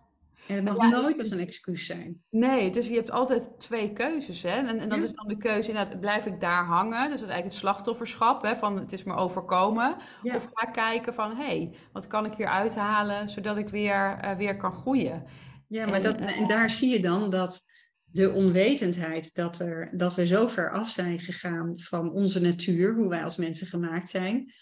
en 0.49 0.67
het 0.67 0.77
mag 0.77 0.91
nooit 0.91 1.19
als 1.19 1.31
een 1.31 1.39
excuus 1.39 1.87
zijn. 1.87 2.23
Nee, 2.31 2.71
dus 2.71 2.89
je 2.89 2.95
hebt 2.95 3.11
altijd 3.11 3.51
twee 3.59 3.93
keuzes. 3.93 4.43
Hè? 4.43 4.49
En, 4.49 4.79
en 4.79 4.89
dat 4.89 5.03
is 5.03 5.13
dan 5.13 5.29
de 5.29 5.37
keuze, 5.37 5.69
inderdaad, 5.69 6.01
blijf 6.01 6.27
ik 6.27 6.41
daar 6.41 6.65
hangen? 6.65 7.11
Dus 7.11 7.21
dat 7.21 7.29
is 7.29 7.35
eigenlijk 7.35 7.45
het 7.45 7.55
slachtofferschap, 7.55 8.43
hè, 8.43 8.57
van 8.57 8.79
het 8.79 8.93
is 8.93 9.05
me 9.05 9.15
overkomen. 9.15 9.97
Of 10.23 10.51
ga 10.53 10.71
kijken 10.71 11.15
van, 11.15 11.37
hé, 11.37 11.45
hey, 11.45 11.75
wat 11.93 12.07
kan 12.07 12.25
ik 12.25 12.35
hier 12.35 12.47
uithalen, 12.47 13.29
zodat 13.29 13.57
ik 13.57 13.69
weer, 13.69 14.19
uh, 14.25 14.37
weer 14.37 14.57
kan 14.57 14.73
groeien. 14.73 15.25
Ja, 15.69 15.87
maar 15.87 15.95
en, 15.95 16.03
dat, 16.03 16.21
en 16.21 16.49
daar 16.49 16.71
zie 16.71 16.91
je 16.91 17.01
dan 17.01 17.31
dat 17.31 17.65
de 18.05 18.33
onwetendheid, 18.33 19.35
dat, 19.35 19.59
er, 19.59 19.91
dat 19.97 20.15
we 20.15 20.27
zo 20.27 20.47
ver 20.49 20.71
af 20.71 20.89
zijn 20.89 21.21
gegaan 21.21 21.79
van 21.79 22.13
onze 22.13 22.41
natuur, 22.41 22.95
hoe 22.95 23.09
wij 23.09 23.25
als 23.25 23.37
mensen 23.37 23.67
gemaakt 23.67 24.11
zijn, 24.11 24.53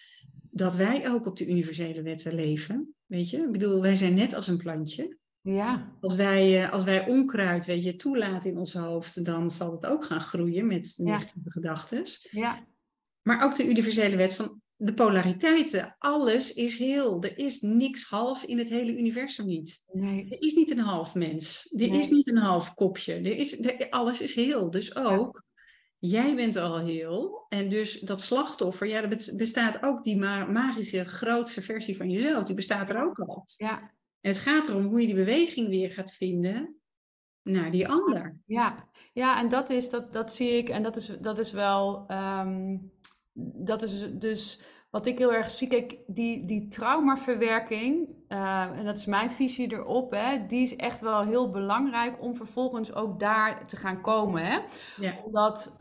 dat 0.50 0.76
wij 0.76 1.10
ook 1.10 1.26
op 1.26 1.36
de 1.36 1.48
universele 1.48 2.02
wetten 2.02 2.34
leven. 2.34 2.94
Weet 3.06 3.30
je, 3.30 3.36
ik 3.36 3.52
bedoel, 3.52 3.80
wij 3.80 3.96
zijn 3.96 4.14
net 4.14 4.34
als 4.34 4.48
een 4.48 4.56
plantje. 4.56 5.18
Ja. 5.42 5.96
Als 6.00 6.14
wij, 6.14 6.62
eh, 6.62 6.72
als 6.72 6.84
wij 6.84 7.06
onkruid 7.06 7.66
weet 7.66 7.84
je, 7.84 7.96
toelaten 7.96 8.50
in 8.50 8.58
ons 8.58 8.72
hoofd, 8.72 9.24
dan 9.24 9.50
zal 9.50 9.72
het 9.72 9.86
ook 9.86 10.04
gaan 10.04 10.20
groeien 10.20 10.66
met 10.66 10.94
negatieve 10.96 11.40
ja. 11.44 11.50
gedachten. 11.50 12.04
Ja. 12.30 12.66
Maar 13.22 13.44
ook 13.44 13.54
de 13.54 13.68
universele 13.68 14.16
wet 14.16 14.34
van 14.34 14.60
de 14.76 14.94
polariteiten. 14.94 15.96
Alles 15.98 16.54
is 16.54 16.78
heel. 16.78 17.22
Er 17.22 17.38
is 17.38 17.60
niks 17.60 18.04
half 18.04 18.44
in 18.44 18.58
het 18.58 18.68
hele 18.68 18.98
universum 18.98 19.46
niet. 19.46 19.84
Nee. 19.92 20.24
Er 20.28 20.42
is 20.42 20.54
niet 20.54 20.70
een 20.70 20.78
half 20.78 21.14
mens. 21.14 21.74
Er 21.76 21.94
is 21.94 22.08
niet 22.08 22.28
een 22.28 22.36
half 22.36 22.74
kopje. 22.74 23.14
Er 23.14 23.36
is, 23.36 23.64
er, 23.64 23.90
alles 23.90 24.20
is 24.20 24.34
heel. 24.34 24.70
Dus 24.70 24.96
ook, 24.96 25.44
jij 25.98 26.34
bent 26.34 26.56
al 26.56 26.78
heel. 26.78 27.46
En 27.48 27.68
dus 27.68 28.00
dat 28.00 28.20
slachtoffer, 28.20 28.86
ja, 28.86 29.06
dat 29.06 29.32
bestaat 29.36 29.82
ook 29.82 30.04
die 30.04 30.18
magische 30.18 31.04
grootste 31.04 31.62
versie 31.62 31.96
van 31.96 32.10
jezelf. 32.10 32.44
Die 32.44 32.54
bestaat 32.54 32.90
er 32.90 33.04
ook 33.04 33.18
al. 33.18 33.46
Ja. 33.56 33.92
Het 34.20 34.38
gaat 34.38 34.68
erom 34.68 34.84
hoe 34.84 35.00
je 35.00 35.06
die 35.06 35.14
beweging 35.14 35.68
weer 35.68 35.92
gaat 35.92 36.12
vinden 36.12 36.80
naar 37.42 37.70
die 37.70 37.88
ander. 37.88 38.40
Ja, 38.46 38.88
ja 39.12 39.38
en 39.38 39.48
dat 39.48 39.70
is, 39.70 39.90
dat, 39.90 40.12
dat 40.12 40.34
zie 40.34 40.50
ik, 40.50 40.68
en 40.68 40.82
dat 40.82 40.96
is, 40.96 41.06
dat 41.06 41.38
is 41.38 41.52
wel, 41.52 42.04
ehm, 42.06 42.76
dat 43.54 43.82
is 43.82 44.18
dus 44.18 44.60
wat 44.90 45.06
ik 45.06 45.18
heel 45.18 45.32
erg 45.32 45.50
zie. 45.50 45.68
Kijk, 45.68 45.98
die, 46.06 46.44
die 46.44 46.68
traumaverwerking, 46.68 48.08
uh, 48.28 48.78
en 48.78 48.84
dat 48.84 48.96
is 48.96 49.06
mijn 49.06 49.30
visie 49.30 49.72
erop, 49.72 50.12
hè, 50.12 50.46
die 50.46 50.62
is 50.62 50.76
echt 50.76 51.00
wel 51.00 51.22
heel 51.22 51.50
belangrijk 51.50 52.22
om 52.22 52.36
vervolgens 52.36 52.94
ook 52.94 53.20
daar 53.20 53.66
te 53.66 53.76
gaan 53.76 54.00
komen. 54.00 54.44
Hè? 54.44 54.58
Ja. 54.96 55.14
Omdat, 55.24 55.76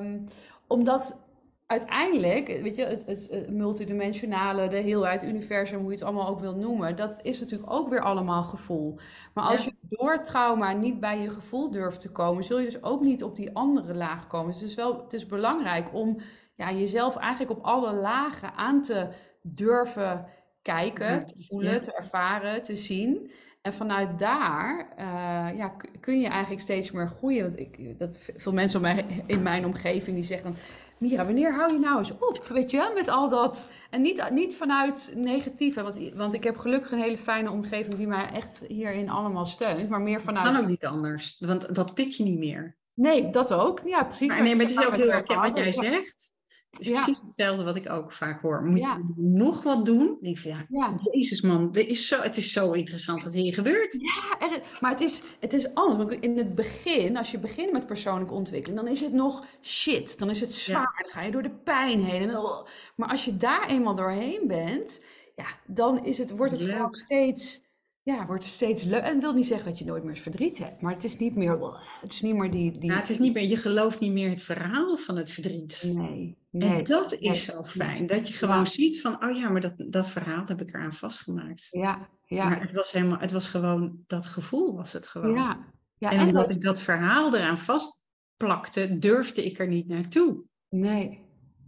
um, 0.00 0.24
omdat 0.66 1.27
uiteindelijk, 1.68 2.46
weet 2.46 2.76
je, 2.76 2.84
het, 2.84 3.06
het, 3.06 3.50
multidimensionale, 3.50 4.68
de 4.68 4.76
heelheid, 4.76 5.22
universum, 5.22 5.78
hoe 5.78 5.88
je 5.88 5.94
het 5.94 6.04
allemaal 6.04 6.28
ook 6.28 6.40
wil 6.40 6.54
noemen, 6.54 6.96
dat 6.96 7.18
is 7.22 7.40
natuurlijk 7.40 7.72
ook 7.72 7.88
weer 7.88 8.00
allemaal 8.00 8.42
gevoel. 8.42 8.98
Maar 9.34 9.44
als 9.44 9.64
je 9.64 9.74
door 9.82 10.22
trauma 10.22 10.72
niet 10.72 11.00
bij 11.00 11.20
je 11.20 11.30
gevoel 11.30 11.70
durft 11.70 12.00
te 12.00 12.12
komen, 12.12 12.44
zul 12.44 12.58
je 12.58 12.64
dus 12.64 12.82
ook 12.82 13.00
niet 13.00 13.22
op 13.22 13.36
die 13.36 13.54
andere 13.54 13.94
laag 13.94 14.26
komen. 14.26 14.52
Dus 14.52 14.60
het 14.60 14.70
is 14.70 14.76
wel, 14.76 15.02
het 15.02 15.12
is 15.12 15.26
belangrijk 15.26 15.94
om 15.94 16.20
ja, 16.54 16.72
jezelf 16.72 17.16
eigenlijk 17.16 17.58
op 17.58 17.64
alle 17.64 17.92
lagen 17.92 18.54
aan 18.54 18.82
te 18.82 19.08
durven 19.42 20.26
kijken, 20.62 21.26
te 21.26 21.34
voelen, 21.38 21.82
te 21.82 21.92
ervaren, 21.92 22.62
te 22.62 22.76
zien. 22.76 23.30
En 23.62 23.72
vanuit 23.72 24.18
daar 24.18 24.92
uh, 24.98 25.58
ja, 25.58 25.68
kun 26.00 26.20
je 26.20 26.28
eigenlijk 26.28 26.62
steeds 26.62 26.90
meer 26.90 27.08
groeien. 27.08 27.42
Want 27.42 27.58
ik, 27.58 27.98
dat, 27.98 28.30
veel 28.36 28.52
mensen 28.52 29.06
in 29.26 29.42
mijn 29.42 29.64
omgeving 29.64 30.16
die 30.16 30.24
zeggen 30.24 30.54
Mira, 30.98 31.24
wanneer 31.24 31.54
hou 31.54 31.72
je 31.72 31.78
nou 31.78 31.98
eens 31.98 32.18
op, 32.18 32.46
weet 32.48 32.70
je, 32.70 32.90
met 32.94 33.08
al 33.08 33.28
dat. 33.28 33.70
En 33.90 34.02
niet, 34.02 34.30
niet 34.30 34.56
vanuit 34.56 35.12
negatief, 35.16 35.74
want, 35.74 35.98
want 36.14 36.34
ik 36.34 36.44
heb 36.44 36.56
gelukkig 36.56 36.92
een 36.92 36.98
hele 36.98 37.18
fijne 37.18 37.50
omgeving 37.50 37.94
die 37.94 38.06
mij 38.06 38.30
echt 38.32 38.62
hierin 38.68 39.10
allemaal 39.10 39.46
steunt, 39.46 39.88
maar 39.88 40.00
meer 40.00 40.20
vanuit... 40.20 40.52
kan 40.54 40.62
ook 40.62 40.68
niet 40.68 40.86
anders, 40.86 41.36
want 41.40 41.74
dat 41.74 41.94
pik 41.94 42.10
je 42.10 42.24
niet 42.24 42.38
meer. 42.38 42.76
Nee, 42.94 43.30
dat 43.30 43.52
ook. 43.52 43.80
Ja, 43.84 44.04
precies. 44.04 44.28
Maar, 44.28 44.42
nee, 44.42 44.56
maar 44.56 44.66
het 44.66 44.78
is 44.78 44.86
ook 44.86 44.94
heel 44.94 45.10
erg 45.10 45.34
wat 45.34 45.56
jij 45.56 45.72
zegt. 45.72 46.36
Het 46.70 46.80
is 46.80 46.92
precies 46.92 47.20
hetzelfde 47.20 47.64
wat 47.64 47.76
ik 47.76 47.90
ook 47.90 48.12
vaak 48.12 48.40
hoor. 48.40 48.64
Moet 48.64 48.78
je 48.78 49.12
nog 49.16 49.62
wat 49.62 49.86
doen? 49.86 50.16
Ik 50.20 50.22
denk 50.22 50.38
van, 50.38 50.66
ja, 50.68 50.98
Jezus 51.12 51.40
man, 51.40 51.72
dit 51.72 51.86
is 51.86 52.08
zo, 52.08 52.20
het 52.20 52.36
is 52.36 52.52
zo 52.52 52.72
interessant 52.72 53.24
wat 53.24 53.32
hier 53.32 53.54
gebeurt. 53.54 53.92
Ja, 53.92 54.60
maar 54.80 54.90
het 54.90 55.00
is, 55.00 55.22
het 55.40 55.52
is 55.52 55.74
anders. 55.74 55.98
Want 55.98 56.24
in 56.24 56.36
het 56.36 56.54
begin, 56.54 57.16
als 57.16 57.30
je 57.30 57.38
begint 57.38 57.72
met 57.72 57.86
persoonlijke 57.86 58.34
ontwikkeling, 58.34 58.80
dan 58.80 58.90
is 58.90 59.00
het 59.00 59.12
nog 59.12 59.46
shit. 59.62 60.18
Dan 60.18 60.30
is 60.30 60.40
het 60.40 60.54
zwaar. 60.54 61.02
Dan 61.02 61.12
ga 61.12 61.22
je 61.22 61.30
door 61.30 61.42
de 61.42 61.58
pijn 61.64 62.04
heen. 62.04 62.36
Oh. 62.36 62.66
Maar 62.96 63.08
als 63.08 63.24
je 63.24 63.36
daar 63.36 63.66
eenmaal 63.66 63.94
doorheen 63.94 64.46
bent, 64.46 65.02
ja, 65.36 65.46
dan 65.66 66.04
is 66.04 66.18
het, 66.18 66.30
wordt 66.30 66.52
het 66.52 66.62
gewoon 66.62 66.92
steeds 66.94 67.66
ja, 68.14 68.26
wordt 68.26 68.44
steeds 68.44 68.82
leuk. 68.82 69.02
En 69.02 69.20
wil 69.20 69.32
niet 69.32 69.46
zeggen 69.46 69.68
dat 69.68 69.78
je 69.78 69.84
nooit 69.84 70.04
meer 70.04 70.16
verdriet 70.16 70.58
hebt, 70.58 70.82
maar 70.82 70.92
het 70.92 71.04
is 71.04 71.18
niet 71.18 71.34
meer, 71.34 71.58
het 72.00 72.12
is 72.12 72.20
niet 72.20 72.34
meer 72.34 72.50
die... 72.50 72.78
die... 72.78 72.90
Ja, 72.90 72.96
het 72.96 73.10
is 73.10 73.18
niet 73.18 73.34
meer, 73.34 73.44
je 73.44 73.56
gelooft 73.56 74.00
niet 74.00 74.12
meer 74.12 74.30
het 74.30 74.42
verhaal 74.42 74.96
van 74.96 75.16
het 75.16 75.30
verdriet. 75.30 75.90
Nee. 75.94 76.38
nee 76.50 76.78
en 76.78 76.84
dat 76.84 77.12
is 77.12 77.44
zo 77.44 77.64
fijn, 77.64 78.06
dat 78.06 78.28
je 78.28 78.34
gewoon 78.34 78.66
ziet 78.66 79.00
van, 79.00 79.24
oh 79.24 79.36
ja, 79.36 79.48
maar 79.48 79.60
dat, 79.60 79.74
dat 79.76 80.08
verhaal 80.08 80.46
heb 80.46 80.60
ik 80.60 80.74
eraan 80.74 80.92
vastgemaakt. 80.92 81.68
Ja, 81.70 82.08
ja. 82.24 82.48
Maar 82.48 82.60
het 82.60 82.72
was 82.72 82.92
helemaal, 82.92 83.18
het 83.18 83.32
was 83.32 83.48
gewoon, 83.48 84.04
dat 84.06 84.26
gevoel 84.26 84.76
was 84.76 84.92
het 84.92 85.06
gewoon. 85.06 85.34
Ja. 85.34 85.66
ja 85.98 86.10
en, 86.10 86.26
omdat 86.26 86.50
ik 86.50 86.62
dat 86.62 86.80
verhaal 86.80 87.34
eraan 87.36 87.58
vastplakte, 87.58 88.98
durfde 88.98 89.44
ik 89.44 89.58
er 89.58 89.68
niet 89.68 89.88
naartoe. 89.88 90.42
Nee, 90.68 91.20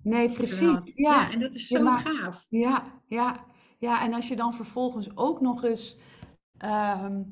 nee, 0.03 0.31
precies. 0.31 0.93
Ja. 0.95 1.15
ja. 1.15 1.31
en 1.33 1.41
dat 1.41 1.55
is 1.55 1.67
zo 1.67 1.85
gaaf. 1.85 2.47
Ja, 2.49 3.03
ja. 3.07 3.49
Ja, 3.79 4.03
en 4.03 4.15
als 4.15 4.29
je 4.29 4.37
dan 4.37 4.55
vervolgens 4.55 5.17
ook 5.17 5.41
nog 5.41 5.65
eens 5.65 5.97
Ehm, 6.61 7.23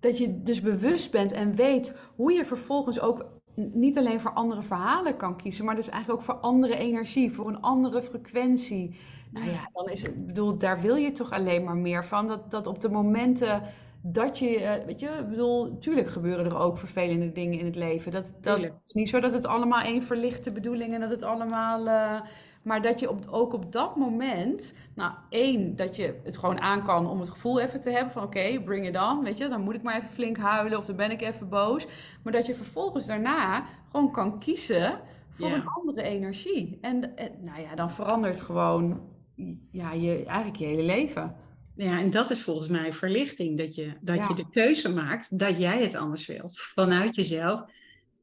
dat 0.00 0.18
je 0.18 0.42
dus 0.42 0.60
bewust 0.60 1.10
bent 1.10 1.32
en 1.32 1.54
weet 1.54 1.94
hoe 2.16 2.32
je 2.32 2.44
vervolgens 2.44 3.00
ook 3.00 3.26
niet 3.54 3.98
alleen 3.98 4.20
voor 4.20 4.32
andere 4.32 4.62
verhalen 4.62 5.16
kan 5.16 5.36
kiezen, 5.36 5.64
maar 5.64 5.76
dus 5.76 5.88
eigenlijk 5.88 6.20
ook 6.20 6.26
voor 6.26 6.40
andere 6.40 6.76
energie, 6.76 7.32
voor 7.32 7.48
een 7.48 7.60
andere 7.60 8.02
frequentie. 8.02 8.96
Nou 9.30 9.46
ja, 9.46 9.70
dan 9.72 9.88
is 9.88 10.02
het, 10.02 10.26
bedoel, 10.26 10.58
daar 10.58 10.80
wil 10.80 10.96
je 10.96 11.12
toch 11.12 11.30
alleen 11.30 11.64
maar 11.64 11.76
meer 11.76 12.04
van. 12.04 12.26
Dat, 12.26 12.50
dat 12.50 12.66
op 12.66 12.80
de 12.80 12.88
momenten 12.88 13.62
dat 14.06 14.38
je, 14.38 14.60
eh, 14.60 14.86
weet 14.86 15.00
je, 15.00 15.08
ik 15.08 15.28
bedoel, 15.28 15.64
natuurlijk 15.72 16.08
gebeuren 16.08 16.44
er 16.44 16.56
ook 16.58 16.78
vervelende 16.78 17.32
dingen 17.32 17.58
in 17.58 17.64
het 17.64 17.76
leven. 17.76 18.12
Dat, 18.12 18.32
dat 18.40 18.58
is 18.84 18.92
niet 18.92 19.08
zo 19.08 19.20
dat 19.20 19.32
het 19.32 19.46
allemaal 19.46 19.80
één 19.82 20.02
verlichte 20.02 20.52
bedoeling 20.52 20.94
en 20.94 21.00
dat 21.00 21.10
het 21.10 21.22
allemaal. 21.22 21.86
Uh, 21.86 22.20
Maar 22.62 22.82
dat 22.82 23.00
je 23.00 23.10
op, 23.10 23.26
ook 23.30 23.52
op 23.52 23.72
dat 23.72 23.96
moment, 23.96 24.74
nou 24.94 25.12
één, 25.28 25.76
dat 25.76 25.96
je 25.96 26.20
het 26.22 26.38
gewoon 26.38 26.60
aan 26.60 26.82
kan 26.84 27.08
om 27.08 27.20
het 27.20 27.30
gevoel 27.30 27.60
even 27.60 27.80
te 27.80 27.90
hebben 27.90 28.12
van 28.12 28.22
oké, 28.22 28.62
bring 28.64 28.86
it 28.88 28.96
on, 28.96 29.24
weet 29.24 29.38
je. 29.38 29.48
Dan 29.48 29.60
moet 29.60 29.74
ik 29.74 29.82
maar 29.82 29.96
even 29.96 30.08
flink 30.08 30.36
huilen 30.36 30.78
of 30.78 30.84
dan 30.86 30.96
ben 30.96 31.10
ik 31.10 31.22
even 31.22 31.48
boos. 31.48 31.86
Maar 32.22 32.32
dat 32.32 32.46
je 32.46 32.54
vervolgens 32.54 33.06
daarna 33.06 33.64
gewoon 33.90 34.12
kan 34.12 34.38
kiezen 34.38 35.00
voor 35.30 35.52
een 35.52 35.66
andere 35.66 36.02
energie. 36.02 36.78
En, 36.80 37.16
en 37.16 37.30
nou 37.40 37.60
ja, 37.60 37.74
dan 37.74 37.90
verandert 37.90 38.40
gewoon 38.40 39.00
ja, 39.70 39.92
je, 39.92 40.24
eigenlijk 40.24 40.56
je 40.56 40.64
hele 40.66 40.82
leven. 40.82 41.36
Ja, 41.76 41.98
en 42.00 42.10
dat 42.10 42.30
is 42.30 42.40
volgens 42.40 42.68
mij 42.68 42.92
verlichting. 42.92 43.58
Dat 43.58 43.74
je, 43.74 43.92
dat 44.00 44.16
Ja. 44.16 44.28
je 44.28 44.34
de 44.34 44.50
keuze 44.50 44.92
maakt 44.92 45.38
dat 45.38 45.58
jij 45.58 45.82
het 45.82 45.94
anders 45.94 46.26
wilt. 46.26 46.58
Vanuit 46.58 47.14
jezelf. 47.14 47.64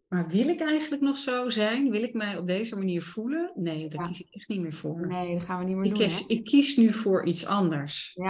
Maar 0.08 0.28
wil 0.28 0.48
ik 0.48 0.60
eigenlijk 0.62 1.02
nog 1.02 1.18
zo 1.18 1.50
zijn? 1.50 1.90
Wil 1.92 2.04
ik 2.04 2.14
mij 2.14 2.38
op 2.38 2.48
deze 2.48 2.76
manier 2.76 3.04
voelen? 3.04 3.52
Nee, 3.56 3.88
daar 3.90 4.02
Ja. 4.02 4.08
kies 4.08 4.20
ik 4.22 4.28
echt 4.32 4.48
niet 4.48 4.60
meer 4.62 4.74
voor. 4.74 5.08
Nee, 5.08 5.34
dat 5.34 5.44
gaan 5.44 5.60
we 5.60 5.66
niet 5.66 5.76
meer 5.76 5.86
ik, 5.86 5.96
doen. 5.96 6.08
kies, 6.08 6.26
ik 6.28 6.44
kies 6.44 6.78
nu 6.78 6.92
voor 6.94 7.26
iets 7.26 7.46
anders. 7.46 8.12
Ja, 8.16 8.24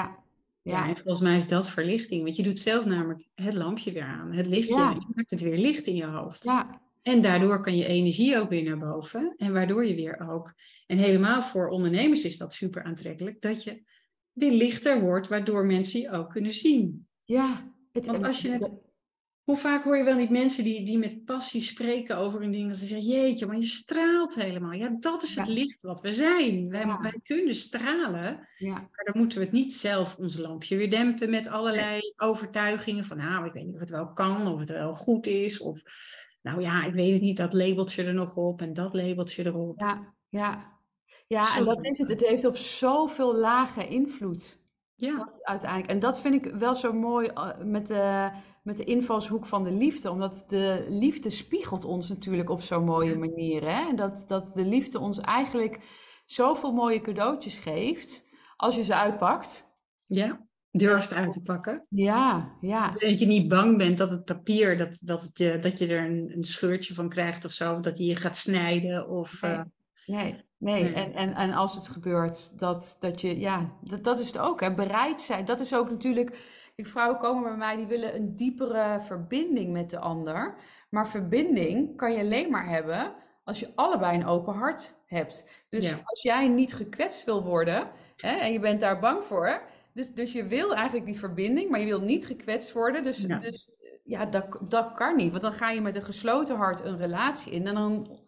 Ja. 0.62 0.72
ja, 0.72 0.88
en 0.88 0.94
volgens 0.96 1.20
mij 1.22 1.36
is 1.36 1.48
dat 1.48 1.70
verlichting. 1.70 2.24
Want 2.24 2.36
je 2.36 2.44
doet 2.44 2.60
zelf 2.60 2.86
namelijk 2.86 3.28
het 3.36 3.54
lampje 3.54 3.92
weer 3.92 4.04
aan. 4.04 4.34
Het 4.34 4.48
lichtje. 4.48 4.76
Ja. 4.76 4.90
Je 4.92 5.06
maakt 5.16 5.30
het 5.30 5.42
weer 5.42 5.58
licht 5.58 5.86
in 5.88 5.96
je 5.96 6.06
hoofd. 6.06 6.44
ja, 6.44 6.82
En 7.02 7.22
daardoor 7.22 7.62
kan 7.62 7.76
je 7.78 7.86
energie 7.86 8.40
ook 8.40 8.50
weer 8.50 8.64
naar 8.64 8.78
boven. 8.78 9.34
En 9.38 9.54
waardoor 9.54 9.86
je 9.86 9.96
weer 9.96 10.30
ook, 10.30 10.54
en 10.88 10.98
helemaal 10.98 11.44
voor 11.44 11.68
ondernemers 11.70 12.24
is 12.24 12.38
dat 12.38 12.54
super 12.54 12.84
aantrekkelijk, 12.84 13.42
dat 13.42 13.64
je 13.64 13.82
weer 14.34 14.52
lichter 14.52 15.02
wordt, 15.02 15.28
waardoor 15.28 15.65
mensen 15.65 16.00
je 16.02 16.12
ook 16.12 16.30
kunnen 16.30 16.52
zien. 16.52 17.08
ja. 17.26 17.70
Het, 17.91 18.06
Want 18.06 18.26
als 18.26 18.41
je 18.41 18.50
het, 18.50 18.76
hoe 19.44 19.58
vaak 19.58 19.84
hoor 19.84 19.98
je 19.98 20.04
wel 20.04 20.15
niet 20.15 20.30
mensen 20.30 20.63
die, 20.63 20.86
die 20.86 20.98
met 20.98 21.26
passie 21.26 21.62
spreken 21.62 22.17
over 22.17 22.41
een 22.41 22.52
ding, 22.52 22.67
dat 22.67 22.78
ze 22.78 22.86
zeggen, 22.86 23.08
jeetje, 23.08 23.46
maar 23.46 23.56
je 23.56 23.65
straalt 23.65 24.36
helemaal. 24.36 24.72
Ja, 24.72 24.96
dat 25.00 25.24
is 25.24 25.36
het 25.36 25.48
Ja. 25.48 25.54
licht 25.54 25.82
wat 25.82 26.02
we 26.02 26.13
zijn. 26.13 26.70
Wij, 26.70 26.86
Ja. 26.86 27.02
wij 27.02 27.20
kunnen 27.24 27.56
stralen, 27.56 28.48
Ja, 28.58 28.74
maar 28.74 29.02
dan 29.04 29.13
moeten 29.22 29.38
we 29.38 29.44
het 29.44 29.54
niet 29.54 29.74
zelf 29.74 30.15
ons 30.17 30.38
lampje 30.38 30.78
weer 30.78 30.89
dempen 30.89 31.30
met 31.30 31.48
allerlei 31.48 32.13
overtuigingen 32.17 33.06
van, 33.06 33.17
nou, 33.17 33.46
ik 33.46 33.54
weet 33.54 33.65
niet 33.65 33.74
of 33.74 33.80
het 33.80 33.89
wel 33.89 34.13
kan, 34.13 34.48
of 34.48 34.60
het 34.60 34.70
wel 34.70 34.94
goed 34.94 35.28
is, 35.28 35.60
of 35.60 35.82
nou 36.41 36.62
ja, 36.62 36.84
ik 36.86 36.94
weet 36.94 37.13
het 37.13 37.22
niet, 37.22 37.38
dat 37.38 37.54
labeltje 37.54 38.04
er 38.04 38.13
nog 38.13 38.36
op 38.36 38.62
en 38.62 38.74
dat 38.74 38.94
labeltje 38.94 39.46
erop. 39.46 39.80
ja, 39.80 40.13
ja. 40.30 40.71
Ja, 41.32 41.56
en 41.56 41.63
Zo 41.63 41.65
dat 41.65 41.86
is 41.86 41.98
het. 41.98 42.10
Het 42.10 42.26
heeft 42.26 42.46
op 42.46 42.58
zoveel 42.58 43.36
lagen 43.36 43.88
invloed. 43.88 44.60
Ja, 44.96 45.17
Dat 45.17 45.44
uiteindelijk. 45.44 45.91
En 45.91 46.00
dat 46.00 46.22
vind 46.22 46.46
ik 46.46 46.54
wel 46.54 46.76
zo 46.76 46.94
mooi 46.94 47.28
eh, 47.28 47.50
met 47.63 47.88
de, 47.88 48.30
met 48.63 48.78
de 48.78 48.84
invalshoek 48.84 49.46
van 49.46 49.63
de 49.63 49.72
liefde. 49.72 50.12
Omdat 50.12 50.46
de 50.48 50.86
liefde 50.89 51.30
spiegelt 51.30 51.86
ons 51.86 52.10
natuurlijk 52.10 52.50
op 52.50 52.62
zo'n 52.62 52.86
mooie 52.86 53.15
manier. 53.17 53.62
Hè? 53.62 53.88
En 53.89 53.96
dat, 53.96 54.24
dat 54.28 54.54
de 54.54 54.65
liefde 54.65 55.00
ons 55.00 55.20
eigenlijk 55.20 55.80
zoveel 56.26 56.72
mooie 56.74 57.02
cadeautjes 57.02 57.60
geeft. 57.60 58.30
Als 58.56 58.76
je 58.76 58.84
ze 58.84 58.96
uitpakt. 58.96 59.67
ja. 60.08 60.50
Durft 60.74 61.13
uit 61.13 61.34
te 61.34 61.41
pakken. 61.41 61.86
Ja, 61.89 62.52
ja. 62.62 62.91
Dat 62.91 63.20
je 63.20 63.26
niet 63.26 63.48
bang 63.48 63.78
bent 63.78 63.98
dat 63.98 64.10
het 64.12 64.26
papier, 64.26 64.78
dat, 64.78 65.00
dat, 65.04 65.22
het 65.22 65.38
je, 65.38 65.60
dat 65.60 65.80
je 65.80 65.88
er 65.88 66.06
een, 66.06 66.32
een 66.36 66.44
scheurtje 66.44 66.94
van 66.94 67.10
krijgt 67.10 67.46
of 67.46 67.52
zo, 67.52 67.80
dat 67.80 67.98
die 67.98 68.08
je 68.08 68.15
gaat 68.15 68.36
snijden. 68.36 69.10
Of, 69.10 69.41
Nee. 69.41 69.52
eh, 69.52 69.62
Nee, 70.06 70.50
nee. 70.62 70.84
Nee. 70.84 70.93
En, 70.93 71.13
en, 71.13 71.34
en 71.34 71.54
als 71.54 71.76
het 71.76 71.88
gebeurt, 71.88 72.60
dat, 72.60 72.97
dat 73.00 73.21
je, 73.21 73.39
ja, 73.39 73.78
dat, 73.82 74.04
dat 74.04 74.19
is 74.19 74.28
het 74.28 74.38
ook, 74.38 74.62
hè. 74.62 74.74
Bereid 74.74 75.21
zijn. 75.21 75.45
Dat 75.45 75.60
is 75.60 75.76
ook 75.76 75.89
natuurlijk, 75.89 76.60
vrouwen 76.76 77.17
komen 77.19 77.43
bij 77.43 77.58
mij, 77.58 77.76
die 77.76 77.86
willen 77.86 78.15
een 78.15 78.36
diepere 78.36 79.00
verbinding 79.00 79.71
met 79.71 79.89
de 79.89 80.00
ander. 80.00 80.56
Maar 80.89 81.08
verbinding 81.08 81.97
kan 81.97 82.12
je 82.13 82.19
alleen 82.19 82.52
maar 82.52 82.67
hebben 82.67 83.13
als 83.43 83.60
je 83.60 83.71
allebei 83.76 84.17
een 84.17 84.26
open 84.26 84.54
hart 84.54 84.95
hebt. 85.06 85.65
Dus 85.69 85.89
Ja. 85.89 86.00
als 86.04 86.21
jij 86.21 86.47
niet 86.47 86.74
gekwetst 86.74 87.26
wil 87.26 87.43
worden, 87.43 87.89
hè, 88.15 88.30
en 88.32 88.52
je 88.52 88.60
bent 88.60 88.80
daar 88.80 89.00
bang 89.00 89.24
voor, 89.24 89.62
dus, 89.93 90.13
dus 90.13 90.32
je 90.32 90.45
wil 90.47 90.76
eigenlijk 90.76 91.06
die 91.06 91.19
verbinding, 91.19 91.69
maar 91.69 91.80
je 91.80 91.86
wil 91.86 92.02
niet 92.02 92.26
gekwetst 92.26 92.71
worden. 92.71 93.04
Dus, 93.04 93.17
Ja. 93.17 93.39
dus 93.39 93.69
ja, 94.04 94.26
dat, 94.26 94.60
dat 94.62 94.91
kan 94.91 95.15
niet. 95.15 95.30
Want 95.32 95.41
dan 95.41 95.54
ga 95.54 95.69
je 95.69 95.82
met 95.82 95.95
een 95.95 96.02
gesloten 96.04 96.56
hart 96.56 96.82
een 96.86 96.97
relatie 96.97 97.52
in. 97.52 97.67
En 97.67 97.74
dan, 97.74 98.19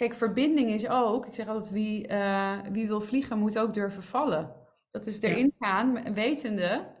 kijk, 0.00 0.14
verbinding 0.14 0.70
is 0.70 0.88
ook, 0.88 1.26
ik 1.26 1.34
zeg 1.34 1.48
altijd, 1.48 1.70
wie, 1.70 2.06
eh, 2.06 2.58
wie 2.72 2.86
wil 2.86 3.00
vliegen 3.00 3.38
moet 3.38 3.58
ook 3.58 3.74
durven 3.74 4.02
vallen. 4.02 4.54
Dat 4.90 5.06
is 5.06 5.18
Ja. 5.18 5.28
erin 5.28 5.54
gaan, 5.58 6.14
wetende 6.14 6.96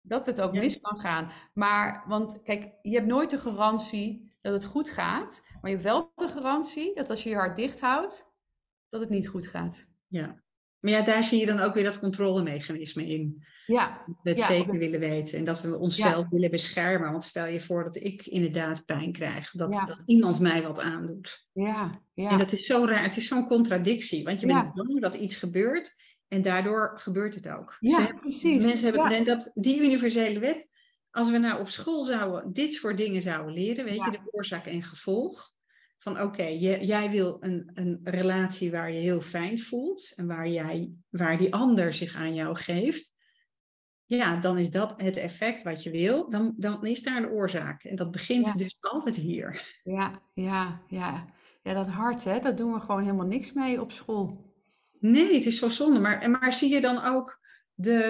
dat 0.00 0.26
het 0.26 0.40
ook 0.40 0.54
Ja. 0.54 0.60
mis 0.60 0.80
kan 0.80 0.98
gaan. 0.98 1.30
Maar, 1.54 2.04
want 2.08 2.42
kijk, 2.42 2.72
je 2.82 2.94
hebt 2.94 3.06
nooit 3.06 3.30
de 3.30 3.38
garantie 3.38 4.34
dat 4.40 4.52
het 4.52 4.64
goed 4.64 4.90
gaat. 4.90 5.42
Maar 5.60 5.70
je 5.70 5.76
hebt 5.76 5.82
wel 5.88 6.12
de 6.14 6.28
garantie 6.28 6.94
dat 6.94 7.10
als 7.10 7.22
je 7.22 7.28
je 7.30 7.36
hart 7.36 7.56
dicht 7.56 7.80
houdt, 7.80 8.32
dat 8.88 9.00
het 9.00 9.10
niet 9.10 9.28
goed 9.28 9.46
gaat. 9.46 9.86
ja. 10.08 10.44
Maar 10.86 10.94
ja, 10.94 11.02
daar 11.02 11.24
zie 11.24 11.40
je 11.40 11.46
dan 11.46 11.58
ook 11.60 11.74
weer 11.74 11.84
dat 11.84 11.98
controlemechanisme 11.98 13.06
in. 13.06 13.44
Ja, 13.66 14.02
We 14.22 14.30
het 14.30 14.38
Ja, 14.38 14.46
zeker 14.46 14.78
willen 14.78 15.00
weten 15.00 15.38
en 15.38 15.44
dat 15.44 15.60
we 15.60 15.76
onszelf 15.78 16.28
willen 16.28 16.50
beschermen. 16.50 17.10
Want 17.10 17.24
stel 17.24 17.46
je 17.46 17.60
voor 17.60 17.84
dat 17.84 17.96
ik 17.96 18.26
inderdaad 18.26 18.84
pijn 18.84 19.12
krijg, 19.12 19.50
dat, 19.50 19.74
Ja. 19.74 19.84
dat 19.84 20.02
iemand 20.06 20.40
mij 20.40 20.62
wat 20.62 20.80
aandoet. 20.80 21.46
ja, 21.52 22.00
ja. 22.14 22.30
En 22.30 22.38
dat 22.38 22.52
is 22.52 22.66
zo 22.66 22.84
raar, 22.84 23.02
het 23.02 23.16
is 23.16 23.26
zo'n 23.26 23.46
contradictie, 23.46 24.24
want 24.24 24.40
je 24.40 24.46
Ja. 24.46 24.62
bent 24.62 24.74
bang 24.74 25.00
dat 25.00 25.14
iets 25.14 25.36
gebeurt 25.36 25.94
en 26.28 26.42
daardoor 26.42 26.92
gebeurt 26.96 27.34
het 27.34 27.48
ook. 27.48 27.76
Ja, 27.80 27.90
Ze 27.96 28.02
hebben- 28.02 28.20
precies. 28.20 28.64
Mensen 28.64 28.84
hebben, 28.84 29.10
Ja. 29.10 29.16
en 29.16 29.24
dat, 29.24 29.50
die 29.54 29.80
universele 29.82 30.38
wet, 30.38 30.68
als 31.10 31.30
we 31.30 31.38
nou 31.38 31.60
op 31.60 31.68
school 31.68 32.04
zouden 32.04 32.52
dit 32.52 32.72
soort 32.74 32.96
dingen 32.96 33.22
zouden 33.22 33.54
leren, 33.54 33.84
weet 33.84 33.96
Ja. 33.96 34.04
je, 34.04 34.10
de 34.10 34.28
oorzaak 34.30 34.66
en 34.66 34.82
gevolg. 34.82 35.54
Van 36.06 36.20
oké, 36.22 36.44
jij 36.80 37.10
wil 37.10 37.36
een, 37.40 37.70
een 37.74 38.00
relatie 38.04 38.70
waar 38.70 38.92
je 38.92 38.98
heel 39.00 39.20
fijn 39.20 39.58
voelt 39.58 40.12
en 40.16 40.26
waar, 40.26 40.48
jij, 40.48 40.90
waar 41.10 41.36
die 41.36 41.54
ander 41.54 41.94
zich 41.94 42.14
aan 42.14 42.34
jou 42.34 42.56
geeft. 42.56 43.12
Ja, 44.04 44.36
dan 44.36 44.58
is 44.58 44.70
dat 44.70 44.94
het 44.96 45.16
effect 45.16 45.62
wat 45.62 45.82
je 45.82 45.90
wil. 45.90 46.30
Dan, 46.30 46.54
dan 46.56 46.86
is 46.86 47.02
daar 47.02 47.16
een 47.16 47.28
oorzaak. 47.28 47.84
En 47.84 47.96
dat 47.96 48.10
begint 48.10 48.46
Ja. 48.46 48.52
dus 48.52 48.76
altijd 48.80 49.16
hier. 49.16 49.78
Ja, 49.82 50.22
ja, 50.34 50.82
ja. 50.88 51.26
Ja, 51.62 51.74
dat 51.74 51.88
hart, 51.88 52.24
hè, 52.24 52.38
daar 52.38 52.56
doen 52.56 52.72
we 52.72 52.80
gewoon 52.80 53.02
helemaal 53.02 53.26
niks 53.26 53.52
mee 53.52 53.80
op 53.80 53.92
school. 53.92 54.54
Nee, 54.98 55.34
het 55.34 55.46
is 55.46 55.58
zo 55.58 55.68
zonde. 55.68 55.98
Maar, 55.98 56.30
maar 56.30 56.52
zie 56.52 56.72
je 56.72 56.80
dan 56.80 57.04
ook 57.04 57.40
de, 57.74 58.00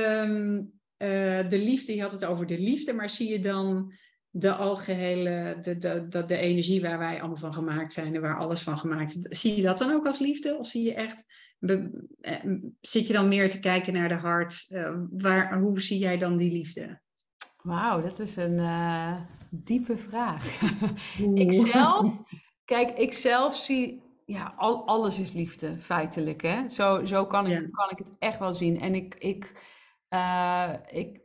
eh, 0.96 1.48
de 1.48 1.58
liefde, 1.58 1.94
je 1.94 2.02
had 2.02 2.12
het 2.12 2.24
over 2.24 2.46
de 2.46 2.58
liefde, 2.58 2.92
maar 2.92 3.10
zie 3.10 3.30
je 3.30 3.40
dan 3.40 3.92
de 4.38 4.52
algehele, 4.54 5.58
de, 5.62 5.78
de, 5.78 6.08
de, 6.08 6.24
de 6.24 6.36
energie 6.36 6.80
waar 6.80 6.98
wij 6.98 7.18
allemaal 7.18 7.36
van 7.36 7.54
gemaakt 7.54 7.92
zijn 7.92 8.14
en 8.14 8.20
waar 8.20 8.38
alles 8.38 8.62
van 8.62 8.78
gemaakt 8.78 9.16
is, 9.16 9.40
zie 9.40 9.56
je 9.56 9.62
dat 9.62 9.78
dan 9.78 9.92
ook 9.92 10.06
als 10.06 10.18
liefde? 10.18 10.56
Of 10.58 10.66
zie 10.66 10.82
je 10.82 10.94
echt, 10.94 11.32
be- 11.58 12.06
eh, 12.20 12.34
zit 12.80 13.06
je 13.06 13.12
dan 13.12 13.28
meer 13.28 13.50
te 13.50 13.60
kijken 13.60 13.92
naar 13.92 14.08
de 14.08 14.14
hart? 14.14 14.66
Eh, 14.68 14.94
waar, 15.10 15.58
hoe 15.60 15.80
zie 15.80 15.98
jij 15.98 16.18
dan 16.18 16.36
die 16.36 16.52
liefde? 16.52 17.00
Wauw, 17.62 18.00
dat 18.02 18.18
is 18.18 18.36
een 18.36 18.58
eh, 18.58 19.20
diepe 19.50 19.96
vraag. 19.96 20.60
ik 21.34 21.52
zelf, 21.52 22.22
kijk, 22.64 22.98
ik 22.98 23.12
zelf 23.12 23.56
zie, 23.56 24.02
ja, 24.26 24.54
al, 24.56 24.86
alles 24.86 25.18
is 25.18 25.32
liefde, 25.32 25.78
feitelijk, 25.78 26.42
hè. 26.42 26.68
Zo, 26.68 27.04
zo 27.04 27.26
kan, 27.26 27.46
ik, 27.46 27.52
Ja. 27.60 27.68
kan 27.70 27.90
ik 27.90 27.98
het 27.98 28.12
echt 28.18 28.38
wel 28.38 28.54
zien. 28.54 28.80
En 28.80 28.94
ik, 28.94 29.14
ik, 29.14 29.52
ik, 30.90 31.20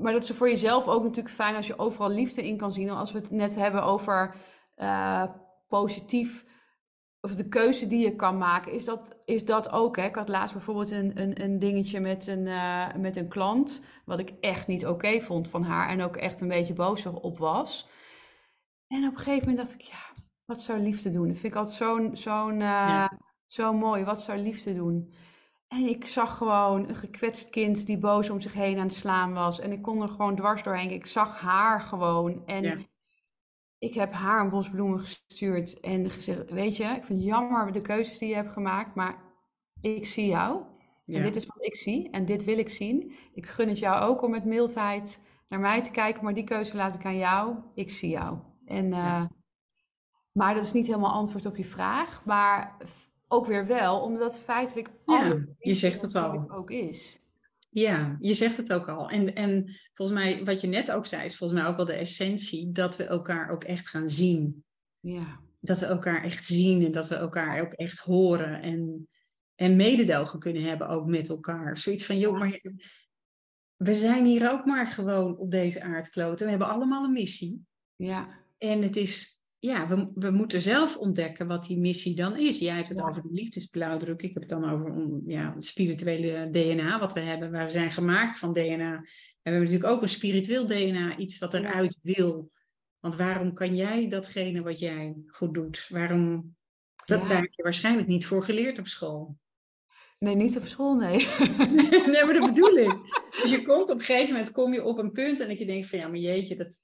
maar 0.00 0.12
dat 0.12 0.22
is 0.22 0.30
voor 0.30 0.48
jezelf 0.48 0.86
ook 0.88 1.02
natuurlijk 1.02 1.34
fijn 1.34 1.56
als 1.56 1.66
je 1.66 1.78
overal 1.78 2.10
liefde 2.10 2.46
in 2.46 2.56
kan 2.56 2.72
zien. 2.72 2.90
Als 2.90 3.12
we 3.12 3.18
het 3.18 3.30
net 3.30 3.54
hebben 3.54 3.82
over 3.82 4.34
eh, 4.74 5.24
positief, 5.68 6.44
of 7.20 7.34
de 7.36 7.48
keuze 7.48 7.86
die 7.86 8.00
je 8.00 8.16
kan 8.16 8.38
maken, 8.38 8.72
is 8.72 8.84
dat, 8.84 9.16
is 9.24 9.44
dat 9.44 9.70
ook. 9.70 9.96
Hè? 9.96 10.04
Ik 10.04 10.14
had 10.14 10.28
laatst 10.28 10.54
bijvoorbeeld 10.54 10.90
een, 10.90 11.20
een, 11.20 11.42
een 11.42 11.58
dingetje 11.58 12.00
met 12.00 12.26
een, 12.26 12.46
eh, 12.46 12.94
met 12.94 13.16
een 13.16 13.28
klant, 13.28 13.82
wat 14.04 14.18
ik 14.18 14.32
echt 14.40 14.66
niet 14.66 14.86
oké 14.86 15.20
vond 15.20 15.48
van 15.48 15.62
haar 15.62 15.88
en 15.88 16.02
ook 16.02 16.16
echt 16.16 16.40
een 16.40 16.48
beetje 16.48 16.72
boos 16.72 17.06
op 17.06 17.38
was. 17.38 17.88
En 18.86 19.06
op 19.06 19.12
een 19.12 19.18
gegeven 19.22 19.48
moment 19.48 19.66
dacht 19.66 19.80
ik, 19.80 19.86
ja, 19.86 20.22
wat 20.44 20.60
zou 20.60 20.78
liefde 20.78 21.10
doen? 21.10 21.26
Dat 21.26 21.36
vind 21.36 21.52
ik 21.52 21.58
altijd 21.58 21.76
zo'n 21.76 22.16
zo'n 22.16 22.52
eh, 22.52 22.58
Ja. 22.58 23.18
zo 23.46 23.72
mooi. 23.72 24.04
Wat 24.04 24.22
zou 24.22 24.38
liefde 24.38 24.74
doen? 24.74 25.12
En 25.68 25.88
ik 25.88 26.06
zag 26.06 26.36
gewoon 26.36 26.88
een 26.88 26.96
gekwetst 26.96 27.50
kind 27.50 27.86
die 27.86 27.98
boos 27.98 28.30
om 28.30 28.40
zich 28.40 28.52
heen 28.52 28.76
aan 28.78 28.82
het 28.86 28.94
slaan 28.94 29.32
was. 29.32 29.60
En 29.60 29.72
ik 29.72 29.82
kon 29.82 30.02
er 30.02 30.08
gewoon 30.08 30.36
dwars 30.36 30.62
doorheen. 30.62 30.90
Ik 30.90 31.06
zag 31.06 31.40
haar 31.40 31.80
gewoon. 31.80 32.46
En 32.46 32.62
Ja. 32.62 32.76
ik 33.78 33.94
heb 33.94 34.12
haar 34.12 34.40
een 34.40 34.50
bos 34.50 34.70
bloemen 34.70 35.00
gestuurd 35.00 35.80
en 35.80 36.10
gezegd: 36.10 36.50
Weet 36.50 36.76
je, 36.76 36.84
ik 36.84 37.04
vind 37.04 37.18
het 37.20 37.28
jammer 37.28 37.72
de 37.72 37.80
keuzes 37.80 38.18
die 38.18 38.28
je 38.28 38.34
hebt 38.34 38.52
gemaakt, 38.52 38.94
maar 38.94 39.22
ik 39.80 40.06
zie 40.06 40.26
jou. 40.26 40.62
En 41.06 41.22
dit 41.22 41.36
is 41.36 41.46
wat 41.46 41.64
ik 41.64 41.76
zie 41.76 42.10
en 42.10 42.24
dit 42.24 42.44
wil 42.44 42.58
ik 42.58 42.68
zien. 42.68 43.12
Ik 43.34 43.46
gun 43.46 43.68
het 43.68 43.78
jou 43.78 44.00
ook 44.02 44.22
om 44.22 44.30
met 44.30 44.44
mildheid 44.44 45.22
naar 45.48 45.60
mij 45.60 45.82
te 45.82 45.90
kijken, 45.90 46.24
maar 46.24 46.34
die 46.34 46.44
keuze 46.44 46.76
laat 46.76 46.94
ik 46.94 47.04
aan 47.04 47.16
jou. 47.16 47.56
Ik 47.74 47.90
zie 47.90 48.10
jou. 48.10 48.38
En, 48.64 48.92
eh, 48.92 48.98
Ja. 48.98 49.30
Maar 50.32 50.54
dat 50.54 50.64
is 50.64 50.72
niet 50.72 50.86
helemaal 50.86 51.12
antwoord 51.12 51.46
op 51.46 51.56
je 51.56 51.64
vraag, 51.64 52.24
maar 52.24 52.76
ook 53.28 53.46
weer 53.46 53.66
wel, 53.66 54.00
omdat 54.00 54.38
feitelijk 54.38 54.88
Ja, 55.06 55.30
alles 55.30 55.46
je 55.58 55.74
zegt 55.74 56.02
het 56.02 56.14
al. 56.14 56.50
ook 56.50 56.70
is. 56.70 57.20
Ja, 57.70 58.16
je 58.20 58.34
zegt 58.34 58.56
het 58.56 58.72
ook 58.72 58.88
al. 58.88 59.08
En, 59.08 59.34
en 59.34 59.78
volgens 59.94 60.18
mij, 60.18 60.44
wat 60.44 60.60
je 60.60 60.66
net 60.66 60.90
ook 60.90 61.06
zei, 61.06 61.24
is 61.24 61.36
volgens 61.36 61.60
mij 61.60 61.68
ook 61.68 61.76
wel 61.76 61.86
de 61.86 61.92
essentie 61.92 62.72
dat 62.72 62.96
we 62.96 63.04
elkaar 63.04 63.50
ook 63.50 63.64
echt 63.64 63.88
gaan 63.88 64.10
zien. 64.10 64.64
Ja, 65.00 65.40
dat 65.60 65.80
we 65.80 65.86
elkaar 65.86 66.24
echt 66.24 66.44
zien 66.44 66.84
en 66.84 66.92
dat 66.92 67.08
we 67.08 67.14
elkaar 67.14 67.60
ook 67.60 67.72
echt 67.72 67.98
horen 67.98 68.62
en, 68.62 69.08
en 69.54 69.76
mededogen 69.76 70.38
kunnen 70.38 70.62
hebben 70.62 70.88
ook 70.88 71.06
met 71.06 71.28
elkaar. 71.28 71.78
Zoiets 71.78 72.06
van, 72.06 72.18
joh, 72.18 72.38
maar 72.38 72.60
we 73.76 73.94
zijn 73.94 74.24
hier 74.24 74.50
ook 74.50 74.64
maar 74.64 74.86
gewoon 74.86 75.36
op 75.36 75.50
deze 75.50 75.82
aardkloot 75.82 76.38
en 76.38 76.44
we 76.44 76.50
hebben 76.50 76.68
allemaal 76.68 77.04
een 77.04 77.12
missie. 77.12 77.64
Ja. 77.96 78.28
En 78.58 78.82
het 78.82 78.96
is, 78.96 79.37
ja, 79.58 79.88
we, 79.88 80.10
we 80.14 80.30
moeten 80.30 80.62
zelf 80.62 80.96
ontdekken 80.96 81.46
wat 81.46 81.66
die 81.66 81.78
missie 81.78 82.14
dan 82.14 82.36
is. 82.36 82.58
Jij 82.58 82.76
hebt 82.76 82.88
het 82.88 83.02
over 83.02 83.22
de 83.22 83.32
liefdesblauwdruk, 83.32 84.22
ik 84.22 84.32
heb 84.32 84.42
het 84.42 84.50
dan 84.50 84.70
over 84.70 85.20
ja, 85.26 85.54
het 85.54 85.64
spirituele 85.64 86.48
DNA 86.50 86.98
wat 86.98 87.12
we 87.12 87.20
hebben. 87.20 87.50
We 87.50 87.70
zijn 87.70 87.90
gemaakt 87.90 88.38
van 88.38 88.52
DNA. 88.52 88.94
En 88.94 89.02
we 89.42 89.50
hebben 89.50 89.62
natuurlijk 89.62 89.90
ook 89.92 90.02
een 90.02 90.08
spiritueel 90.08 90.66
DNA, 90.66 91.16
iets 91.16 91.38
wat 91.38 91.54
eruit 91.54 91.98
wil. 92.02 92.50
Want 92.98 93.16
waarom 93.16 93.54
kan 93.54 93.76
jij 93.76 94.08
datgene 94.08 94.62
wat 94.62 94.78
jij 94.78 95.16
goed 95.26 95.54
doet? 95.54 95.86
Waarom? 95.88 96.56
Dat, 97.04 97.28
Daar 97.28 97.40
heb 97.40 97.52
je 97.52 97.62
waarschijnlijk 97.62 98.08
niet 98.08 98.26
voor 98.26 98.44
geleerd 98.44 98.78
op 98.78 98.86
school. 98.86 99.36
Nee, 100.18 100.34
niet 100.34 100.56
op 100.56 100.64
school, 100.64 100.94
nee. 100.94 101.26
nee, 102.12 102.24
maar 102.24 102.32
dat 102.32 102.54
bedoel 102.54 102.76
ik. 102.76 102.96
Dus 103.42 103.50
je 103.50 103.62
komt 103.62 103.90
op 103.90 103.98
een 103.98 104.04
gegeven 104.04 104.32
moment 104.32 104.52
kom 104.52 104.72
je 104.72 104.84
op 104.84 104.98
een 104.98 105.12
punt 105.12 105.40
en 105.40 105.48
dat 105.48 105.58
je 105.58 105.66
denkt 105.66 105.88
van 105.88 105.98
ja, 105.98 106.08
maar 106.08 106.18
jeetje, 106.18 106.56
dat, 106.56 106.76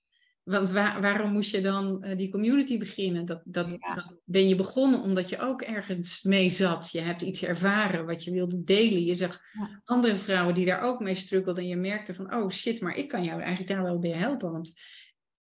want 0.45 0.71
waarom 0.71 1.33
moest 1.33 1.51
je 1.51 1.61
dan 1.61 2.03
eh, 2.03 2.17
die 2.17 2.31
community 2.31 2.79
beginnen? 2.79 3.25
Dat, 3.25 3.41
dat, 3.45 3.67
dat, 3.69 4.15
ben 4.25 4.49
je 4.49 4.55
begonnen 4.55 5.01
omdat 5.01 5.29
je 5.29 5.39
ook 5.39 5.63
ergens 5.63 6.23
mee 6.23 6.51
zat. 6.51 6.91
Je 6.93 7.01
hebt 7.01 7.23
iets 7.23 7.43
ervaren 7.43 8.07
wat 8.07 8.25
je 8.25 8.31
wilde 8.31 8.65
delen. 8.65 9.05
Je 9.05 9.15
zag 9.15 9.41
andere 9.85 10.17
vrouwen 10.17 10.55
die 10.55 10.67
daar 10.67 10.81
ook 10.81 11.01
mee 11.01 11.15
struggelden. 11.15 11.63
En 11.63 11.69
je 11.69 11.77
merkte 11.77 12.15
van, 12.15 12.35
oh 12.35 12.51
shit, 12.51 12.81
maar 12.81 12.97
ik 12.97 13.09
kan 13.09 13.25
jou 13.25 13.41
eigenlijk 13.41 13.71
daar 13.71 13.83
wel 13.83 13.99
bij 13.99 14.11
helpen. 14.11 14.53
Want 14.53 14.73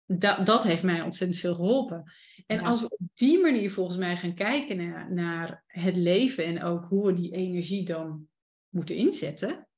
dat, 0.05 0.45
dat 0.45 0.63
heeft 0.63 0.83
mij 0.83 1.01
ontzettend 1.01 1.39
veel 1.39 1.55
geholpen. 1.55 2.11
En 2.45 2.59
als 2.59 2.81
we 2.81 2.89
op 2.89 3.07
die 3.13 3.39
manier 3.39 3.71
volgens 3.71 3.97
mij 3.97 4.17
gaan 4.17 4.33
kijken 4.33 4.77
naar, 4.77 5.13
naar 5.13 5.63
het 5.67 5.95
leven 5.95 6.45
en 6.45 6.63
ook 6.63 6.85
hoe 6.85 7.05
we 7.05 7.13
die 7.13 7.31
energie 7.31 7.85
dan 7.85 8.27
moeten 8.69 8.95
inzetten. 8.95 9.68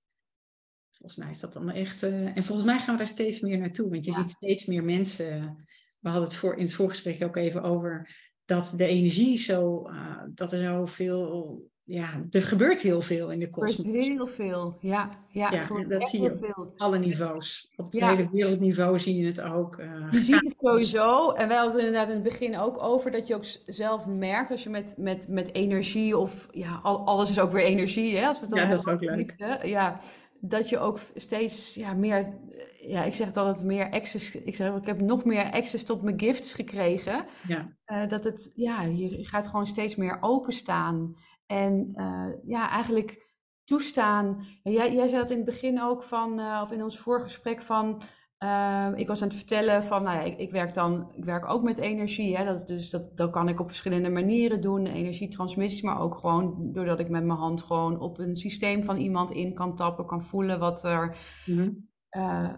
Volgens 1.01 1.15
mij 1.15 1.29
is 1.29 1.39
dat 1.39 1.53
dan 1.53 1.69
echt. 1.69 2.03
Uh, 2.03 2.37
en 2.37 2.43
volgens 2.43 2.67
mij 2.67 2.79
gaan 2.79 2.91
we 2.91 2.97
daar 2.97 3.11
steeds 3.11 3.39
meer 3.39 3.57
naartoe. 3.57 3.89
Want 3.89 4.05
je 4.05 4.13
ziet 4.13 4.31
steeds 4.31 4.65
meer 4.65 4.83
mensen. 4.83 5.65
We 5.99 6.09
hadden 6.09 6.27
het 6.27 6.35
voor, 6.37 6.55
in 6.55 6.63
het 6.63 6.73
voorgesprek 6.73 7.23
ook 7.23 7.35
even 7.35 7.61
over 7.61 8.15
dat 8.45 8.73
de 8.77 8.85
energie 8.85 9.37
zo. 9.37 9.89
Uh, 9.89 10.21
dat 10.33 10.51
er 10.51 10.63
zoveel 10.63 11.71
ja, 11.91 12.25
er 12.29 12.41
gebeurt 12.41 12.81
heel 12.81 13.01
veel 13.01 13.31
in 13.31 13.39
de 13.39 13.49
kosmos. 13.49 13.87
Er 13.87 13.93
heel 13.93 14.27
veel, 14.27 14.77
ja. 14.79 15.09
Ja, 15.29 15.51
ja 15.51 15.83
dat 15.87 16.09
zie 16.09 16.21
je 16.21 16.53
op 16.55 16.73
alle 16.77 16.99
niveaus. 16.99 17.71
Op 17.75 17.91
het 17.91 18.05
hele 18.05 18.29
wereldniveau 18.31 18.99
zie 18.99 19.15
je 19.15 19.25
het 19.25 19.41
ook. 19.41 19.77
Uh, 19.77 20.07
je 20.11 20.19
ziet 20.19 20.41
het 20.41 20.55
sowieso. 20.59 21.31
En 21.31 21.47
wij 21.47 21.57
hadden 21.57 21.75
het 21.75 21.85
inderdaad 21.85 22.09
in 22.09 22.13
het 22.13 22.23
begin 22.23 22.57
ook 22.57 22.83
over 22.83 23.11
dat 23.11 23.27
je 23.27 23.35
ook 23.35 23.45
zelf 23.63 24.05
merkt 24.05 24.51
als 24.51 24.63
je 24.63 24.69
met, 24.69 24.95
met, 24.97 25.27
met 25.29 25.53
energie 25.53 26.17
of 26.17 26.47
ja, 26.51 26.79
alles 26.83 27.29
is 27.29 27.39
ook 27.39 27.51
weer 27.51 27.65
energie, 27.65 28.17
hè? 28.17 28.27
Als 28.27 28.39
we 28.39 28.45
het 28.45 28.55
dan 28.55 28.63
ja, 28.63 28.69
dat 28.69 28.79
is 28.79 28.87
ook 28.87 29.01
leuk. 29.01 29.33
ja, 29.63 29.99
dat 30.41 30.69
je 30.69 30.79
ook 30.79 30.99
steeds 31.15 31.75
ja, 31.75 31.93
meer, 31.93 32.33
ja, 32.81 33.03
ik 33.03 33.13
zeg 33.13 33.27
het 33.27 33.37
altijd, 33.37 33.65
meer 33.65 33.91
access. 33.91 34.35
Ik 34.35 34.55
zeg, 34.55 34.75
ik 34.75 34.85
heb 34.85 35.01
nog 35.01 35.25
meer 35.25 35.51
access 35.51 35.83
tot 35.83 36.01
mijn 36.01 36.19
gifts 36.19 36.53
gekregen. 36.53 37.25
Ja. 37.47 37.77
Uh, 37.85 38.09
dat 38.09 38.23
het, 38.23 38.51
ja, 38.53 38.81
je 38.81 39.25
gaat 39.25 39.47
gewoon 39.47 39.67
steeds 39.67 39.95
meer 39.95 40.17
openstaan. 40.21 41.15
En 41.45 41.93
uh, 41.95 42.27
ja, 42.43 42.69
eigenlijk 42.69 43.29
toestaan. 43.63 44.43
Jij, 44.63 44.93
jij 44.93 45.07
zei 45.07 45.21
het 45.21 45.31
in 45.31 45.37
het 45.37 45.45
begin 45.45 45.81
ook 45.81 46.03
van, 46.03 46.39
uh, 46.39 46.59
of 46.63 46.71
in 46.71 46.83
ons 46.83 46.99
voorgesprek 46.99 47.61
van, 47.61 48.01
uh, 48.43 48.87
ik 48.95 49.07
was 49.07 49.21
aan 49.21 49.27
het 49.27 49.37
vertellen 49.37 49.83
van, 49.83 50.03
nou 50.03 50.15
ja, 50.15 50.21
ik, 50.21 50.37
ik, 50.37 50.51
werk 50.51 50.73
dan, 50.73 51.11
ik 51.15 51.25
werk 51.25 51.49
ook 51.49 51.63
met 51.63 51.77
energie. 51.77 52.37
Hè, 52.37 52.45
dat, 52.45 52.67
dus 52.67 52.89
dat, 52.89 53.17
dat 53.17 53.31
kan 53.31 53.49
ik 53.49 53.59
op 53.59 53.67
verschillende 53.67 54.09
manieren 54.09 54.61
doen, 54.61 54.85
energietransmissies, 54.85 55.81
maar 55.81 55.99
ook 55.99 56.15
gewoon 56.15 56.69
doordat 56.73 56.99
ik 56.99 57.09
met 57.09 57.23
mijn 57.23 57.39
hand 57.39 57.61
gewoon 57.61 57.99
op 57.99 58.19
een 58.19 58.35
systeem 58.35 58.83
van 58.83 58.97
iemand 58.97 59.31
in 59.31 59.53
kan 59.53 59.75
tappen, 59.75 60.05
kan 60.05 60.23
voelen 60.23 60.59
wat 60.59 60.83
er, 60.83 61.17
mm 61.45 61.89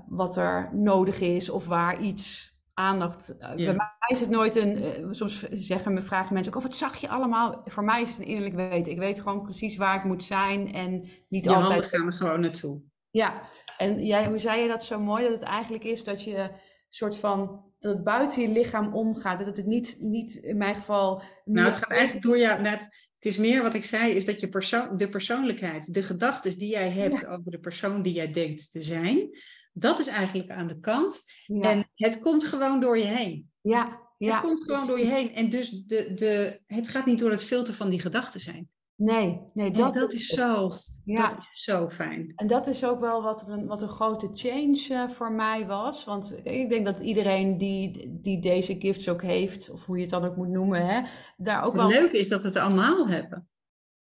wat 0.07 0.37
er 0.37 0.69
nodig 0.75 1.19
is 1.19 1.49
of 1.49 1.67
waar 1.67 2.01
iets 2.01 2.53
aandacht. 2.73 3.35
Uh, 3.39 3.55
Bij 3.55 3.75
mij 3.75 4.07
is 4.07 4.19
het 4.19 4.29
nooit 4.29 4.55
een. 4.55 4.83
Uh, 4.83 5.07
soms 5.11 5.39
zeggen 5.49 5.93
me, 5.93 6.01
vragen 6.01 6.33
mensen 6.33 6.51
ook: 6.51 6.57
of 6.57 6.63
oh, 6.63 6.69
wat 6.69 6.79
zag 6.79 6.95
je 6.95 7.09
allemaal? 7.09 7.61
Voor 7.65 7.83
mij 7.83 8.01
is 8.01 8.09
het 8.09 8.19
een 8.19 8.25
innerlijk 8.25 8.55
weten. 8.55 8.91
Ik 8.91 8.99
weet 8.99 9.21
gewoon 9.21 9.41
precies 9.41 9.77
waar 9.77 9.95
ik 9.95 10.03
moet 10.03 10.23
zijn 10.23 10.73
en 10.73 11.07
niet 11.29 11.45
je 11.45 11.55
altijd. 11.55 11.85
gaan 11.85 12.05
er 12.05 12.13
gewoon 12.13 12.39
naartoe. 12.39 12.81
Ja, 13.09 13.41
en 13.77 14.05
jij, 14.05 14.27
hoe 14.27 14.39
zei 14.39 14.61
je 14.61 14.67
dat 14.67 14.83
zo 14.83 14.99
mooi? 14.99 15.23
Dat 15.23 15.31
het 15.31 15.41
eigenlijk 15.41 15.83
is 15.83 16.03
dat 16.03 16.23
je 16.23 16.49
soort 16.89 17.17
van. 17.17 17.63
dat 17.79 17.93
het 17.93 18.03
buiten 18.03 18.41
je 18.41 18.47
lichaam 18.47 18.93
omgaat. 18.93 19.45
Dat 19.45 19.57
het 19.57 19.65
niet, 19.65 19.97
niet 19.99 20.35
in 20.35 20.57
mijn 20.57 20.75
geval. 20.75 21.21
Nou, 21.45 21.67
het 21.67 21.77
gaat 21.77 21.91
eigenlijk 21.91 22.25
door 22.25 22.37
jou 22.37 22.61
net. 22.61 22.81
Het 23.15 23.31
is 23.31 23.37
meer 23.37 23.61
wat 23.61 23.73
ik 23.73 23.83
zei, 23.83 24.13
is 24.13 24.25
dat 24.25 24.39
je 24.39 24.49
persoon, 24.49 24.97
de 24.97 25.09
persoonlijkheid, 25.09 25.93
de 25.93 26.03
gedachten 26.03 26.57
die 26.57 26.69
jij 26.69 26.89
hebt 26.89 27.25
over 27.25 27.51
de 27.51 27.59
persoon 27.59 28.01
die 28.01 28.13
jij 28.13 28.31
denkt 28.31 28.71
te 28.71 28.81
zijn, 28.81 29.29
dat 29.73 29.99
is 29.99 30.07
eigenlijk 30.07 30.49
aan 30.49 30.67
de 30.67 30.79
kant. 30.79 31.23
En 31.47 31.89
het 31.95 32.19
komt 32.19 32.43
gewoon 32.43 32.79
door 32.79 32.97
je 32.97 33.03
heen. 33.03 33.51
Ja, 33.61 33.99
ja. 34.17 34.31
Het 34.31 34.41
komt 34.41 34.63
gewoon 34.63 34.87
door 34.87 34.99
je 34.99 35.09
heen. 35.09 35.33
En 35.33 35.49
dus 35.49 35.71
de, 35.71 36.13
de, 36.13 36.61
het 36.67 36.87
gaat 36.87 37.05
niet 37.05 37.19
door 37.19 37.31
het 37.31 37.43
filter 37.43 37.73
van 37.73 37.89
die 37.89 37.99
gedachten 37.99 38.39
zijn. 38.39 38.69
Nee, 39.03 39.41
nee 39.53 39.71
dat, 39.71 39.93
dat 39.93 40.13
is, 40.13 40.27
zo, 40.27 40.71
ja. 41.05 41.27
dat 41.27 41.37
is 41.37 41.63
zo 41.63 41.89
fijn. 41.89 42.33
En 42.35 42.47
dat 42.47 42.67
is 42.67 42.85
ook 42.85 42.99
wel 42.99 43.23
wat, 43.23 43.45
een, 43.47 43.67
wat 43.67 43.81
een 43.81 43.89
grote 43.89 44.29
change 44.33 44.87
uh, 44.89 45.09
voor 45.09 45.31
mij 45.31 45.67
was. 45.67 46.05
Want 46.05 46.39
ik 46.43 46.69
denk 46.69 46.85
dat 46.85 46.99
iedereen 46.99 47.57
die, 47.57 48.07
die 48.21 48.39
deze 48.39 48.75
gifts 48.79 49.09
ook 49.09 49.21
heeft, 49.21 49.69
of 49.69 49.85
hoe 49.85 49.95
je 49.95 50.01
het 50.01 50.11
dan 50.11 50.25
ook 50.25 50.35
moet 50.35 50.49
noemen, 50.49 50.85
hè, 50.87 51.01
daar 51.37 51.63
ook 51.63 51.73
wel... 51.73 51.89
Het 51.89 51.99
leuke 51.99 52.17
is 52.17 52.29
dat 52.29 52.41
we 52.41 52.47
het 52.47 52.57
allemaal 52.57 53.07
hebben. 53.07 53.47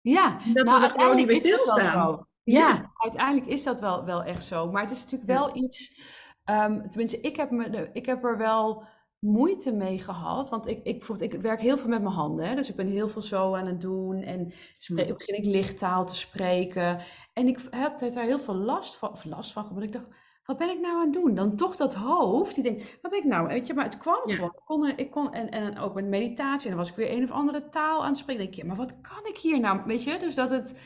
Ja. 0.02 0.40
Dat 0.54 0.66
nou, 0.66 0.80
we 0.80 0.86
er 0.86 0.92
gewoon 0.92 1.16
niet 1.16 1.28
bij 1.28 1.36
stilstaan. 1.36 2.28
Ja, 2.44 2.92
uiteindelijk 2.98 3.48
is 3.48 3.64
dat 3.64 3.80
wel, 3.80 4.06
wel 4.06 4.24
echt 4.24 4.44
zo. 4.44 4.72
Maar 4.72 4.82
het 4.82 4.92
is 4.92 5.04
natuurlijk 5.04 5.32
wel 5.32 5.56
iets. 5.56 6.02
Um, 6.50 6.90
tenminste, 6.90 7.22
ik 7.22 7.36
heb, 7.36 7.52
me, 7.52 7.90
ik 7.94 8.06
heb 8.06 8.24
er 8.24 8.38
wel 8.38 8.84
moeite 9.20 9.72
mee 9.74 10.00
gehad. 10.00 10.50
Want 10.50 10.68
ik, 10.68 10.78
ik, 10.84 10.98
bijvoorbeeld, 10.98 11.34
ik 11.34 11.42
werk 11.42 11.62
heel 11.62 11.78
veel 11.78 11.90
met 11.90 12.02
mijn 12.02 12.14
handen. 12.14 12.48
Hè? 12.48 12.56
Dus 12.56 12.70
ik 12.70 12.76
ben 12.76 12.88
heel 12.88 13.08
veel 13.08 13.22
zo 13.22 13.56
aan 13.56 13.66
het 13.66 13.82
doen. 13.82 14.22
En 14.22 14.52
spreek, 14.78 15.08
hmm. 15.08 15.18
begin 15.18 15.36
ik 15.36 15.46
lichttaal 15.46 16.06
te 16.06 16.16
spreken. 16.16 17.00
En 17.34 17.48
ik 17.48 17.60
had 17.70 18.00
daar 18.00 18.26
heel 18.26 18.40
veel 18.40 18.56
last 18.56 18.96
van. 18.96 19.12
Of 19.12 19.26
last 19.26 19.52
van. 19.52 19.68
Want 19.70 19.84
ik 19.84 19.92
dacht, 19.92 20.10
wat 20.46 20.58
ben 20.58 20.70
ik 20.70 20.80
nou 20.80 20.96
aan 20.96 21.04
het 21.04 21.14
doen? 21.14 21.36
Dan 21.36 21.56
toch 21.56 21.76
dat 21.76 21.94
hoofd, 21.94 22.56
die 22.56 22.64
denkt, 22.64 22.98
wat 23.02 23.12
ben 23.12 23.20
ik 23.20 23.26
nou? 23.26 23.48
Weet 23.48 23.68
je, 23.68 23.74
maar 23.74 23.86
het 23.86 23.98
kwam 23.98 24.22
gewoon. 24.22 24.50
Ik 24.50 24.62
kon, 24.66 24.98
ik 24.98 25.12
kon, 25.12 25.34
en, 25.34 25.50
en 25.50 25.80
ook 25.80 25.94
met 25.94 26.06
meditatie. 26.06 26.70
En 26.70 26.76
dan 26.76 26.86
was 26.86 26.90
ik 26.90 26.96
weer 26.96 27.12
een 27.12 27.24
of 27.24 27.32
andere 27.32 27.70
taal 27.70 28.04
aan 28.04 28.10
het 28.10 28.18
spreken. 28.18 28.42
denk 28.42 28.56
ik, 28.56 28.62
ja, 28.62 28.68
maar 28.68 28.76
wat 28.76 29.02
kan 29.02 29.26
ik 29.26 29.38
hier 29.38 29.60
nou? 29.60 29.82
Weet 29.86 30.04
je, 30.04 30.18
dus 30.20 30.36
dat 30.36 30.50
het... 30.50 30.80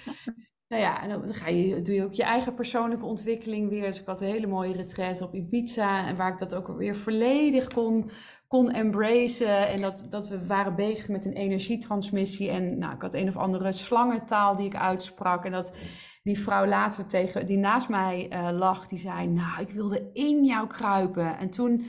Nou 0.69 0.81
ja, 0.81 1.01
en 1.01 1.09
dan 1.09 1.33
ga 1.33 1.49
je, 1.49 1.81
doe 1.81 1.95
je 1.95 2.03
ook 2.03 2.13
je 2.13 2.23
eigen 2.23 2.53
persoonlijke 2.53 3.05
ontwikkeling 3.05 3.69
weer. 3.69 3.85
Dus 3.85 3.99
ik 3.99 4.05
had 4.05 4.21
een 4.21 4.27
hele 4.27 4.47
mooie 4.47 4.73
retreat 4.73 5.21
op 5.21 5.33
Ibiza. 5.33 6.07
En 6.07 6.15
waar 6.15 6.31
ik 6.31 6.39
dat 6.39 6.55
ook 6.55 6.67
weer 6.67 6.95
volledig 6.95 7.67
kon, 7.67 8.09
kon 8.47 8.71
embracen. 8.71 9.67
En 9.67 9.81
dat, 9.81 10.05
dat 10.09 10.27
we 10.27 10.47
waren 10.47 10.75
bezig 10.75 11.07
met 11.07 11.25
een 11.25 11.33
energietransmissie. 11.33 12.49
En 12.49 12.77
nou, 12.77 12.95
ik 12.95 13.01
had 13.01 13.13
een 13.13 13.27
of 13.27 13.37
andere 13.37 13.71
slangentaal 13.71 14.55
die 14.55 14.65
ik 14.65 14.75
uitsprak. 14.75 15.45
En 15.45 15.51
dat 15.51 15.77
die 16.23 16.39
vrouw 16.39 16.65
later 16.65 17.05
tegen, 17.05 17.45
die 17.45 17.57
naast 17.57 17.89
mij 17.89 18.29
uh, 18.33 18.49
lag, 18.57 18.87
die 18.87 18.99
zei... 18.99 19.27
Nou, 19.27 19.61
ik 19.61 19.69
wilde 19.69 20.09
in 20.11 20.45
jou 20.45 20.67
kruipen. 20.67 21.37
En 21.37 21.49
toen 21.49 21.85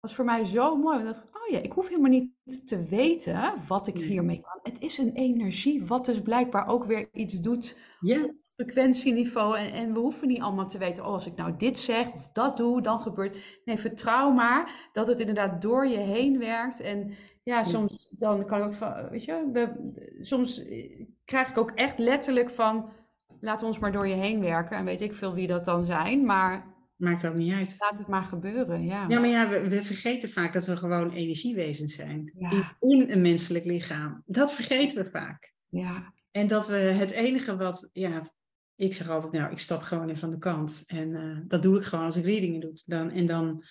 was 0.00 0.14
voor 0.14 0.24
mij 0.24 0.44
zo 0.44 0.76
mooi. 0.76 1.02
Want 1.02 1.14
dacht, 1.14 1.31
oh 1.42 1.52
ja, 1.52 1.58
ik 1.58 1.72
hoef 1.72 1.88
helemaal 1.88 2.10
niet 2.10 2.66
te 2.66 2.84
weten 2.84 3.54
wat 3.66 3.86
ik 3.86 3.96
hiermee 3.96 4.40
kan. 4.40 4.60
Het 4.62 4.80
is 4.80 4.98
een 4.98 5.12
energie, 5.12 5.86
wat 5.86 6.04
dus 6.04 6.20
blijkbaar 6.20 6.66
ook 6.66 6.84
weer 6.84 7.08
iets 7.12 7.40
doet 7.40 7.78
ja. 8.00 8.24
op 8.24 8.34
frequentieniveau. 8.46 9.58
En, 9.58 9.72
en 9.72 9.92
we 9.92 9.98
hoeven 9.98 10.28
niet 10.28 10.40
allemaal 10.40 10.68
te 10.68 10.78
weten, 10.78 11.04
oh, 11.04 11.12
als 11.12 11.26
ik 11.26 11.36
nou 11.36 11.54
dit 11.56 11.78
zeg 11.78 12.12
of 12.12 12.28
dat 12.28 12.56
doe, 12.56 12.82
dan 12.82 13.00
gebeurt. 13.00 13.60
Nee, 13.64 13.78
vertrouw 13.78 14.30
maar 14.30 14.88
dat 14.92 15.06
het 15.06 15.20
inderdaad 15.20 15.62
door 15.62 15.86
je 15.86 15.98
heen 15.98 16.38
werkt. 16.38 16.80
En 16.80 17.12
ja, 17.42 17.62
soms 17.62 18.08
dan 18.08 18.46
kan 18.46 18.58
ik 18.58 18.64
ook 18.64 18.74
van, 18.74 19.08
weet 19.10 19.24
je, 19.24 19.48
we, 19.52 19.90
soms 20.20 20.64
krijg 21.24 21.48
ik 21.48 21.58
ook 21.58 21.70
echt 21.70 21.98
letterlijk 21.98 22.50
van, 22.50 22.90
laat 23.40 23.62
ons 23.62 23.78
maar 23.78 23.92
door 23.92 24.08
je 24.08 24.14
heen 24.14 24.40
werken. 24.40 24.76
En 24.76 24.84
weet 24.84 25.00
ik 25.00 25.14
veel 25.14 25.34
wie 25.34 25.46
dat 25.46 25.64
dan 25.64 25.84
zijn, 25.84 26.24
maar 26.24 26.71
Maakt 27.02 27.26
ook 27.26 27.34
niet 27.34 27.52
uit. 27.52 27.76
Laat 27.78 27.98
het 27.98 28.08
maar 28.08 28.24
gebeuren, 28.24 28.84
ja. 28.84 29.06
Ja, 29.08 29.20
maar 29.20 29.28
ja, 29.28 29.48
we, 29.48 29.68
we 29.68 29.82
vergeten 29.82 30.28
vaak 30.28 30.52
dat 30.52 30.66
we 30.66 30.76
gewoon 30.76 31.10
energiewezens 31.10 31.94
zijn. 31.94 32.32
In, 32.80 33.10
een 33.10 33.20
menselijk 33.20 33.64
lichaam. 33.64 34.22
Dat 34.26 34.52
vergeten 34.52 35.04
we 35.04 35.10
vaak. 35.10 35.54
Ja. 35.68 36.14
En 36.30 36.46
dat 36.46 36.68
we 36.68 36.74
het 36.74 37.10
enige 37.10 37.56
wat, 37.56 37.88
ja, 37.92 38.32
ik 38.76 38.94
zeg 38.94 39.08
altijd, 39.08 39.32
nou, 39.32 39.52
ik 39.52 39.58
stap 39.58 39.82
gewoon 39.82 40.08
even 40.08 40.20
van 40.20 40.30
de 40.30 40.38
kant. 40.38 40.82
En 40.86 41.08
uh, 41.08 41.38
dat 41.46 41.62
doe 41.62 41.76
ik 41.76 41.84
gewoon 41.84 42.04
als 42.04 42.16
ik 42.16 42.24
readingen 42.24 42.60
doe. 42.60 42.72
Dan, 42.84 43.10
en 43.10 43.26
dan 43.26 43.64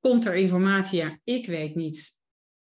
komt 0.00 0.24
er 0.24 0.34
informatie, 0.34 0.98
ja, 0.98 1.18
ik 1.24 1.46
weet 1.46 1.74
niet 1.74 2.20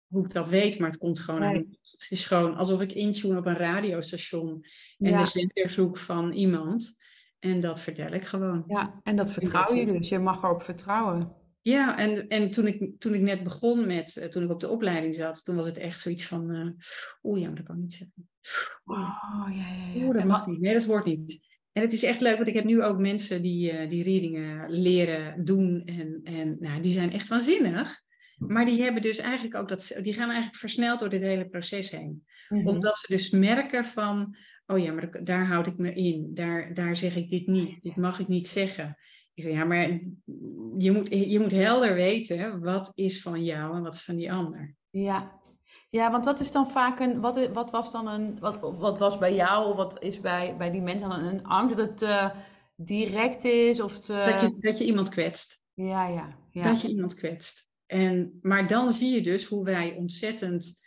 hoe 0.06 0.24
ik 0.24 0.32
dat 0.32 0.48
weet, 0.48 0.78
maar 0.78 0.90
het 0.90 0.98
komt 0.98 1.20
gewoon 1.20 1.40
nee. 1.40 1.54
uit. 1.54 1.66
Het 1.80 2.06
is 2.10 2.26
gewoon 2.26 2.56
alsof 2.56 2.80
ik 2.80 2.92
intune 2.92 3.38
op 3.38 3.46
een 3.46 3.56
radiostation 3.56 4.64
en 4.98 5.10
ja. 5.10 5.22
de 5.22 5.28
zender 5.28 5.70
zoek 5.70 5.98
van 5.98 6.32
iemand. 6.32 6.96
En 7.42 7.60
dat 7.60 7.80
vertel 7.80 8.12
ik 8.12 8.24
gewoon. 8.24 8.64
Ja, 8.66 9.00
en 9.02 9.16
dat 9.16 9.32
vertrouw 9.32 9.74
je 9.74 9.86
dus. 9.86 10.08
Je 10.08 10.18
mag 10.18 10.42
erop 10.42 10.62
vertrouwen. 10.62 11.32
Ja, 11.60 11.98
en, 11.98 12.28
en 12.28 12.50
toen, 12.50 12.66
ik, 12.66 12.92
toen 12.98 13.14
ik 13.14 13.20
net 13.20 13.42
begon 13.42 13.86
met, 13.86 14.16
eh, 14.16 14.28
toen 14.28 14.42
ik 14.42 14.50
op 14.50 14.60
de 14.60 14.68
opleiding 14.68 15.14
zat, 15.14 15.44
toen 15.44 15.56
was 15.56 15.66
het 15.66 15.78
echt 15.78 15.98
zoiets 15.98 16.26
van, 16.26 16.50
uh, 16.50 16.70
oeh 17.22 17.40
ja, 17.40 17.48
dat 17.48 17.64
kan 17.64 17.74
ik 17.74 17.80
niet 17.80 17.92
zeggen. 17.92 18.28
Oh, 18.84 19.48
ja, 19.50 19.54
ja, 19.54 19.94
ja. 19.94 20.04
Oeh, 20.04 20.14
dat 20.14 20.24
mag 20.24 20.46
niet. 20.46 20.60
Nee, 20.60 20.72
dat 20.72 20.84
wordt 20.84 21.06
niet. 21.06 21.40
En 21.72 21.82
het 21.82 21.92
is 21.92 22.02
echt 22.02 22.20
leuk, 22.20 22.36
want 22.36 22.48
ik 22.48 22.54
heb 22.54 22.64
nu 22.64 22.82
ook 22.82 22.98
mensen 22.98 23.42
die, 23.42 23.72
uh, 23.72 23.88
die 23.88 24.02
readingen 24.02 24.70
leren 24.70 25.44
doen. 25.44 25.82
En, 25.84 26.20
en 26.22 26.56
nou, 26.60 26.82
die 26.82 26.92
zijn 26.92 27.12
echt 27.12 27.28
waanzinnig. 27.28 28.00
Maar 28.36 28.64
die 28.64 28.82
hebben 28.82 29.02
dus 29.02 29.18
eigenlijk 29.18 29.56
ook 29.56 29.68
dat, 29.68 29.98
die 30.02 30.14
gaan 30.14 30.28
eigenlijk 30.28 30.56
versneld 30.56 31.00
door 31.00 31.08
dit 31.08 31.20
hele 31.20 31.48
proces 31.48 31.90
heen. 31.90 32.24
Mm 32.48 32.58
-hmm. 32.58 32.68
Omdat 32.68 32.96
ze 32.96 33.12
dus 33.12 33.30
merken 33.30 33.84
van, 33.84 34.36
oh 34.72 34.78
ja, 34.78 34.92
maar 34.92 35.24
daar 35.24 35.46
houd 35.46 35.66
ik 35.66 35.78
me 35.78 35.92
in. 35.92 36.30
Daar, 36.34 36.74
daar 36.74 36.96
zeg 36.96 37.16
ik 37.16 37.30
dit 37.30 37.46
niet. 37.46 37.82
Dit 37.82 37.96
mag 37.96 38.18
ik 38.18 38.28
niet 38.28 38.48
zeggen. 38.48 38.96
Ik 39.34 39.42
zeg, 39.42 39.52
ja, 39.52 39.64
maar 39.64 39.88
je 40.78 40.92
moet, 40.92 41.08
je 41.08 41.38
moet 41.40 41.50
helder 41.50 41.94
weten 41.94 42.60
wat 42.60 42.92
is 42.94 43.22
van 43.22 43.44
jou 43.44 43.76
en 43.76 43.82
wat 43.82 43.94
is 43.94 44.04
van 44.04 44.16
die 44.16 44.32
ander. 44.32 44.74
Ja, 44.90 45.40
ja 45.90 46.10
want 46.10 46.24
wat 46.24 46.40
is 46.40 46.52
dan 46.52 46.70
vaak 46.70 47.00
een, 47.00 47.20
wat, 47.20 47.50
wat 47.52 47.70
was 47.70 47.90
dan 47.90 48.08
een, 48.08 48.38
wat, 48.38 48.60
wat 48.60 48.98
was 48.98 49.18
bij 49.18 49.34
jou 49.34 49.70
of 49.70 49.76
wat 49.76 50.02
is 50.02 50.20
bij, 50.20 50.56
bij 50.58 50.70
die 50.70 50.82
mensen 50.82 51.08
dan 51.08 51.24
een 51.24 51.44
angst 51.44 51.76
dat 51.76 51.88
het 51.90 52.02
uh, 52.02 52.30
direct 52.76 53.44
is 53.44 53.80
of 53.80 54.00
te... 54.00 54.12
dat, 54.12 54.40
je, 54.40 54.56
dat 54.60 54.78
je 54.78 54.84
iemand 54.84 55.08
kwetst. 55.08 55.60
Ja, 55.74 56.08
ja, 56.08 56.36
ja. 56.50 56.62
Dat 56.62 56.80
je 56.80 56.88
iemand 56.88 57.14
kwetst. 57.14 57.70
En, 57.86 58.38
maar 58.42 58.68
dan 58.68 58.90
zie 58.90 59.14
je 59.14 59.22
dus 59.22 59.44
hoe 59.44 59.64
wij 59.64 59.94
ontzettend 59.96 60.81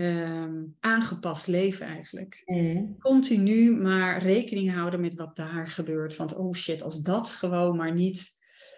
um, 0.00 0.76
aangepast 0.80 1.46
leven 1.46 1.86
eigenlijk. 1.86 2.42
Mm. 2.44 2.96
Continu 2.98 3.76
maar 3.76 4.22
rekening 4.22 4.72
houden 4.72 5.00
met 5.00 5.14
wat 5.14 5.36
daar 5.36 5.68
gebeurt. 5.68 6.16
Want 6.16 6.36
oh 6.36 6.54
shit, 6.54 6.82
als 6.82 7.02
dat 7.02 7.28
gewoon 7.28 7.76
maar 7.76 7.92
niet, 7.92 8.30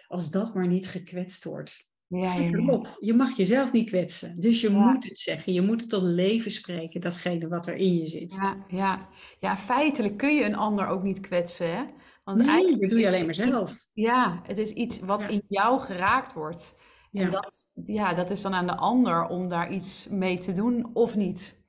als 0.07 0.31
dat 0.31 0.53
maar 0.53 0.67
niet 0.67 0.87
gekwetst 0.87 1.43
wordt. 1.43 1.85
Ja. 2.07 2.49
Op. 2.67 2.97
Je 2.99 3.13
mag 3.13 3.37
jezelf 3.37 3.71
niet 3.71 3.87
kwetsen. 3.87 4.39
Dus 4.39 4.61
je 4.61 4.69
moet 4.69 5.03
het 5.03 5.17
zeggen. 5.17 5.53
Je 5.53 5.61
moet 5.61 5.81
het 5.81 5.89
tot 5.89 6.03
leven 6.03 6.51
spreken, 6.51 7.01
datgene 7.01 7.47
wat 7.47 7.67
er 7.67 7.75
in 7.75 7.95
je 7.95 8.05
zit. 8.05 8.33
Ja, 8.33 8.65
ja. 8.67 9.09
ja 9.39 9.57
feitelijk 9.57 10.17
kun 10.17 10.35
je 10.35 10.45
een 10.45 10.55
ander 10.55 10.87
ook 10.87 11.03
niet 11.03 11.19
kwetsen. 11.19 11.75
Hè? 11.75 11.83
Want 12.23 12.37
nee, 12.37 12.47
eigenlijk 12.47 12.81
dat 12.81 12.89
doe 12.89 12.99
je 12.99 13.07
alleen 13.07 13.25
maar 13.25 13.35
zelf. 13.35 13.71
Iets, 13.71 13.89
ja, 13.93 14.41
het 14.43 14.57
is 14.57 14.71
iets 14.71 14.99
wat 14.99 15.23
in 15.23 15.43
jou 15.47 15.79
geraakt 15.79 16.33
wordt. 16.33 16.75
Ja. 17.11 17.21
En 17.21 17.31
dat, 17.31 17.69
ja, 17.73 18.13
dat 18.13 18.29
is 18.29 18.41
dan 18.41 18.53
aan 18.53 18.67
de 18.67 18.75
ander 18.75 19.27
om 19.27 19.47
daar 19.47 19.71
iets 19.71 20.07
mee 20.07 20.37
te 20.37 20.53
doen 20.53 20.89
of 20.95 21.15
niet. 21.15 21.61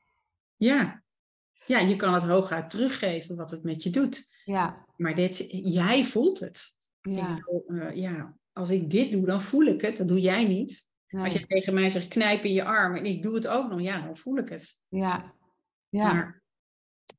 Ja. 0.57 1.03
Ja, 1.67 1.79
je 1.79 1.97
kan 1.97 2.15
het 2.15 2.23
hooguit 2.23 2.71
teruggeven 2.71 3.37
wat 3.37 3.51
het 3.51 3.63
met 3.63 3.83
je 3.83 3.91
doet. 3.91 4.43
Ja. 4.45 4.87
Maar 4.97 5.15
dit, 5.15 5.45
jij 5.51 6.05
voelt 6.05 6.41
het. 6.41 6.77
Ja. 7.01 7.35
Bedoel, 7.35 7.65
uh, 7.69 7.95
ja, 7.95 8.35
als 8.53 8.71
ik 8.71 8.91
dit 8.91 9.13
doe, 9.13 9.27
dan 9.27 9.43
voel 9.43 9.67
ik 9.67 9.81
het. 9.81 9.97
Dat 9.97 10.09
doe 10.09 10.21
jij 10.21 10.47
niet. 10.47 10.87
Nee. 11.09 11.25
Als 11.25 11.33
je 11.33 11.47
tegen 11.47 11.75
mij 11.75 11.89
zegt 11.89 12.09
knijp 12.09 12.45
in 12.45 12.53
je 12.53 12.65
arm 12.65 12.97
en 12.97 13.05
ik 13.05 13.23
doe 13.23 13.35
het 13.35 13.49
ook 13.49 13.71
nog, 13.71 13.81
ja, 13.81 14.01
dan 14.01 14.17
voel 14.17 14.37
ik 14.37 14.49
het. 14.49 14.81
Ja. 14.89 15.35
Ja. 15.89 16.13
Maar 16.13 16.43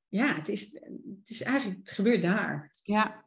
ja, 0.08 0.36
het 0.36 0.50
is, 0.50 0.74
het 1.20 1.30
is 1.30 1.42
eigenlijk, 1.42 1.80
het 1.80 1.92
gebeurt 1.92 2.22
daar. 2.22 2.72
Ja, 2.84 3.26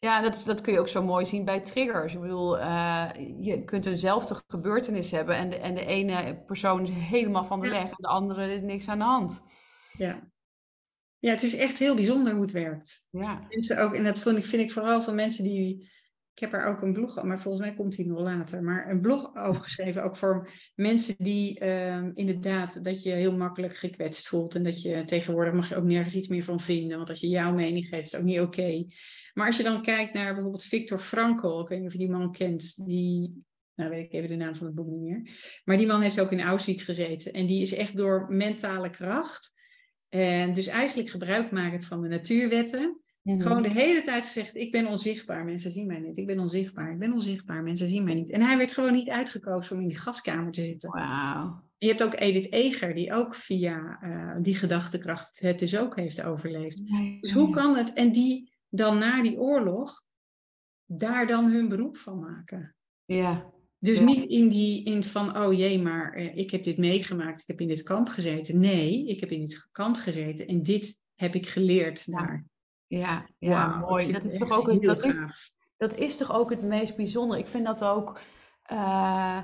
ja, 0.00 0.22
dat, 0.22 0.34
is, 0.36 0.44
dat 0.44 0.60
kun 0.60 0.72
je 0.72 0.78
ook 0.80 0.88
zo 0.88 1.02
mooi 1.02 1.24
zien 1.24 1.44
bij 1.44 1.60
triggers. 1.60 2.14
Ik 2.14 2.20
bedoel, 2.20 2.58
uh, 2.58 3.10
je 3.40 3.64
kunt 3.64 3.86
eenzelfde 3.86 4.36
gebeurtenis 4.46 5.10
hebben 5.10 5.36
en 5.36 5.50
de, 5.50 5.56
en 5.56 5.74
de 5.74 5.86
ene 5.86 6.42
persoon 6.46 6.82
is 6.82 6.90
helemaal 6.90 7.44
van 7.44 7.60
de 7.60 7.66
Ja. 7.66 7.72
leg 7.72 7.90
en 7.90 7.96
de 7.96 8.08
andere 8.08 8.52
is 8.52 8.60
niks 8.60 8.88
aan 8.88 8.98
de 8.98 9.04
hand. 9.04 9.42
Ja. 9.92 10.30
ja, 11.18 11.30
het 11.30 11.42
is 11.42 11.56
echt 11.56 11.78
heel 11.78 11.94
bijzonder 11.94 12.32
hoe 12.32 12.42
het 12.42 12.50
werkt. 12.52 13.06
Ja, 13.10 13.46
Mensen 13.48 13.78
ook, 13.78 13.94
en 13.94 14.04
dat 14.04 14.18
vind 14.18 14.36
ik, 14.38 14.44
vind 14.44 14.62
ik 14.62 14.72
vooral 14.72 15.02
van 15.02 15.14
mensen 15.14 15.44
die. 15.44 15.96
Ik 16.34 16.44
heb 16.44 16.60
er 16.60 16.64
ook 16.66 16.82
een 16.82 16.92
blog, 16.92 17.22
maar 17.22 17.40
volgens 17.40 17.64
mij 17.64 17.74
komt 17.74 17.96
die 17.96 18.06
nog 18.06 18.20
later. 18.20 18.62
Maar 18.62 18.90
een 18.90 19.00
blog 19.00 19.36
over 19.36 19.62
geschreven, 19.62 20.02
ook 20.02 20.16
voor 20.16 20.48
mensen 20.74 21.14
die 21.18 21.58
ehm, 21.58 22.10
inderdaad 22.14 22.84
dat 22.84 23.02
je 23.02 23.10
heel 23.10 23.36
makkelijk 23.36 23.76
gekwetst 23.76 24.28
voelt. 24.28 24.54
En 24.54 24.62
dat 24.62 24.82
je 24.82 25.04
tegenwoordig 25.04 25.52
mag 25.54 25.68
je 25.68 25.76
ook 25.76 25.84
nergens 25.84 26.14
iets 26.14 26.28
meer 26.28 26.44
van 26.44 26.60
vinden. 26.60 26.96
Want 26.96 27.10
als 27.10 27.20
je 27.20 27.28
jouw 27.28 27.52
mening 27.52 27.86
geeft, 27.86 28.04
is 28.04 28.12
het 28.12 28.20
ook 28.20 28.26
niet 28.26 28.40
oké. 28.40 28.84
Maar 29.38 29.46
als 29.46 29.56
je 29.56 29.62
dan 29.62 29.82
kijkt 29.82 30.12
naar 30.12 30.32
bijvoorbeeld 30.34 30.64
Viktor 30.64 30.98
Frankl, 30.98 31.60
ik 31.60 31.68
weet 31.68 31.78
niet 31.78 31.86
of 31.86 31.92
je 31.92 31.98
die 31.98 32.10
man 32.10 32.32
kent, 32.32 32.86
die, 32.86 33.44
nou 33.74 33.90
weet 33.90 34.04
ik 34.04 34.12
even 34.12 34.28
de 34.28 34.36
naam 34.36 34.54
van 34.54 34.66
het 34.66 34.74
boek 34.74 34.88
niet 34.88 35.00
meer. 35.00 35.30
Maar 35.64 35.76
die 35.76 35.86
man 35.86 36.00
heeft 36.00 36.20
ook 36.20 36.32
in 36.32 36.40
Auschwitz 36.40 36.84
gezeten. 36.84 37.32
En 37.32 37.46
die 37.46 37.62
is 37.62 37.74
echt 37.74 37.96
door 37.96 38.26
mentale 38.28 38.90
kracht. 38.90 39.52
En 40.08 40.52
dus 40.52 40.66
eigenlijk 40.66 41.08
gebruik 41.08 41.50
makend 41.50 41.84
van 41.84 42.02
de 42.02 42.08
natuurwetten. 42.08 43.00
Mhm. 43.22 43.40
Gewoon 43.40 43.62
de 43.62 43.72
hele 43.72 44.02
tijd 44.02 44.24
gezegd, 44.24 44.56
ik 44.56 44.72
ben 44.72 44.86
onzichtbaar, 44.86 45.44
mensen 45.44 45.70
zien 45.70 45.86
mij 45.86 45.98
niet. 45.98 46.16
Ik 46.16 46.26
ben 46.26 46.38
onzichtbaar, 46.38 46.92
ik 46.92 46.98
ben 46.98 47.12
onzichtbaar, 47.12 47.62
mensen 47.62 47.88
zien 47.88 48.04
mij 48.04 48.14
niet. 48.14 48.30
En 48.30 48.42
hij 48.42 48.56
werd 48.56 48.72
gewoon 48.72 48.92
niet 48.92 49.10
uitgekozen 49.10 49.76
om 49.76 49.82
in 49.82 49.88
die 49.88 49.98
gaskamer 49.98 50.52
te 50.52 50.62
zitten. 50.62 50.90
wauw. 50.90 51.66
Je 51.76 51.88
hebt 51.88 52.02
ook 52.02 52.20
Edith 52.20 52.52
Eger, 52.52 52.94
die 52.94 53.12
ook 53.12 53.34
via 53.34 53.98
eh, 54.00 54.36
die 54.42 54.54
gedachtekracht 54.54 55.40
het 55.40 55.58
dus 55.58 55.78
ook 55.78 55.96
heeft 55.96 56.22
overleefd. 56.22 56.82
Dus 57.20 57.32
hoe 57.32 57.50
kan 57.50 57.76
het? 57.76 57.92
En 57.92 58.12
die 58.12 58.56
dan 58.68 58.98
na 58.98 59.22
die 59.22 59.38
oorlog 59.38 60.02
daar 60.84 61.26
dan 61.26 61.44
hun 61.50 61.68
beroep 61.68 61.96
van 61.96 62.18
maken. 62.18 62.74
Ja, 63.04 63.50
Dus 63.78 63.98
Ja. 63.98 64.04
niet 64.04 64.24
in 64.24 64.48
die 64.48 64.84
in 64.84 65.04
van, 65.04 65.36
oh 65.38 65.52
jee, 65.52 65.82
maar 65.82 66.12
eh, 66.12 66.36
ik 66.36 66.50
heb 66.50 66.62
dit 66.62 66.78
meegemaakt, 66.78 67.40
ik 67.40 67.46
heb 67.46 67.60
in 67.60 67.68
dit 67.68 67.82
kamp 67.82 68.08
gezeten. 68.08 68.58
Nee, 68.60 69.06
ik 69.06 69.20
heb 69.20 69.30
in 69.30 69.40
dit 69.40 69.68
kamp 69.72 69.96
gezeten 69.96 70.46
en 70.46 70.62
dit 70.62 70.98
heb 71.14 71.34
ik 71.34 71.46
geleerd 71.48 72.10
daar. 72.12 72.44
ja, 72.86 73.28
ja 73.38 73.78
mooi. 73.78 74.12
Dat 74.12 74.24
is 74.24 74.34
toch 74.34 74.52
ook 74.52 74.66
het, 74.66 74.80
heel 74.80 74.94
dat 74.94 75.04
is, 75.04 75.52
dat 75.76 75.94
is 75.94 76.16
toch 76.16 76.32
ook 76.32 76.50
het 76.50 76.62
meest 76.62 76.96
bijzondere. 76.96 77.40
Ik 77.40 77.46
vind 77.46 77.66
dat 77.66 77.84
ook. 77.84 78.20
eh, 78.62 79.42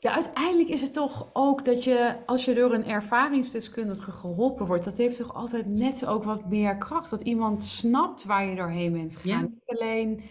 ja, 0.00 0.14
uiteindelijk 0.14 0.68
is 0.68 0.80
het 0.80 0.92
toch 0.92 1.30
ook 1.32 1.64
dat 1.64 1.84
je, 1.84 2.16
als 2.26 2.44
je 2.44 2.54
door 2.54 2.72
een 2.72 2.86
ervaringsdeskundige 2.86 4.12
geholpen 4.12 4.66
wordt, 4.66 4.84
dat 4.84 4.96
heeft 4.96 5.16
toch 5.16 5.34
altijd 5.34 5.66
net 5.66 6.06
ook 6.06 6.24
wat 6.24 6.48
meer 6.48 6.78
kracht. 6.78 7.10
Dat 7.10 7.20
iemand 7.20 7.64
snapt 7.64 8.24
waar 8.24 8.44
je 8.44 8.56
doorheen 8.56 8.92
bent 8.92 9.16
gegaan. 9.16 9.40
Ja. 9.40 9.48
Niet 9.48 9.80
alleen 9.80 10.22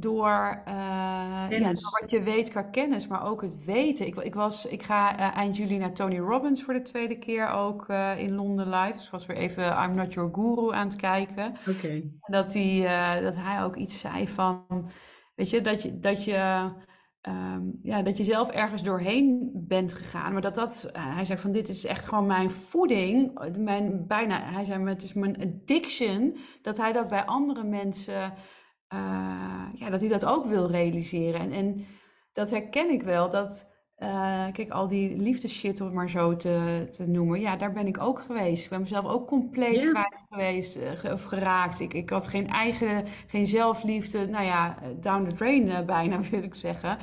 door, 0.00 0.62
eh, 0.64 1.46
ja, 1.50 1.72
door 1.72 1.98
wat 2.00 2.10
je 2.10 2.22
weet 2.22 2.50
qua 2.50 2.62
kennis, 2.62 3.06
maar 3.06 3.26
ook 3.26 3.42
het 3.42 3.64
weten. 3.64 4.06
Ik, 4.06 4.16
ik, 4.16 4.34
was, 4.34 4.66
ik 4.66 4.82
ga 4.82 5.18
eh, 5.18 5.36
eind 5.36 5.56
juli 5.56 5.78
naar 5.78 5.92
Tony 5.92 6.18
Robbins 6.18 6.62
voor 6.62 6.74
de 6.74 6.82
tweede 6.82 7.18
keer 7.18 7.48
ook 7.48 7.88
eh, 7.88 8.18
in 8.18 8.34
Londen 8.34 8.68
live. 8.68 8.92
Dus 8.92 9.04
ik 9.04 9.10
was 9.10 9.26
weer 9.26 9.36
even 9.36 9.82
I'm 9.82 9.94
Not 9.94 10.12
Your 10.14 10.30
Guru 10.34 10.74
aan 10.74 10.88
het 10.88 10.96
kijken. 10.96 11.54
Oké. 11.68 12.02
Dat 12.20 12.52
hij, 12.54 12.86
eh, 12.86 13.22
dat 13.22 13.34
hij 13.36 13.62
ook 13.64 13.76
iets 13.76 13.98
zei 13.98 14.28
van, 14.28 14.90
weet 15.34 15.50
je, 15.50 15.60
dat 15.60 15.82
je, 15.82 15.98
dat 15.98 16.24
je, 16.24 16.70
ehm, 17.26 17.62
ja, 17.82 18.02
dat 18.02 18.16
je 18.16 18.24
zelf 18.24 18.50
ergens 18.50 18.82
doorheen 18.82 19.50
bent 19.54 19.92
gegaan. 19.94 20.32
Maar 20.32 20.42
dat 20.42 20.54
dat, 20.54 20.90
eh, 20.92 21.14
hij 21.14 21.24
zei 21.24 21.38
van, 21.38 21.52
dit 21.52 21.68
is 21.68 21.84
echt 21.84 22.04
gewoon 22.04 22.26
mijn 22.26 22.50
voeding. 22.50 23.38
Mijn, 23.58 24.06
bijna, 24.06 24.42
hij 24.42 24.64
zei, 24.64 24.88
het 24.88 25.02
is 25.02 25.12
mijn 25.12 25.36
addiction. 25.40 26.36
Dat 26.62 26.76
hij 26.76 26.92
dat 26.92 27.08
bij 27.08 27.24
andere 27.24 27.64
mensen, 27.64 28.32
eh, 28.88 29.66
ja, 29.74 29.90
dat 29.90 30.00
hij 30.00 30.08
dat 30.08 30.24
ook 30.24 30.46
wil 30.46 30.70
realiseren. 30.70 31.40
En, 31.40 31.52
en 31.52 31.86
dat 32.32 32.50
herken 32.50 32.90
ik 32.90 33.02
wel, 33.02 33.30
dat... 33.30 33.74
eh, 33.96 34.44
kijk, 34.52 34.70
al 34.70 34.88
die 34.88 35.16
liefdeshit, 35.16 35.80
om 35.80 35.86
het 35.86 35.94
maar 35.94 36.10
zo 36.10 36.36
te, 36.36 36.88
te 36.90 37.06
noemen. 37.08 37.40
Ja, 37.40 37.56
daar 37.56 37.72
ben 37.72 37.86
ik 37.86 38.00
ook 38.00 38.20
geweest. 38.20 38.64
Ik 38.64 38.70
ben 38.70 38.80
mezelf 38.80 39.04
ook 39.06 39.26
compleet 39.26 39.82
Ja. 39.82 39.90
kwijt 39.90 40.24
geweest 40.30 40.76
eh, 40.76 40.90
ge- 40.94 41.12
of 41.12 41.24
geraakt. 41.24 41.80
Ik, 41.80 41.94
ik 41.94 42.10
had 42.10 42.26
geen 42.28 42.48
eigen, 42.48 43.04
geen 43.26 43.46
zelfliefde. 43.46 44.26
Nou 44.26 44.44
ja, 44.44 44.76
eh, 44.82 44.88
down 45.00 45.28
the 45.28 45.34
drain 45.34 45.86
bijna, 45.86 46.20
wil 46.20 46.42
ik 46.42 46.54
zeggen. 46.54 46.98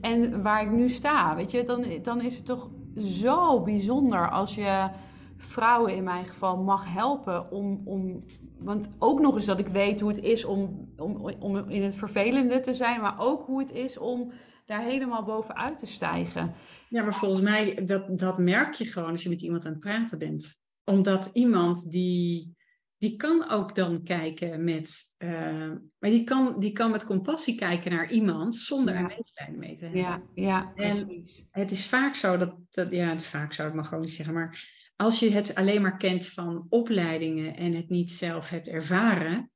En 0.00 0.42
waar 0.42 0.62
ik 0.62 0.70
nu 0.70 0.88
sta, 0.88 1.34
weet 1.36 1.50
je, 1.50 1.64
dan, 1.64 1.84
dan 2.02 2.20
is 2.20 2.36
het 2.36 2.46
toch 2.46 2.68
zo 2.96 3.62
bijzonder 3.62 4.30
als 4.30 4.54
je 4.54 4.88
vrouwen 5.36 5.96
in 5.96 6.04
mijn 6.04 6.26
geval 6.26 6.56
mag 6.56 6.92
helpen 6.94 7.50
om, 7.50 7.80
om 7.84 8.24
want 8.58 8.88
ook 8.98 9.20
nog 9.20 9.34
eens 9.34 9.44
dat 9.44 9.58
ik 9.58 9.66
weet 9.66 10.00
hoe 10.00 10.10
het 10.10 10.20
is 10.22 10.44
om, 10.44 10.88
om, 10.96 11.16
om 11.40 11.56
in 11.68 11.82
het 11.82 11.94
vervelende 11.94 12.60
te 12.60 12.74
zijn, 12.74 13.00
maar 13.00 13.14
ook 13.18 13.46
hoe 13.46 13.60
het 13.60 13.72
is 13.72 13.98
om 13.98 14.30
daar 14.64 14.82
helemaal 14.82 15.24
bovenuit 15.24 15.78
te 15.78 15.86
stijgen. 15.86 16.52
Ja, 16.88 17.02
maar 17.02 17.14
volgens 17.14 17.40
mij, 17.40 17.84
dat, 17.84 18.18
dat 18.18 18.38
merk 18.38 18.74
je 18.74 18.84
gewoon 18.86 19.10
als 19.10 19.22
je 19.22 19.28
met 19.28 19.42
iemand 19.42 19.64
aan 19.66 19.70
het 19.72 19.80
praten 19.80 20.18
bent. 20.18 20.58
Omdat 20.84 21.30
iemand 21.32 21.90
die, 21.90 22.56
die 22.98 23.16
kan 23.16 23.48
ook 23.48 23.74
dan 23.74 24.02
kijken 24.02 24.64
met, 24.64 25.14
eh, 25.16 25.70
maar 25.98 26.10
die 26.10 26.24
kan, 26.24 26.60
die 26.60 26.72
kan 26.72 26.90
met 26.90 27.04
compassie 27.04 27.54
kijken 27.54 27.90
naar 27.92 28.10
iemand 28.10 28.56
zonder 28.56 28.94
Ja. 28.94 29.00
een 29.00 29.06
medelijden 29.06 29.58
mee 29.58 29.74
te 29.74 29.84
hebben. 29.84 30.00
Ja, 30.00 30.22
ja, 30.34 30.72
En- 30.74 30.74
precies. 30.74 31.46
Het 31.50 31.70
is 31.70 31.86
vaak 31.86 32.14
zo 32.14 32.36
dat, 32.36 32.56
dat 32.70 32.92
ja, 32.92 33.18
vaak 33.18 33.52
zo, 33.52 33.66
ik 33.66 33.74
mag 33.74 33.88
gewoon 33.88 34.02
niet 34.02 34.12
zeggen, 34.12 34.34
maar 34.34 34.72
als 34.96 35.18
je 35.18 35.30
het 35.30 35.54
alleen 35.54 35.82
maar 35.82 35.96
kent 35.96 36.26
van 36.26 36.66
opleidingen 36.68 37.56
en 37.56 37.72
het 37.72 37.88
niet 37.88 38.12
zelf 38.12 38.48
hebt 38.48 38.68
ervaren, 38.68 39.50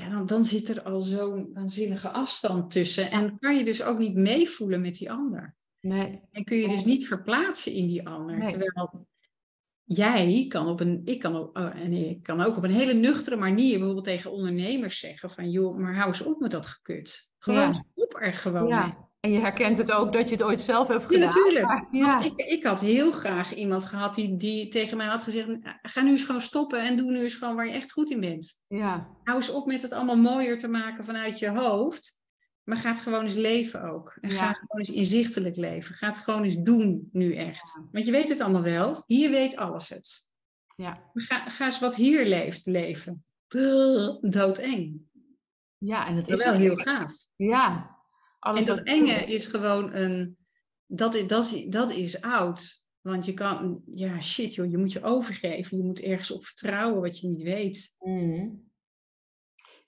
ja, 0.00 0.08
dan, 0.08 0.26
dan 0.26 0.44
zit 0.44 0.68
er 0.68 0.82
al 0.82 1.00
zo'n 1.00 1.50
waanzinnige 1.52 2.08
afstand 2.08 2.70
tussen 2.70 3.10
en 3.10 3.38
kan 3.38 3.56
je 3.56 3.64
dus 3.64 3.82
ook 3.82 3.98
niet 3.98 4.14
meevoelen 4.14 4.80
met 4.80 4.94
die 4.94 5.10
ander. 5.12 5.56
Nee, 5.80 6.20
En 6.32 6.44
kun 6.44 6.56
je 6.56 6.68
dus 6.68 6.84
niet 6.84 7.06
verplaatsen 7.06 7.72
in 7.72 7.86
die 7.86 8.08
ander. 8.08 8.36
Nee. 8.36 8.48
Terwijl 8.50 9.06
jij 9.84 10.44
kan 10.48 10.66
op 10.66 10.80
een, 10.80 11.00
ik 11.04 11.18
kan, 11.18 11.36
ook, 11.36 11.58
oh, 11.58 11.76
en 11.76 11.92
ik 11.92 12.22
kan 12.22 12.40
ook 12.40 12.56
op 12.56 12.64
een 12.64 12.70
hele 12.70 12.92
nuchtere 12.92 13.36
manier 13.36 13.72
bijvoorbeeld 13.76 14.04
tegen 14.04 14.32
ondernemers 14.32 14.98
zeggen 14.98 15.30
van 15.30 15.50
joh, 15.50 15.76
maar 15.78 15.94
hou 15.96 16.08
eens 16.08 16.22
op 16.22 16.40
met 16.40 16.50
dat 16.50 16.66
gekut. 16.66 17.32
Gewoon 17.38 17.58
Ja. 17.60 17.72
stop 17.72 18.16
er 18.20 18.32
gewoon 18.32 18.62
mee. 18.68 18.72
ja, 18.78 19.09
En 19.20 19.32
je 19.32 19.38
herkent 19.38 19.78
het 19.78 19.92
ook 19.92 20.12
dat 20.12 20.28
je 20.28 20.34
het 20.34 20.44
ooit 20.44 20.60
zelf 20.60 20.88
hebt 20.88 21.04
gedaan. 21.04 21.20
Ja, 21.20 21.26
natuurlijk. 21.26 21.86
Ja. 21.90 22.24
Ik, 22.24 22.36
ik 22.36 22.64
had 22.64 22.80
heel 22.80 23.12
graag 23.12 23.54
iemand 23.54 23.84
gehad 23.84 24.14
die, 24.14 24.36
die 24.36 24.68
tegen 24.68 24.96
mij 24.96 25.06
had 25.06 25.22
gezegd: 25.22 25.48
ga 25.82 26.02
nu 26.02 26.10
eens 26.10 26.24
gewoon 26.24 26.40
stoppen 26.40 26.82
en 26.82 26.96
doe 26.96 27.10
nu 27.10 27.22
eens 27.22 27.34
gewoon 27.34 27.56
waar 27.56 27.66
je 27.66 27.72
echt 27.72 27.92
goed 27.92 28.10
in 28.10 28.20
bent. 28.20 28.58
ja. 28.66 29.18
Hou 29.24 29.38
eens 29.38 29.50
op 29.50 29.66
met 29.66 29.82
het 29.82 29.92
allemaal 29.92 30.16
mooier 30.16 30.58
te 30.58 30.68
maken 30.68 31.04
vanuit 31.04 31.38
je 31.38 31.48
hoofd. 31.48 32.18
Maar 32.64 32.76
ga 32.78 32.88
het 32.88 32.98
gewoon 32.98 33.24
eens 33.24 33.34
leven 33.34 33.82
ook. 33.82 34.16
En 34.20 34.30
ga 34.30 34.52
gewoon 34.52 34.78
eens 34.78 34.90
inzichtelijk 34.90 35.56
leven. 35.56 35.94
Ga 35.94 36.06
het 36.06 36.16
gewoon 36.16 36.42
eens 36.42 36.56
doen 36.56 37.08
nu 37.12 37.34
echt. 37.34 37.80
Want 37.92 38.06
je 38.06 38.12
weet 38.12 38.28
het 38.28 38.40
allemaal 38.40 38.62
wel. 38.62 39.02
Hier 39.06 39.30
weet 39.30 39.56
alles 39.56 39.88
het. 39.88 40.30
Ja. 40.76 41.10
Ga, 41.14 41.48
ga 41.48 41.64
eens 41.64 41.78
wat 41.78 41.94
hier 41.94 42.26
leeft 42.26 42.66
leven. 42.66 43.24
Brrr, 43.48 44.18
Doodeng. 44.20 45.00
ja, 45.78 46.06
en 46.06 46.16
dat 46.16 46.28
is 46.28 46.44
wel 46.44 46.52
heel 46.54 46.76
gaaf. 46.76 47.12
Ja. 47.36 47.98
Alles 48.40 48.60
En 48.60 48.66
dat 48.66 48.82
enge 48.82 49.24
is 49.26 49.46
gewoon 49.46 49.94
een. 49.94 50.36
Dat 50.86 51.14
is, 51.14 51.26
dat, 51.26 51.52
is, 51.52 51.64
dat 51.66 51.90
is 51.90 52.20
oud. 52.20 52.84
Want 53.00 53.24
je 53.24 53.34
kan. 53.34 53.82
Ja, 53.94 54.20
shit 54.20 54.54
joh. 54.54 54.70
Je 54.70 54.78
moet 54.78 54.92
je 54.92 55.02
overgeven. 55.02 55.76
Je 55.76 55.84
moet 55.84 56.00
ergens 56.00 56.30
op 56.30 56.44
vertrouwen 56.44 57.00
wat 57.00 57.18
je 57.20 57.28
niet 57.28 57.42
weet. 57.42 57.94
Mhm. 57.98 58.48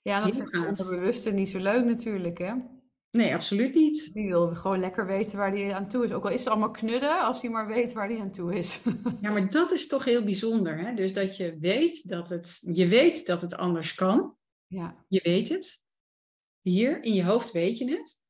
Ja, 0.01 0.23
dat 0.23 0.33
Heel 0.33 0.43
de 0.43 0.57
gaaf. 0.57 0.67
onderbewuste 0.67 1.31
niet 1.31 1.49
zo 1.49 1.59
leuk 1.59 1.85
natuurlijk, 1.85 2.37
hè? 2.37 2.53
Nee, 3.11 3.33
absoluut 3.33 3.73
niet. 3.75 4.13
Die 4.13 4.27
wil 4.27 4.55
gewoon 4.55 4.79
lekker 4.79 5.05
weten 5.05 5.37
waar 5.37 5.51
hij 5.51 5.73
aan 5.73 5.87
toe 5.87 6.05
is. 6.05 6.11
Ook 6.11 6.23
al 6.25 6.31
is 6.31 6.39
het 6.39 6.49
allemaal 6.49 6.71
knudden, 6.71 7.19
als 7.25 7.41
hij 7.41 7.49
maar 7.51 7.67
weet 7.67 7.93
waar 7.93 8.07
hij 8.07 8.19
aan 8.19 8.31
toe 8.31 8.55
is. 8.55 8.81
Ja, 9.21 9.31
maar 9.31 9.51
dat 9.51 9.71
is 9.71 9.87
toch 9.87 10.05
heel 10.05 10.23
bijzonder. 10.23 10.79
Hè? 10.79 10.93
Dus 10.93 11.13
dat 11.13 11.37
je 11.37 11.57
weet 11.59 12.09
dat 12.09 12.29
het. 12.29 12.59
Je 12.73 12.87
weet 12.87 13.25
dat 13.25 13.41
het 13.41 13.55
anders 13.55 13.93
kan. 13.93 14.35
Ja, 14.67 15.05
Je 15.07 15.19
weet 15.23 15.49
het. 15.49 15.85
Hier 16.61 17.03
in 17.03 17.13
je 17.13 17.23
hoofd 17.23 17.51
weet 17.51 17.77
je 17.77 17.91
het. 17.91 18.21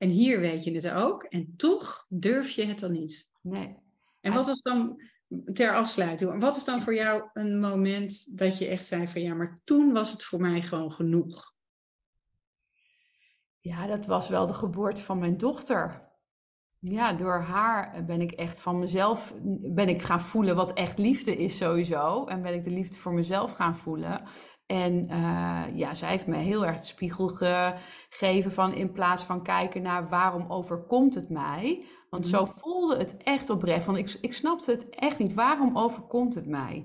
En 0.00 0.08
hier 0.08 0.40
weet 0.40 0.64
je 0.64 0.74
het 0.74 0.90
ook. 0.90 1.24
En 1.24 1.54
toch 1.56 2.06
durf 2.08 2.50
je 2.50 2.64
het 2.64 2.78
dan 2.78 2.92
niet. 2.92 3.30
nee. 3.42 3.76
En 4.20 4.32
wat 4.32 4.46
was 4.46 4.62
dan, 4.62 5.02
ter 5.52 5.74
afsluiting, 5.74 6.40
wat 6.40 6.56
is 6.56 6.64
dan 6.64 6.82
voor 6.82 6.94
jou 6.94 7.28
een 7.32 7.60
moment 7.60 8.38
dat 8.38 8.58
je 8.58 8.66
echt 8.66 8.86
zei 8.86 9.08
van 9.08 9.22
ja, 9.22 9.34
maar 9.34 9.60
toen 9.64 9.92
was 9.92 10.12
het 10.12 10.24
voor 10.24 10.40
mij 10.40 10.62
gewoon 10.62 10.92
genoeg? 10.92 11.54
Ja, 13.60 13.86
dat 13.86 14.06
was 14.06 14.28
wel 14.28 14.46
de 14.46 14.54
geboorte 14.54 15.02
van 15.02 15.18
mijn 15.18 15.36
dochter. 15.36 16.08
Ja, 16.78 17.12
door 17.12 17.40
haar 17.40 18.04
ben 18.04 18.20
ik 18.20 18.32
echt 18.32 18.60
van 18.60 18.78
mezelf, 18.78 19.34
ben 19.72 19.88
ik 19.88 20.02
gaan 20.02 20.20
voelen 20.20 20.56
wat 20.56 20.72
echt 20.72 20.98
liefde 20.98 21.36
is 21.36 21.56
sowieso. 21.56 22.24
En 22.24 22.42
ben 22.42 22.54
ik 22.54 22.64
de 22.64 22.70
liefde 22.70 22.96
voor 22.96 23.14
mezelf 23.14 23.52
gaan 23.52 23.76
voelen. 23.76 24.22
En 24.70 25.08
eh, 25.08 25.62
ja, 25.74 25.94
zij 25.94 26.10
heeft 26.10 26.26
me 26.26 26.36
heel 26.36 26.66
erg 26.66 26.80
de 26.80 26.86
spiegel 26.86 27.28
gegeven 27.28 28.52
van 28.52 28.74
in 28.74 28.92
plaats 28.92 29.22
van 29.22 29.42
kijken 29.42 29.82
naar 29.82 30.08
waarom 30.08 30.44
overkomt 30.48 31.14
het 31.14 31.28
mij. 31.28 31.84
Want 32.10 32.26
zo 32.26 32.44
voelde 32.44 32.96
het 32.96 33.16
echt 33.16 33.50
oprecht. 33.50 33.84
Want 33.84 33.98
ik, 33.98 34.18
ik 34.20 34.32
snapte 34.32 34.70
het 34.70 34.88
echt 34.88 35.18
niet. 35.18 35.34
Waarom 35.34 35.76
overkomt 35.76 36.34
het 36.34 36.46
mij? 36.46 36.84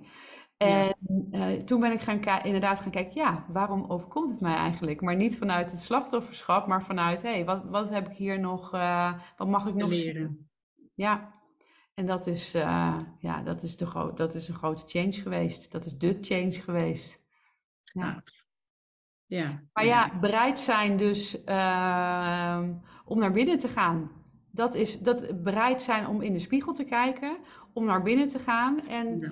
Ja. 0.57 0.65
En 0.67 1.27
eh, 1.31 1.51
toen 1.51 1.79
ben 1.79 1.91
ik 1.91 1.99
gaan 1.99 2.43
inderdaad 2.43 2.79
gaan 2.79 2.91
kijken, 2.91 3.15
ja, 3.15 3.45
waarom 3.47 3.85
overkomt 3.87 4.29
het 4.29 4.41
mij 4.41 4.55
eigenlijk? 4.55 5.01
Maar 5.01 5.15
niet 5.15 5.37
vanuit 5.37 5.71
het 5.71 5.81
slachtofferschap, 5.81 6.67
maar 6.67 6.83
vanuit, 6.83 7.21
hé, 7.21 7.29
hey, 7.29 7.45
wat, 7.45 7.63
wat 7.65 7.89
heb 7.89 8.09
ik 8.09 8.15
hier 8.15 8.39
nog, 8.39 8.73
eh, 8.73 9.13
wat 9.37 9.47
mag 9.47 9.67
ik 9.67 9.75
nog 9.75 9.93
zien? 9.93 10.13
leren. 10.13 10.49
Ja, 10.93 11.31
en 11.93 12.05
dat 12.05 12.27
is, 12.27 12.51
ja, 13.19 13.41
dat 13.43 13.63
is, 13.63 13.77
de 13.77 14.11
dat 14.15 14.35
is 14.35 14.47
een 14.47 14.55
grote 14.55 14.83
change 14.85 15.11
geweest. 15.13 15.71
Dat 15.71 15.85
is 15.85 15.97
de 15.97 16.17
change 16.21 16.51
geweest. 16.51 17.24
Ja. 18.03 18.23
Ja. 19.25 19.61
Maar 19.73 19.85
ja, 19.85 20.19
bereid 20.19 20.59
zijn 20.59 20.97
dus 20.97 21.43
ehm, 21.43 22.73
om 23.05 23.19
naar 23.19 23.31
binnen 23.31 23.57
te 23.57 23.67
gaan. 23.67 24.11
Dat 24.51 24.75
is 24.75 24.99
dat 24.99 25.43
bereid 25.43 25.81
zijn 25.81 26.07
om 26.07 26.21
in 26.21 26.33
de 26.33 26.39
spiegel 26.39 26.73
te 26.73 26.83
kijken, 26.83 27.37
om 27.73 27.85
naar 27.85 28.01
binnen 28.01 28.27
te 28.27 28.39
gaan 28.39 28.87
en 28.87 29.19
Ja. 29.19 29.31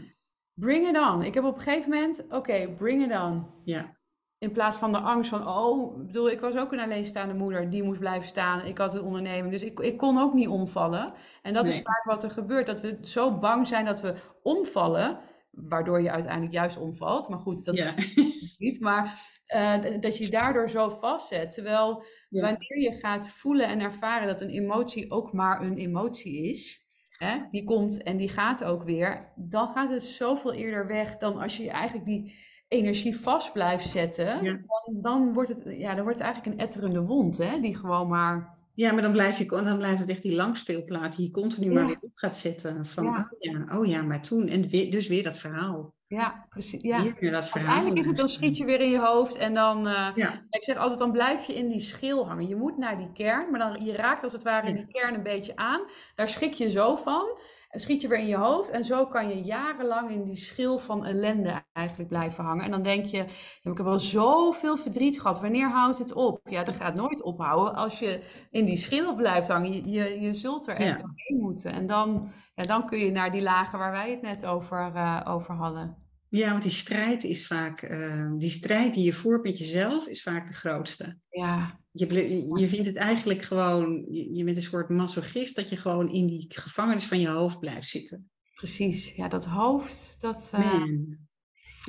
bring 0.54 0.88
it 0.88 1.00
on. 1.00 1.24
Ik 1.24 1.34
heb 1.34 1.44
op 1.44 1.56
een 1.56 1.62
gegeven 1.62 1.90
moment, 1.90 2.26
oké, 2.30 2.70
bring 2.78 3.06
it 3.12 3.22
on. 3.22 3.46
Ja. 3.64 3.98
In 4.38 4.52
plaats 4.52 4.78
van 4.78 4.92
de 4.92 4.98
angst 5.00 5.30
van, 5.30 5.48
oh, 5.48 5.98
bedoel, 5.98 6.30
ik 6.30 6.40
was 6.40 6.56
ook 6.56 6.72
een 6.72 6.80
alleenstaande 6.80 7.34
moeder, 7.34 7.70
die 7.70 7.84
moest 7.84 8.00
blijven 8.00 8.28
staan. 8.28 8.62
Ik 8.66 8.78
had 8.78 8.94
een 8.94 9.02
onderneming, 9.02 9.52
dus 9.52 9.64
ik, 9.64 9.80
ik 9.80 9.98
kon 9.98 10.18
ook 10.18 10.34
niet 10.34 10.48
omvallen. 10.48 11.14
En 11.42 11.54
dat 11.54 11.68
is 11.68 11.82
vaak 11.82 12.04
wat 12.04 12.24
er 12.24 12.32
gebeurt, 12.32 12.66
dat 12.66 12.82
we 12.82 12.98
zo 13.02 13.38
bang 13.38 13.68
zijn 13.68 13.86
dat 13.86 14.02
we 14.02 14.14
omvallen, 14.42 15.20
waardoor 15.54 16.02
je 16.02 16.12
uiteindelijk 16.12 16.54
juist 16.54 16.78
omvalt. 16.78 17.30
Maar 17.30 17.40
goed, 17.40 17.66
dat 17.66 17.78
ja. 17.78 17.94
niet. 18.58 18.80
Maar 18.80 19.32
eh, 19.46 20.00
dat 20.00 20.18
je 20.18 20.24
je 20.24 20.30
daardoor 20.30 20.70
zo 20.70 20.90
vastzet. 20.90 21.52
Terwijl 21.52 22.04
Ja. 22.30 22.42
wanneer 22.42 22.80
je 22.80 22.94
gaat 22.94 23.30
voelen 23.30 23.68
en 23.68 23.80
ervaren 23.80 24.28
dat 24.28 24.42
een 24.42 24.50
emotie 24.50 25.12
ook 25.12 25.34
maar 25.34 25.62
een 25.62 25.78
emotie 25.78 26.50
is. 26.50 26.82
Hè, 27.18 27.38
die 27.52 27.64
komt 27.64 28.04
en 28.04 28.18
die 28.18 28.30
gaat 28.30 28.64
ook 28.64 28.84
weer. 28.84 29.34
Dan 29.36 29.68
gaat 29.68 29.92
het 29.92 30.04
zoveel 30.04 30.54
eerder 30.54 30.88
weg 30.88 31.18
dan 31.18 31.38
als 31.38 31.58
je 31.58 31.70
eigenlijk 31.70 32.08
die 32.08 32.36
energie 32.68 33.18
vast 33.18 33.54
blijft 33.54 33.88
zetten. 33.90 34.44
Ja. 34.44 34.60
Dan, 34.86 35.02
dan, 35.02 35.34
wordt 35.34 35.50
het, 35.50 35.78
ja, 35.78 35.94
dan 35.96 36.04
wordt 36.04 36.18
het 36.20 36.28
eigenlijk 36.28 36.56
een 36.56 36.66
etterende 36.66 37.02
wond. 37.02 37.38
Hè, 37.38 37.60
die 37.60 37.76
gewoon 37.76 38.08
maar... 38.08 38.62
Ja, 38.76 38.92
maar 38.92 39.02
dan, 39.02 39.12
blijf 39.12 39.38
je, 39.38 39.46
dan 39.46 39.78
blijft 39.78 40.00
het 40.00 40.10
echt 40.10 40.22
die 40.22 40.36
langspeelplaat 40.36 41.16
die 41.16 41.26
je 41.26 41.32
continu 41.32 41.74
maar 41.74 41.86
weer 41.86 41.98
op 42.02 42.12
gaat 42.14 42.38
zetten. 42.38 42.86
Van, 42.86 43.04
Ja. 43.04 43.30
oh 43.32 43.38
ja, 43.40 43.78
oh 43.78 43.86
ja, 43.86 44.02
maar 44.02 44.22
toen. 44.22 44.48
En 44.48 44.68
weer, 44.68 44.92
dus 44.92 45.08
weer 45.08 45.24
dat 45.24 45.38
verhaal. 45.38 45.94
Ja, 46.08 46.46
precies. 46.50 46.82
Ja. 46.82 47.02
Weer 47.04 47.16
weer 47.20 47.32
dat 47.32 47.48
verhaal. 47.48 47.62
Uiteindelijk 47.68 48.00
is 48.02 48.06
het, 48.08 48.18
dan 48.18 48.30
schiet 48.30 48.58
je 48.58 48.66
weer 48.66 48.82
in 48.82 48.90
je 48.90 49.00
hoofd 49.00 49.36
en 49.36 49.54
dan... 49.54 49.88
eh, 49.88 50.08
Ja, 50.16 50.42
Ik 50.50 50.64
zeg 50.64 50.78
altijd, 50.78 51.00
dan 51.00 51.12
blijf 51.12 51.46
je 51.48 51.54
in 51.54 51.68
die 51.68 51.80
schil 51.80 52.28
hangen. 52.28 52.48
Je 52.48 52.56
moet 52.56 52.78
naar 52.78 52.98
die 52.98 53.12
kern, 53.14 53.52
maar 53.52 53.60
dan, 53.60 53.86
je 53.86 53.94
raakt 53.94 54.24
als 54.24 54.34
het 54.34 54.44
ware 54.44 54.68
in 54.68 54.76
die 54.76 54.88
kern 54.88 55.14
een 55.14 55.24
beetje 55.24 55.56
aan. 55.56 55.82
Daar 56.16 56.28
schrik 56.28 56.54
je 56.54 56.70
zo 56.70 56.96
van. 56.96 57.38
En 57.74 57.80
schiet 57.80 58.02
je 58.02 58.08
weer 58.08 58.18
in 58.20 58.28
je 58.28 58.36
hoofd. 58.38 58.70
En 58.70 58.86
zo 58.86 59.06
kan 59.06 59.30
je 59.30 59.42
jarenlang 59.42 60.10
in 60.10 60.24
die 60.24 60.36
schil 60.36 60.78
van 60.78 61.06
ellende 61.06 61.64
eigenlijk 61.72 62.10
blijven 62.10 62.44
hangen. 62.44 62.66
En 62.66 62.72
dan 62.72 62.84
denk 62.84 63.06
je, 63.06 63.18
ja, 63.18 63.24
maar 63.64 63.72
ik 63.74 63.78
heb 63.78 63.88
al 63.88 64.00
zoveel 64.00 64.78
verdriet 64.78 65.22
gehad. 65.22 65.42
Wanneer 65.42 65.70
houdt 65.70 65.98
het 65.98 66.14
op? 66.14 66.40
Ja, 66.44 66.64
dat 66.64 66.76
gaat 66.76 66.96
nooit 66.96 67.22
ophouden 67.22 67.76
als 67.76 68.00
je 68.00 68.24
in 68.52 68.66
die 68.66 68.76
schil 68.76 69.16
blijft 69.16 69.48
hangen. 69.48 69.74
Je, 69.74 69.90
je, 69.92 70.22
je 70.22 70.34
zult 70.34 70.68
er 70.68 70.76
echt 70.76 71.00
Ja. 71.00 71.06
doorheen 71.06 71.40
moeten. 71.42 71.72
En 71.74 71.86
dan, 71.86 72.32
ja, 72.56 72.64
dan 72.64 72.86
kun 72.88 73.00
je 73.00 73.12
naar 73.12 73.32
die 73.32 73.42
lagen 73.42 73.80
waar 73.80 73.92
wij 73.92 74.12
het 74.12 74.22
net 74.22 74.46
over, 74.46 74.92
eh, 74.96 75.22
over 75.28 75.54
hadden. 75.56 76.03
Ja 76.40 76.52
want 76.52 76.64
die 76.64 76.72
strijd 76.72 77.24
is 77.24 77.48
vaak, 77.48 77.82
eh, 77.82 78.32
die 78.38 78.50
strijd 78.50 78.94
die 78.94 79.04
je 79.04 79.14
voert 79.14 79.44
met 79.44 79.58
jezelf 79.58 80.08
is 80.08 80.22
vaak 80.22 80.48
de 80.48 80.54
grootste. 80.54 81.18
Ja, 81.30 81.80
Je, 81.92 82.46
je 82.54 82.68
vindt 82.68 82.86
het 82.88 82.96
eigenlijk 82.96 83.42
gewoon, 83.42 84.06
je, 84.10 84.34
je 84.34 84.44
bent 84.44 84.58
een 84.58 84.64
soort 84.64 84.90
masochist 84.90 85.56
dat 85.56 85.70
je 85.70 85.78
gewoon 85.78 86.12
in 86.12 86.28
die 86.28 86.46
gevangenis 86.50 87.06
van 87.06 87.20
je 87.20 87.28
hoofd 87.28 87.60
blijft 87.60 87.88
zitten. 87.88 88.30
precies. 88.56 89.16
Ja, 89.16 89.28
dat 89.28 89.46
hoofd, 89.46 90.16
dat... 90.22 90.50
Man. 90.52 91.18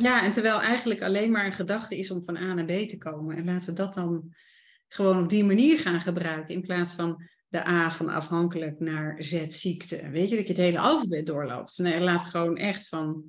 Ja, 0.02 0.24
en 0.24 0.32
terwijl 0.32 0.60
eigenlijk 0.60 1.02
alleen 1.02 1.30
maar 1.30 1.46
een 1.46 1.52
gedachte 1.52 1.98
is 1.98 2.10
om 2.10 2.24
van 2.24 2.36
A 2.36 2.54
naar 2.54 2.64
B 2.64 2.88
te 2.88 2.98
komen. 2.98 3.36
En 3.36 3.44
laten 3.44 3.68
we 3.68 3.74
dat 3.74 3.94
dan 3.94 4.34
gewoon 4.88 5.22
op 5.22 5.28
die 5.28 5.44
manier 5.44 5.78
gaan 5.78 6.00
gebruiken. 6.00 6.54
In 6.54 6.62
plaats 6.62 6.94
van 6.94 7.22
de 7.48 7.66
A 7.66 7.90
van 7.90 8.08
afhankelijk 8.08 8.80
naar 8.80 9.22
Z 9.22 9.44
ziekte. 9.48 10.10
Weet 10.10 10.28
je, 10.28 10.36
dat 10.36 10.46
je 10.46 10.52
het 10.52 10.62
hele 10.62 10.78
alfabet 10.78 11.26
doorloopt. 11.26 11.78
Nee, 11.78 12.00
laat 12.00 12.24
gewoon 12.24 12.56
echt 12.56 12.88
van, 12.88 13.24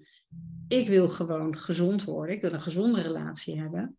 ik 0.67 0.87
wil 0.87 1.09
gewoon 1.09 1.57
gezond 1.57 2.03
worden. 2.03 2.35
Ik 2.35 2.41
wil 2.41 2.53
een 2.53 2.61
gezonde 2.61 3.01
relatie 3.01 3.59
hebben. 3.59 3.97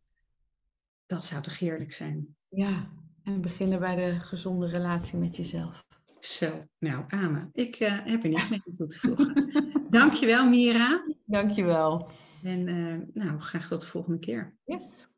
Dat 1.06 1.24
zou 1.24 1.42
toch 1.42 1.58
heerlijk 1.58 1.92
zijn. 1.92 2.36
Ja, 2.48 2.88
en 3.22 3.40
beginnen 3.40 3.78
bij 3.78 3.94
de 3.94 4.20
gezonde 4.20 4.66
relatie 4.66 5.18
met 5.18 5.36
jezelf. 5.36 5.84
Zo, 6.20 6.64
nou, 6.78 7.04
Amen. 7.08 7.50
Ik 7.52 7.76
eh, 7.76 7.98
heb 8.04 8.22
er 8.22 8.28
niets 8.28 8.48
meer 8.48 8.62
aan 8.66 8.74
toe 8.74 8.86
te 8.86 8.98
voegen. 8.98 9.52
Dankjewel, 9.90 10.48
Mira. 10.48 11.04
Dankjewel. 11.24 12.08
En 12.42 12.68
eh, 12.68 13.22
nou, 13.24 13.40
graag 13.40 13.68
tot 13.68 13.80
de 13.80 13.86
volgende 13.86 14.18
keer. 14.18 14.54
Yes. 14.64 15.08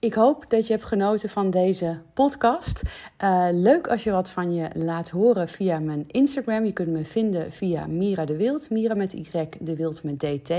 Ik 0.00 0.14
hoop 0.14 0.50
dat 0.50 0.66
je 0.66 0.72
hebt 0.72 0.84
genoten 0.84 1.28
van 1.28 1.50
deze 1.50 2.00
podcast. 2.12 2.82
Eh, 3.16 3.48
leuk 3.52 3.88
als 3.88 4.04
je 4.04 4.10
wat 4.10 4.30
van 4.30 4.54
je 4.54 4.68
laat 4.74 5.10
horen 5.10 5.48
via 5.48 5.78
mijn 5.78 6.04
Instagram. 6.06 6.64
Je 6.64 6.72
kunt 6.72 6.88
me 6.88 7.04
vinden 7.04 7.52
via 7.52 7.86
Mira 7.86 8.24
de 8.24 8.36
Wild. 8.36 8.70
Mira 8.70 8.94
met 8.94 9.12
Y, 9.12 9.48
de 9.60 9.76
Wild 9.76 10.02
met 10.02 10.18
DT. 10.18 10.52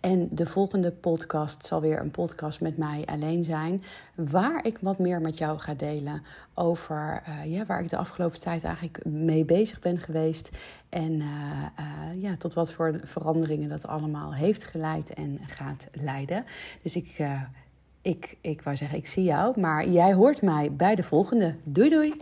En 0.00 0.28
de 0.30 0.46
volgende 0.46 0.92
podcast 0.92 1.66
zal 1.66 1.80
weer 1.80 2.00
een 2.00 2.10
podcast 2.10 2.60
met 2.60 2.76
mij 2.76 3.02
alleen 3.04 3.44
zijn. 3.44 3.82
Waar 4.14 4.64
ik 4.64 4.78
wat 4.80 4.98
meer 4.98 5.20
met 5.20 5.38
jou 5.38 5.58
ga 5.58 5.74
delen 5.74 6.22
over 6.54 7.22
eh, 7.26 7.52
ja, 7.52 7.66
waar 7.66 7.82
ik 7.82 7.90
de 7.90 7.96
afgelopen 7.96 8.40
tijd 8.40 8.64
eigenlijk 8.64 9.04
mee 9.04 9.44
bezig 9.44 9.80
ben 9.80 9.98
geweest. 9.98 10.50
En 10.88 11.20
eh, 11.20 12.22
ja, 12.22 12.36
tot 12.36 12.54
wat 12.54 12.72
voor 12.72 13.00
veranderingen 13.04 13.68
dat 13.68 13.86
allemaal 13.86 14.34
heeft 14.34 14.64
geleid 14.64 15.14
en 15.14 15.38
gaat 15.46 15.88
leiden. 15.92 16.44
Dus 16.82 16.96
ik, 16.96 17.18
ik, 18.06 18.36
ik 18.40 18.62
wou 18.62 18.76
zeggen, 18.76 18.98
ik 18.98 19.06
zie 19.06 19.24
jou. 19.24 19.60
Maar 19.60 19.88
jij 19.88 20.14
hoort 20.14 20.42
mij 20.42 20.72
bij 20.72 20.94
de 20.94 21.02
volgende. 21.02 21.54
Doei 21.64 21.88
doei! 21.88 22.14